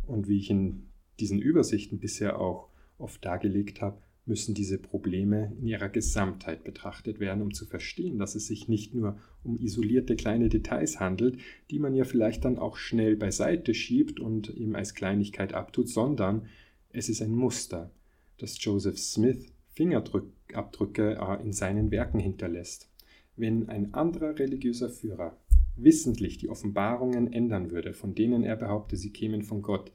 Und 0.06 0.26
wie 0.26 0.38
ich 0.38 0.50
in 0.50 0.88
diesen 1.20 1.38
Übersichten 1.38 1.98
bisher 1.98 2.40
auch 2.40 2.70
oft 2.98 3.24
dargelegt 3.24 3.82
habe, 3.82 3.98
müssen 4.26 4.54
diese 4.54 4.78
Probleme 4.78 5.52
in 5.60 5.66
ihrer 5.66 5.88
Gesamtheit 5.88 6.64
betrachtet 6.64 7.20
werden, 7.20 7.42
um 7.42 7.52
zu 7.52 7.66
verstehen, 7.66 8.18
dass 8.18 8.34
es 8.34 8.46
sich 8.46 8.68
nicht 8.68 8.94
nur 8.94 9.18
um 9.42 9.58
isolierte 9.58 10.16
kleine 10.16 10.48
Details 10.48 10.98
handelt, 10.98 11.38
die 11.70 11.78
man 11.78 11.94
ja 11.94 12.04
vielleicht 12.04 12.44
dann 12.44 12.58
auch 12.58 12.76
schnell 12.76 13.16
beiseite 13.16 13.74
schiebt 13.74 14.20
und 14.20 14.48
ihm 14.48 14.74
als 14.74 14.94
Kleinigkeit 14.94 15.52
abtut, 15.52 15.88
sondern 15.88 16.46
es 16.90 17.08
ist 17.08 17.20
ein 17.20 17.34
Muster, 17.34 17.90
das 18.38 18.62
Joseph 18.64 18.98
Smith 18.98 19.52
Fingerabdrücke 19.74 21.18
äh, 21.20 21.42
in 21.42 21.52
seinen 21.52 21.90
Werken 21.90 22.20
hinterlässt. 22.20 22.90
Wenn 23.36 23.68
ein 23.68 23.94
anderer 23.94 24.38
religiöser 24.38 24.88
Führer 24.88 25.36
wissentlich 25.76 26.38
die 26.38 26.48
Offenbarungen 26.48 27.32
ändern 27.32 27.72
würde, 27.72 27.92
von 27.92 28.14
denen 28.14 28.44
er 28.44 28.56
behauptet, 28.56 29.00
sie 29.00 29.12
kämen 29.12 29.42
von 29.42 29.60
Gott, 29.60 29.92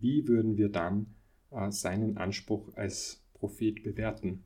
wie 0.00 0.26
würden 0.26 0.56
wir 0.56 0.70
dann 0.70 1.14
äh, 1.50 1.70
seinen 1.70 2.16
Anspruch 2.16 2.74
als 2.76 3.22
Prophet 3.38 3.82
bewerten. 3.82 4.44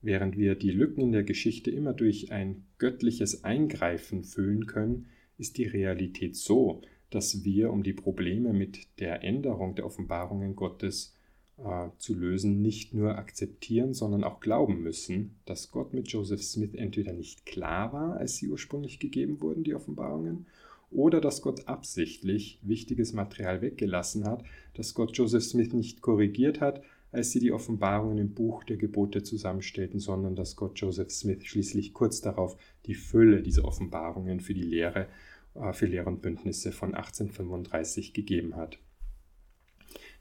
Während 0.00 0.36
wir 0.36 0.54
die 0.54 0.70
Lücken 0.70 1.00
in 1.00 1.12
der 1.12 1.24
Geschichte 1.24 1.70
immer 1.70 1.92
durch 1.92 2.30
ein 2.30 2.64
göttliches 2.78 3.44
Eingreifen 3.44 4.22
füllen 4.22 4.66
können, 4.66 5.06
ist 5.38 5.58
die 5.58 5.66
Realität 5.66 6.36
so, 6.36 6.82
dass 7.10 7.44
wir 7.44 7.72
um 7.72 7.82
die 7.82 7.92
Probleme 7.92 8.52
mit 8.52 8.86
der 9.00 9.24
Änderung 9.24 9.74
der 9.74 9.86
Offenbarungen 9.86 10.54
Gottes 10.54 11.14
äh, 11.58 11.88
zu 11.98 12.14
lösen, 12.14 12.62
nicht 12.62 12.94
nur 12.94 13.16
akzeptieren, 13.16 13.94
sondern 13.94 14.24
auch 14.24 14.40
glauben 14.40 14.82
müssen, 14.82 15.36
dass 15.44 15.70
Gott 15.70 15.94
mit 15.94 16.08
Joseph 16.08 16.42
Smith 16.42 16.74
entweder 16.74 17.12
nicht 17.12 17.46
klar 17.46 17.92
war, 17.92 18.16
als 18.18 18.36
sie 18.36 18.48
ursprünglich 18.48 19.00
gegeben 19.00 19.40
wurden, 19.40 19.64
die 19.64 19.74
Offenbarungen, 19.74 20.46
oder 20.90 21.20
dass 21.20 21.42
Gott 21.42 21.66
absichtlich 21.68 22.60
wichtiges 22.62 23.12
Material 23.12 23.60
weggelassen 23.60 24.24
hat, 24.24 24.44
dass 24.74 24.94
Gott 24.94 25.16
Joseph 25.16 25.44
Smith 25.44 25.72
nicht 25.72 26.00
korrigiert 26.00 26.60
hat, 26.60 26.82
als 27.10 27.30
sie 27.30 27.40
die 27.40 27.52
Offenbarungen 27.52 28.18
im 28.18 28.34
Buch 28.34 28.64
der 28.64 28.76
Gebote 28.76 29.22
zusammenstellten, 29.22 29.98
sondern 29.98 30.36
dass 30.36 30.56
Gott 30.56 30.78
Joseph 30.78 31.10
Smith 31.10 31.44
schließlich 31.44 31.94
kurz 31.94 32.20
darauf 32.20 32.56
die 32.86 32.94
Fülle 32.94 33.42
dieser 33.42 33.64
Offenbarungen 33.64 34.40
für 34.40 34.54
die 34.54 34.62
Lehre, 34.62 35.08
äh, 35.54 35.72
für 35.72 35.86
Lehre 35.86 36.08
und 36.08 36.22
Bündnisse 36.22 36.72
von 36.72 36.94
1835 36.94 38.12
gegeben 38.12 38.56
hat. 38.56 38.78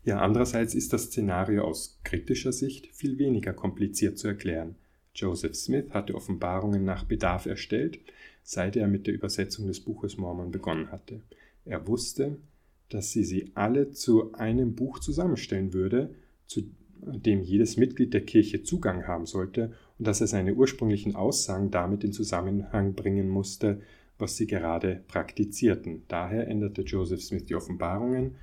Ja, 0.03 0.19
andererseits 0.19 0.73
ist 0.73 0.93
das 0.93 1.05
Szenario 1.05 1.65
aus 1.65 1.99
kritischer 2.03 2.53
Sicht 2.53 2.87
viel 2.95 3.17
weniger 3.17 3.51
kompliziert 3.51 4.17
zu 4.17 4.29
erklären. 4.29 4.75
Joseph 5.13 5.55
Smith 5.55 5.89
hatte 5.89 6.15
Offenbarungen 6.15 6.85
nach 6.85 7.03
Bedarf 7.03 7.45
erstellt, 7.45 7.99
seit 8.43 8.77
er 8.77 8.87
mit 8.87 9.07
der 9.07 9.13
Übersetzung 9.13 9.67
des 9.67 9.81
Buches 9.81 10.15
Mormon 10.15 10.51
begonnen 10.51 10.91
hatte. 10.91 11.21
Er 11.65 11.85
wusste, 11.87 12.37
dass 12.87 13.11
sie 13.11 13.25
sie 13.25 13.51
alle 13.55 13.91
zu 13.91 14.31
einem 14.33 14.75
Buch 14.75 14.99
zusammenstellen 14.99 15.73
würde, 15.73 16.15
zu 16.45 16.61
dem 17.01 17.41
jedes 17.41 17.77
Mitglied 17.77 18.13
der 18.13 18.25
Kirche 18.25 18.63
Zugang 18.63 19.07
haben 19.07 19.25
sollte 19.25 19.73
und 19.97 20.07
dass 20.07 20.21
er 20.21 20.27
seine 20.27 20.53
ursprünglichen 20.53 21.15
Aussagen 21.15 21.71
damit 21.71 22.03
in 22.03 22.13
Zusammenhang 22.13 22.93
bringen 22.93 23.29
musste, 23.29 23.81
was 24.17 24.37
sie 24.37 24.47
gerade 24.47 25.03
praktizierten. 25.07 26.03
Daher 26.07 26.47
änderte 26.47 26.81
Joseph 26.81 27.21
Smith 27.21 27.45
die 27.45 27.55
Offenbarungen, 27.55 28.35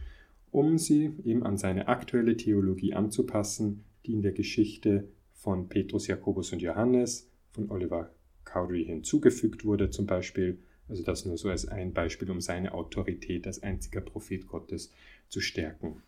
um 0.50 0.78
sie 0.78 1.12
eben 1.24 1.42
an 1.42 1.58
seine 1.58 1.88
aktuelle 1.88 2.36
Theologie 2.36 2.94
anzupassen, 2.94 3.84
die 4.06 4.12
in 4.12 4.22
der 4.22 4.32
Geschichte 4.32 5.08
von 5.32 5.68
Petrus, 5.68 6.06
Jakobus 6.06 6.52
und 6.52 6.62
Johannes, 6.62 7.28
von 7.50 7.70
Oliver 7.70 8.10
Cowdery 8.44 8.84
hinzugefügt 8.84 9.64
wurde 9.64 9.90
zum 9.90 10.06
Beispiel. 10.06 10.58
Also 10.88 11.02
das 11.02 11.24
nur 11.24 11.38
so 11.38 11.48
als 11.48 11.66
ein 11.66 11.92
Beispiel, 11.92 12.30
um 12.30 12.40
seine 12.40 12.74
Autorität 12.74 13.46
als 13.46 13.62
einziger 13.62 14.00
Prophet 14.00 14.46
Gottes 14.46 14.92
zu 15.28 15.40
stärken. 15.40 16.02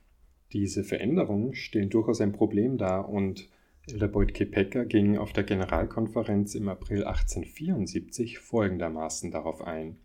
Diese 0.52 0.84
Veränderungen 0.84 1.54
stellen 1.54 1.90
durchaus 1.90 2.20
ein 2.20 2.32
Problem 2.32 2.78
dar 2.78 3.08
und 3.08 3.48
Elder 3.88 4.08
Boyd 4.08 4.34
Kepecker 4.34 4.84
ging 4.84 5.16
auf 5.16 5.32
der 5.32 5.44
Generalkonferenz 5.44 6.54
im 6.54 6.68
April 6.68 7.04
1874 7.04 8.38
folgendermaßen 8.38 9.30
darauf 9.30 9.62
ein. 9.62 9.96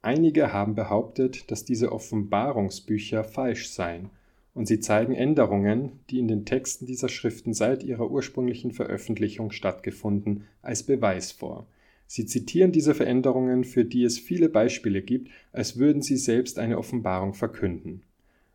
Einige 0.00 0.52
haben 0.52 0.74
behauptet, 0.74 1.50
dass 1.50 1.64
diese 1.64 1.92
Offenbarungsbücher 1.92 3.24
falsch 3.24 3.68
seien 3.68 4.10
und 4.54 4.66
sie 4.66 4.80
zeigen 4.80 5.14
Änderungen, 5.14 6.00
die 6.10 6.18
in 6.18 6.28
den 6.28 6.44
Texten 6.44 6.86
dieser 6.86 7.08
Schriften 7.08 7.52
seit 7.52 7.82
ihrer 7.82 8.10
ursprünglichen 8.10 8.72
Veröffentlichung 8.72 9.50
stattgefunden, 9.50 10.44
als 10.62 10.82
Beweis 10.82 11.32
vor. 11.32 11.66
Sie 12.06 12.26
zitieren 12.26 12.72
diese 12.72 12.94
Veränderungen, 12.94 13.64
für 13.64 13.84
die 13.84 14.02
es 14.02 14.18
viele 14.18 14.48
Beispiele 14.48 15.02
gibt, 15.02 15.30
als 15.52 15.76
würden 15.76 16.00
sie 16.00 16.16
selbst 16.16 16.58
eine 16.58 16.78
Offenbarung 16.78 17.34
verkünden. 17.34 18.02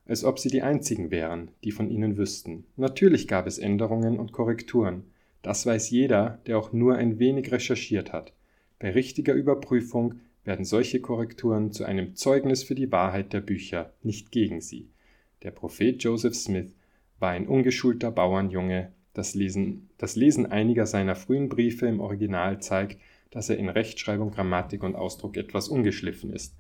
Als 0.06 0.24
ob 0.26 0.40
sie 0.40 0.50
die 0.50 0.62
einzigen 0.62 1.12
wären, 1.12 1.52
die 1.64 1.72
von 1.72 1.90
ihnen 1.90 2.18
wüssten. 2.18 2.66
Natürlich 2.76 3.28
gab 3.28 3.48
es 3.48 3.58
Änderungen 3.58 4.20
und 4.20 4.34
Korrekturen. 4.34 5.04
Das 5.42 5.66
weiß 5.66 5.90
jeder, 5.90 6.40
der 6.46 6.58
auch 6.58 6.74
nur 6.74 6.96
ein 6.96 7.20
wenig 7.20 7.52
recherchiert 7.52 8.12
hat. 8.12 8.34
Bei 8.80 8.92
richtiger 8.92 9.34
Überprüfung 9.34 10.16
werden 10.44 10.66
solche 10.66 11.00
Korrekturen 11.00 11.72
zu 11.72 11.86
einem 11.86 12.16
Zeugnis 12.16 12.64
für 12.64 12.76
die 12.76 12.92
Wahrheit 12.92 13.32
der 13.32 13.42
Bücher, 13.42 13.94
nicht 14.04 14.32
gegen 14.32 14.60
sie. 14.60 14.90
Der 15.44 15.52
Prophet 15.52 16.04
Joseph 16.04 16.36
Smith 16.36 16.76
war 17.20 17.32
ein 17.32 17.48
ungeschulter 17.48 18.12
Bauernjunge. 18.12 18.92
Das 19.14 19.36
Lesen, 19.36 19.90
das 19.98 20.16
Lesen 20.16 20.46
einiger 20.46 20.86
seiner 20.86 21.16
frühen 21.16 21.48
Briefe 21.48 21.86
im 21.86 22.02
Original 22.02 22.62
zeigt, 22.62 23.00
dass 23.32 23.50
er 23.50 23.58
in 23.58 23.70
Rechtschreibung, 23.70 24.32
Grammatik 24.32 24.84
und 24.84 24.96
Ausdruck 24.96 25.38
etwas 25.38 25.70
ungeschliffen 25.70 26.34
ist. 26.34 26.56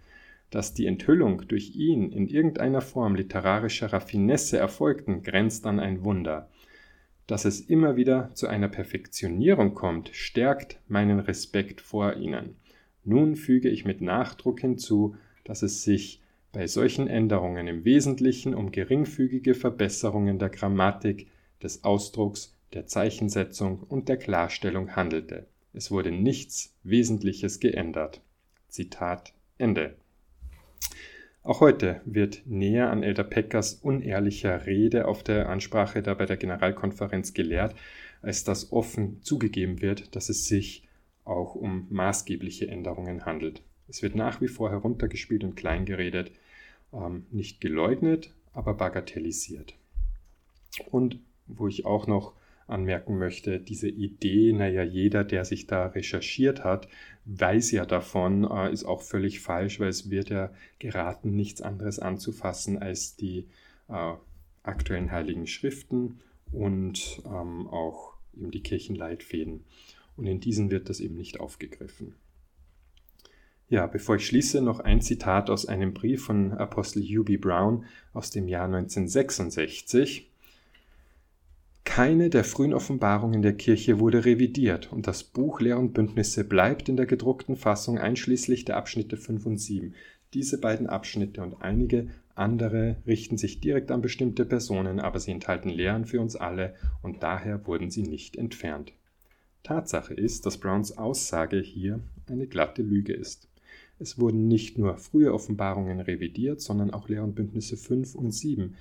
Dass 0.54 0.76
die 0.76 0.86
Enthüllung 0.86 1.48
durch 1.48 1.76
ihn 1.76 2.12
in 2.12 2.28
irgendeiner 2.28 2.82
Form 2.82 3.16
literarischer 3.16 3.92
Raffinesse 3.92 4.60
erfolgten, 4.60 5.24
grenzt 5.24 5.66
an 5.66 5.80
ein 5.80 6.04
Wunder. 6.04 6.48
Dass 7.26 7.46
es 7.46 7.60
immer 7.60 7.96
wieder 7.96 8.30
zu 8.36 8.46
einer 8.46 8.68
Perfektionierung 8.68 9.74
kommt, 9.74 10.10
stärkt 10.14 10.80
meinen 10.88 11.20
Respekt 11.20 11.82
vor 11.82 12.18
ihnen. 12.18 12.56
Nun 13.04 13.36
füge 13.36 13.68
ich 13.68 13.84
mit 13.84 14.02
Nachdruck 14.02 14.60
hinzu, 14.60 15.16
dass 15.44 15.64
es 15.64 15.82
sich 15.84 16.22
bei 16.52 16.68
solchen 16.68 17.08
Änderungen 17.08 17.68
im 17.68 17.84
Wesentlichen 17.84 18.54
um 18.54 18.72
geringfügige 18.72 19.56
Verbesserungen 19.56 20.38
der 20.38 20.50
Grammatik, 20.50 21.32
des 21.64 21.84
Ausdrucks, 21.84 22.56
der 22.74 22.86
Zeichensetzung 22.86 23.80
und 23.80 24.08
der 24.08 24.18
Klarstellung 24.18 24.96
handelte. 24.96 25.48
Es 25.74 25.90
wurde 25.90 26.12
nichts 26.12 26.76
Wesentliches 26.84 27.60
geändert. 27.60 28.22
Zitat 28.68 29.34
Ende. 29.58 29.96
Auch 31.44 31.60
heute 31.60 32.02
wird 32.06 32.44
näher 32.46 32.90
an 32.90 33.04
Elder 33.04 33.26
Peckers 33.26 33.74
unehrlicher 33.74 34.66
Rede 34.66 35.08
auf 35.08 35.24
der 35.24 35.50
Ansprache 35.50 36.02
da 36.02 36.14
bei 36.14 36.26
der 36.26 36.38
Generalkonferenz 36.38 37.34
gelehrt, 37.34 37.76
als 38.22 38.46
dass 38.46 38.72
offen 38.72 39.22
zugegeben 39.22 39.82
wird, 39.82 40.16
dass 40.16 40.30
es 40.30 40.48
sich 40.48 40.88
auch 41.26 41.56
um 41.56 41.88
maßgebliche 41.90 42.68
Änderungen 42.70 43.26
handelt. 43.26 43.62
Es 43.90 44.02
wird 44.02 44.16
nach 44.16 44.40
wie 44.40 44.48
vor 44.48 44.70
heruntergespielt 44.70 45.44
und 45.44 45.56
kleingeredet, 45.56 46.32
ähm, 46.94 47.26
nicht 47.32 47.60
geleugnet, 47.60 48.34
aber 48.54 48.74
bagatellisiert. 48.74 49.76
Und 50.92 51.20
wo 51.48 51.68
ich 51.68 51.86
auch 51.86 52.08
noch 52.08 52.34
anmerken 52.68 53.18
möchte, 53.18 53.60
diese 53.60 53.90
Idee, 53.90 54.54
naja, 54.54 54.84
jeder, 54.84 55.24
der 55.24 55.46
sich 55.46 55.68
da 55.68 55.88
recherchiert 55.88 56.64
hat, 56.64 56.88
weiß 57.26 57.72
ja 57.72 57.86
davon, 57.86 58.44
äh, 58.50 58.72
ist 58.72 58.86
auch 58.86 59.02
völlig 59.02 59.40
falsch, 59.42 59.80
weil 59.80 59.90
es 59.90 60.10
wird 60.10 60.30
ja 60.30 60.52
geraten, 60.80 61.36
nichts 61.36 61.62
anderes 61.62 62.00
anzufassen 62.00 62.78
als 62.78 63.16
die 63.16 63.48
äh, 63.90 64.14
aktuellen 64.64 65.12
heiligen 65.12 65.48
Schriften 65.48 66.20
und 66.52 67.22
ähm, 67.26 67.68
auch 67.68 68.14
eben 68.36 68.52
die 68.52 68.64
Kirchenleitfäden. 68.64 69.66
Und 70.16 70.28
in 70.28 70.40
diesen 70.40 70.72
wird 70.72 70.90
das 70.90 71.00
eben 71.00 71.16
nicht 71.16 71.40
aufgegriffen. 71.40 72.16
Ja, 73.70 73.88
bevor 73.88 74.18
ich 74.18 74.28
schließe, 74.28 74.62
noch 74.62 74.80
ein 74.80 75.02
Zitat 75.02 75.50
aus 75.50 75.66
einem 75.66 75.94
Brief 75.94 76.26
von 76.26 76.52
Apostel 76.52 77.04
B. 77.24 77.38
Brown 77.38 77.86
aus 78.14 78.30
dem 78.30 78.48
Jahr 78.48 78.66
1966. 78.66 80.30
Keine 81.96 82.32
der 82.32 82.44
frühen 82.44 82.74
Offenbarungen 82.74 83.44
der 83.44 83.54
Kirche 83.54 84.00
wurde 84.00 84.26
revidiert 84.26 84.92
und 84.92 85.06
das 85.06 85.24
Buch 85.24 85.62
Lehr 85.62 85.78
und 85.78 85.94
Bündnisse 85.94 86.44
bleibt 86.44 86.90
in 86.90 86.98
der 86.98 87.06
gedruckten 87.06 87.56
Fassung 87.56 88.00
einschließlich 88.00 88.66
der 88.66 88.78
Abschnitte 88.78 89.16
5 89.16 89.46
und 89.46 89.58
7. 89.60 89.94
Diese 90.34 90.60
beiden 90.60 90.88
Abschnitte 90.88 91.44
und 91.44 91.62
einige 91.62 92.08
andere 92.34 92.96
richten 93.06 93.38
sich 93.38 93.60
direkt 93.60 93.92
an 93.92 94.02
bestimmte 94.02 94.44
Personen, 94.44 95.00
aber 95.00 95.20
sie 95.20 95.30
enthalten 95.30 95.70
Lehren 95.70 96.06
für 96.06 96.20
uns 96.20 96.36
alle 96.36 96.74
und 97.04 97.22
daher 97.22 97.68
wurden 97.68 97.92
sie 97.92 98.02
nicht 98.02 98.38
entfernt. 98.38 98.94
Tatsache 99.62 100.16
ist, 100.16 100.48
dass 100.48 100.58
Browns 100.58 100.98
Aussage 100.98 101.60
hier 101.60 102.00
eine 102.26 102.48
glatte 102.48 102.82
Lüge 102.82 103.14
ist. 103.14 103.50
Es 104.00 104.18
wurden 104.18 104.48
nicht 104.48 104.80
nur 104.80 104.98
frühe 104.98 105.32
Offenbarungen 105.32 106.00
revidiert, 106.00 106.60
sondern 106.60 106.90
auch 106.90 107.08
Lehr- 107.08 107.24
und 107.24 107.36
Bündnisse 107.36 107.78
5 107.78 108.16
und 108.16 108.32
7 108.32 108.74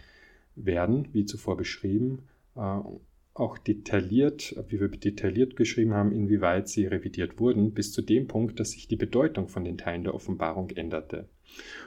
werden, 0.56 1.08
wie 1.12 1.26
zuvor 1.26 1.58
beschrieben, 1.58 2.20
auch 2.54 3.58
detailliert, 3.58 4.54
wie 4.68 4.80
wir 4.80 4.88
detailliert 4.88 5.56
geschrieben 5.56 5.94
haben, 5.94 6.12
inwieweit 6.12 6.68
sie 6.68 6.86
revidiert 6.86 7.40
wurden, 7.40 7.72
bis 7.72 7.92
zu 7.92 8.02
dem 8.02 8.28
Punkt, 8.28 8.60
dass 8.60 8.72
sich 8.72 8.88
die 8.88 8.96
Bedeutung 8.96 9.48
von 9.48 9.64
den 9.64 9.78
Teilen 9.78 10.04
der 10.04 10.14
Offenbarung 10.14 10.70
änderte. 10.70 11.28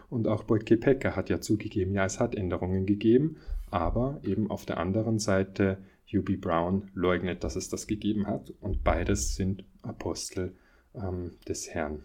Und 0.09 0.27
auch 0.27 0.43
Beutke 0.43 0.77
Pecker 0.77 1.15
hat 1.15 1.29
ja 1.29 1.41
zugegeben, 1.41 1.93
ja, 1.93 2.05
es 2.05 2.19
hat 2.19 2.35
Änderungen 2.35 2.85
gegeben, 2.85 3.37
aber 3.69 4.19
eben 4.23 4.49
auf 4.49 4.65
der 4.65 4.77
anderen 4.77 5.19
Seite 5.19 5.77
U.B. 6.13 6.37
Brown 6.37 6.89
leugnet, 6.93 7.43
dass 7.43 7.55
es 7.55 7.67
das 7.69 7.87
gegeben 7.87 8.27
hat 8.27 8.53
und 8.61 8.83
beides 8.83 9.35
sind 9.35 9.65
Apostel 9.81 10.55
ähm, 10.93 11.31
des 11.47 11.69
Herrn 11.69 12.03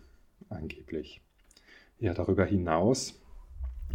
angeblich. 0.48 1.22
Ja, 1.98 2.14
darüber 2.14 2.44
hinaus 2.44 3.20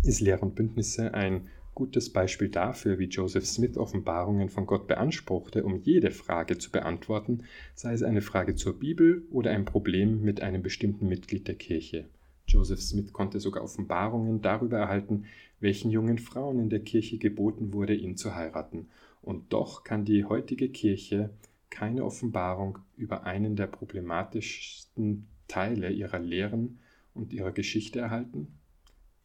ist 0.03 0.21
Lehre 0.21 0.41
und 0.41 0.55
Bündnisse 0.55 1.13
ein 1.13 1.49
gutes 1.75 2.11
Beispiel 2.11 2.49
dafür, 2.49 2.97
wie 2.97 3.09
Joseph 3.09 3.45
Smith 3.45 3.77
Offenbarungen 3.77 4.49
von 4.49 4.65
Gott 4.65 4.87
beanspruchte, 4.87 5.63
um 5.63 5.81
jede 5.81 6.09
Frage 6.09 6.57
zu 6.57 6.71
beantworten, 6.71 7.43
sei 7.75 7.93
es 7.93 8.01
eine 8.01 8.21
Frage 8.21 8.55
zur 8.55 8.79
Bibel 8.79 9.27
oder 9.29 9.51
ein 9.51 9.65
Problem 9.65 10.23
mit 10.23 10.41
einem 10.41 10.63
bestimmten 10.63 11.07
Mitglied 11.07 11.47
der 11.47 11.55
Kirche. 11.55 12.07
Joseph 12.47 12.81
Smith 12.81 13.11
konnte 13.11 13.39
sogar 13.39 13.63
Offenbarungen 13.63 14.41
darüber 14.41 14.77
erhalten, 14.77 15.25
welchen 15.59 15.91
jungen 15.91 16.17
Frauen 16.17 16.59
in 16.59 16.69
der 16.69 16.79
Kirche 16.79 17.17
geboten 17.17 17.73
wurde, 17.73 17.93
ihn 17.93 18.15
zu 18.15 18.35
heiraten. 18.35 18.87
Und 19.21 19.51
doch 19.51 19.83
kann 19.83 20.05
die 20.05 20.25
heutige 20.25 20.69
Kirche 20.69 21.31
keine 21.69 22.05
Offenbarung 22.05 22.79
über 22.95 23.25
einen 23.25 23.55
der 23.55 23.67
problematischsten 23.67 25.27
Teile 25.47 25.91
ihrer 25.91 26.19
Lehren 26.19 26.79
und 27.13 27.33
ihrer 27.33 27.51
Geschichte 27.51 27.99
erhalten, 27.99 28.47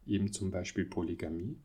eben 0.07 0.33
zum 0.33 0.51
Beispiel 0.51 0.85
Polygamie. 0.85 1.57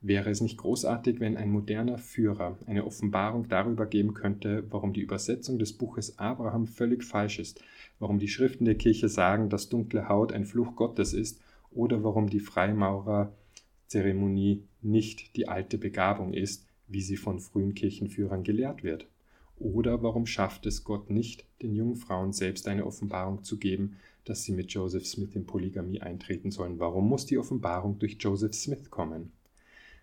Wäre 0.00 0.30
es 0.30 0.40
nicht 0.40 0.58
großartig, 0.58 1.18
wenn 1.18 1.36
ein 1.36 1.50
moderner 1.50 1.98
Führer 1.98 2.56
eine 2.66 2.86
Offenbarung 2.86 3.48
darüber 3.48 3.84
geben 3.84 4.14
könnte, 4.14 4.64
warum 4.70 4.92
die 4.92 5.00
Übersetzung 5.00 5.58
des 5.58 5.72
Buches 5.72 6.20
Abraham 6.20 6.68
völlig 6.68 7.02
falsch 7.02 7.40
ist, 7.40 7.60
warum 7.98 8.20
die 8.20 8.28
Schriften 8.28 8.64
der 8.64 8.76
Kirche 8.76 9.08
sagen, 9.08 9.48
dass 9.48 9.68
dunkle 9.68 10.08
Haut 10.08 10.32
ein 10.32 10.44
Fluch 10.44 10.76
Gottes 10.76 11.14
ist 11.14 11.40
oder 11.72 12.04
warum 12.04 12.30
die 12.30 12.38
Freimaurer-Zeremonie 12.38 14.62
nicht 14.82 15.34
die 15.34 15.48
alte 15.48 15.78
Begabung 15.78 16.32
ist, 16.32 16.64
wie 16.86 17.02
sie 17.02 17.16
von 17.16 17.40
frühen 17.40 17.74
Kirchenführern 17.74 18.44
gelehrt 18.44 18.84
wird? 18.84 19.08
Oder 19.56 20.00
warum 20.04 20.26
schafft 20.26 20.64
es 20.66 20.84
Gott 20.84 21.10
nicht, 21.10 21.44
den 21.60 21.74
jungen 21.74 21.96
Frauen 21.96 22.32
selbst 22.32 22.68
eine 22.68 22.86
Offenbarung 22.86 23.42
zu 23.42 23.58
geben, 23.58 23.96
dass 24.24 24.44
sie 24.44 24.52
mit 24.52 24.70
Joseph 24.70 25.06
Smith 25.06 25.34
in 25.34 25.44
Polygamie 25.44 26.00
eintreten 26.00 26.52
sollen? 26.52 26.78
Warum 26.78 27.08
muss 27.08 27.26
die 27.26 27.38
Offenbarung 27.38 27.98
durch 27.98 28.16
Joseph 28.20 28.54
Smith 28.54 28.90
kommen? 28.90 29.32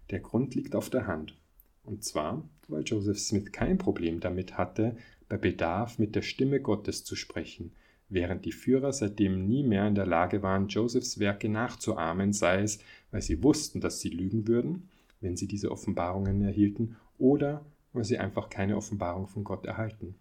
Der 0.10 0.20
Grund 0.20 0.56
liegt 0.56 0.76
auf 0.76 0.90
der 0.90 1.08
Hand. 1.08 1.36
Und 1.84 2.04
zwar, 2.04 2.48
weil 2.68 2.84
Joseph 2.84 3.20
Smith 3.20 3.52
kein 3.52 3.78
Problem 3.78 4.20
damit 4.20 4.58
hatte, 4.58 4.98
bei 5.30 5.38
Bedarf 5.38 6.00
mit 6.00 6.16
der 6.16 6.22
Stimme 6.22 6.60
Gottes 6.60 7.04
zu 7.04 7.16
sprechen, 7.16 7.72
während 8.10 8.46
die 8.46 8.52
Führer 8.52 8.94
seitdem 8.94 9.48
nie 9.48 9.64
mehr 9.64 9.88
in 9.88 9.96
der 9.96 10.06
Lage 10.06 10.44
waren, 10.44 10.68
Josephs 10.68 11.20
Werke 11.20 11.50
nachzuahmen, 11.50 12.34
sei 12.34 12.62
es, 12.62 12.80
weil 13.12 13.22
sie 13.22 13.42
wussten, 13.44 13.82
dass 13.82 14.00
sie 14.00 14.10
lügen 14.10 14.48
würden, 14.48 14.90
wenn 15.22 15.36
sie 15.36 15.48
diese 15.48 15.72
Offenbarungen 15.72 16.42
erhielten, 16.42 16.96
oder 17.18 17.66
weil 17.94 18.04
sie 18.04 18.18
einfach 18.18 18.50
keine 18.50 18.78
Offenbarung 18.78 19.28
von 19.28 19.44
Gott 19.44 19.66
erhalten. 19.66 20.16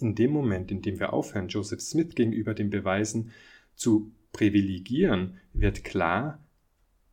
In 0.00 0.14
dem 0.14 0.32
Moment, 0.32 0.70
in 0.70 0.82
dem 0.82 0.98
wir 0.98 1.12
aufhören, 1.12 1.48
Joseph 1.48 1.80
Smith 1.80 2.14
gegenüber 2.14 2.54
den 2.54 2.70
Beweisen 2.70 3.30
zu 3.74 4.12
privilegieren, 4.32 5.38
wird 5.52 5.84
klar, 5.84 6.38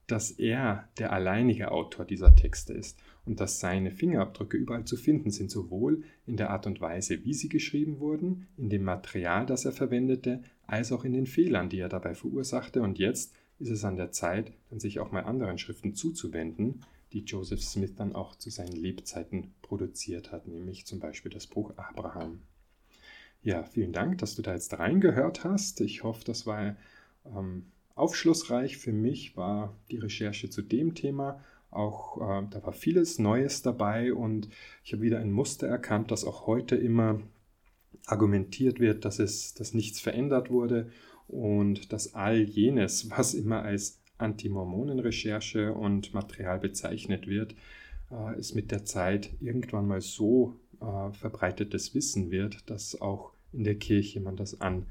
dass 0.07 0.31
er 0.31 0.87
der 0.97 1.11
alleinige 1.11 1.71
Autor 1.71 2.05
dieser 2.05 2.35
Texte 2.35 2.73
ist 2.73 2.97
und 3.25 3.41
dass 3.41 3.59
seine 3.59 3.91
Fingerabdrücke 3.91 4.57
überall 4.57 4.85
zu 4.85 4.95
finden 4.95 5.31
sind, 5.31 5.51
sowohl 5.51 6.03
in 6.25 6.37
der 6.37 6.49
Art 6.49 6.65
und 6.65 6.79
Weise, 6.79 7.23
wie 7.25 7.33
sie 7.33 7.49
geschrieben 7.49 7.99
wurden, 7.99 8.47
in 8.57 8.69
dem 8.69 8.83
Material, 8.83 9.45
das 9.45 9.65
er 9.65 9.73
verwendete, 9.73 10.41
als 10.65 10.91
auch 10.91 11.03
in 11.03 11.13
den 11.13 11.27
Fehlern, 11.27 11.69
die 11.69 11.79
er 11.79 11.89
dabei 11.89 12.15
verursachte. 12.15 12.81
Und 12.81 12.99
jetzt 12.99 13.35
ist 13.59 13.69
es 13.69 13.83
an 13.83 13.97
der 13.97 14.11
Zeit, 14.11 14.53
dann 14.69 14.79
sich 14.79 14.99
auch 14.99 15.11
mal 15.11 15.23
anderen 15.23 15.57
Schriften 15.57 15.93
zuzuwenden, 15.93 16.85
die 17.11 17.23
Joseph 17.23 17.61
Smith 17.61 17.95
dann 17.95 18.15
auch 18.15 18.35
zu 18.35 18.49
seinen 18.49 18.75
Lebzeiten 18.75 19.53
produziert 19.61 20.31
hat, 20.31 20.47
nämlich 20.47 20.85
zum 20.85 20.99
Beispiel 20.99 21.31
das 21.31 21.47
Buch 21.47 21.73
Abraham. 21.77 22.41
Ja, 23.41 23.63
vielen 23.63 23.93
Dank, 23.93 24.17
dass 24.17 24.35
du 24.35 24.41
da 24.41 24.53
jetzt 24.53 24.77
reingehört 24.77 25.43
hast. 25.43 25.81
Ich 25.81 26.03
hoffe, 26.03 26.23
das 26.25 26.45
war 26.45 26.75
ähm, 27.25 27.71
Aufschlussreich 27.97 28.77
für 28.77 28.93
mich 28.93 29.35
war 29.35 29.75
die 29.91 29.97
Recherche 29.97 30.49
zu 30.49 30.61
dem 30.61 30.95
Thema. 30.95 31.43
Auch 31.71 32.17
äh, 32.17 32.47
da 32.49 32.63
war 32.63 32.73
vieles 32.73 33.19
Neues 33.19 33.61
dabei 33.61 34.13
und 34.13 34.49
ich 34.83 34.93
habe 34.93 35.03
wieder 35.03 35.19
ein 35.19 35.31
Muster 35.31 35.67
erkannt, 35.67 36.11
dass 36.11 36.23
auch 36.23 36.47
heute 36.47 36.75
immer 36.75 37.21
argumentiert 38.05 38.79
wird, 38.79 39.03
dass 39.03 39.19
es, 39.19 39.53
dass 39.53 39.73
nichts 39.73 39.99
verändert 39.99 40.49
wurde 40.49 40.89
und 41.27 41.91
dass 41.91 42.13
all 42.13 42.39
jenes, 42.39 43.09
was 43.09 43.33
immer 43.33 43.63
als 43.63 44.01
Anti-Mormonen-Recherche 44.17 45.73
und 45.73 46.13
Material 46.13 46.59
bezeichnet 46.59 47.27
wird, 47.27 47.53
äh, 48.11 48.39
es 48.39 48.55
mit 48.55 48.71
der 48.71 48.85
Zeit 48.85 49.29
irgendwann 49.39 49.87
mal 49.87 50.01
so 50.01 50.59
äh, 50.79 51.11
verbreitetes 51.11 51.93
Wissen 51.93 52.31
wird, 52.31 52.69
dass 52.69 52.99
auch 52.99 53.33
in 53.53 53.63
der 53.63 53.75
Kirche 53.75 54.19
man 54.19 54.35
das 54.35 54.61
an 54.61 54.85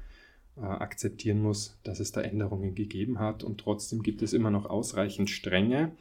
äh, 0.57 0.61
akzeptieren 0.61 1.41
muss, 1.41 1.79
dass 1.83 1.99
es 1.99 2.11
da 2.11 2.21
Änderungen 2.21 2.75
gegeben 2.75 3.19
hat 3.19 3.43
und 3.43 3.59
trotzdem 3.59 4.03
gibt 4.03 4.21
es 4.21 4.33
immer 4.33 4.51
noch 4.51 4.65
ausreichend 4.65 5.29
Strenge 5.29 5.91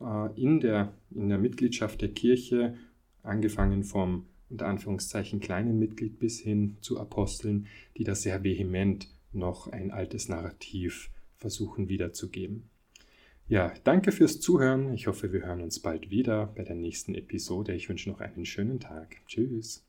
äh, 0.00 0.40
in, 0.40 0.60
der, 0.60 0.92
in 1.10 1.28
der 1.28 1.38
Mitgliedschaft 1.38 2.00
der 2.00 2.10
Kirche, 2.10 2.74
angefangen 3.22 3.84
vom 3.84 4.26
unter 4.48 4.68
Anführungszeichen 4.68 5.40
kleinen 5.40 5.78
Mitglied 5.78 6.18
bis 6.18 6.38
hin 6.38 6.76
zu 6.80 7.00
Aposteln, 7.00 7.66
die 7.96 8.04
da 8.04 8.14
sehr 8.14 8.44
vehement 8.44 9.08
noch 9.32 9.66
ein 9.66 9.90
altes 9.90 10.28
Narrativ 10.28 11.10
versuchen 11.36 11.88
wiederzugeben. 11.88 12.70
Ja, 13.48 13.72
danke 13.84 14.10
fürs 14.12 14.40
Zuhören. 14.40 14.92
Ich 14.92 15.06
hoffe, 15.06 15.32
wir 15.32 15.42
hören 15.42 15.62
uns 15.62 15.80
bald 15.80 16.10
wieder 16.10 16.46
bei 16.46 16.64
der 16.64 16.74
nächsten 16.74 17.14
Episode. 17.14 17.74
Ich 17.74 17.88
wünsche 17.88 18.08
noch 18.08 18.20
einen 18.20 18.44
schönen 18.44 18.80
Tag. 18.80 19.16
Tschüss. 19.26 19.85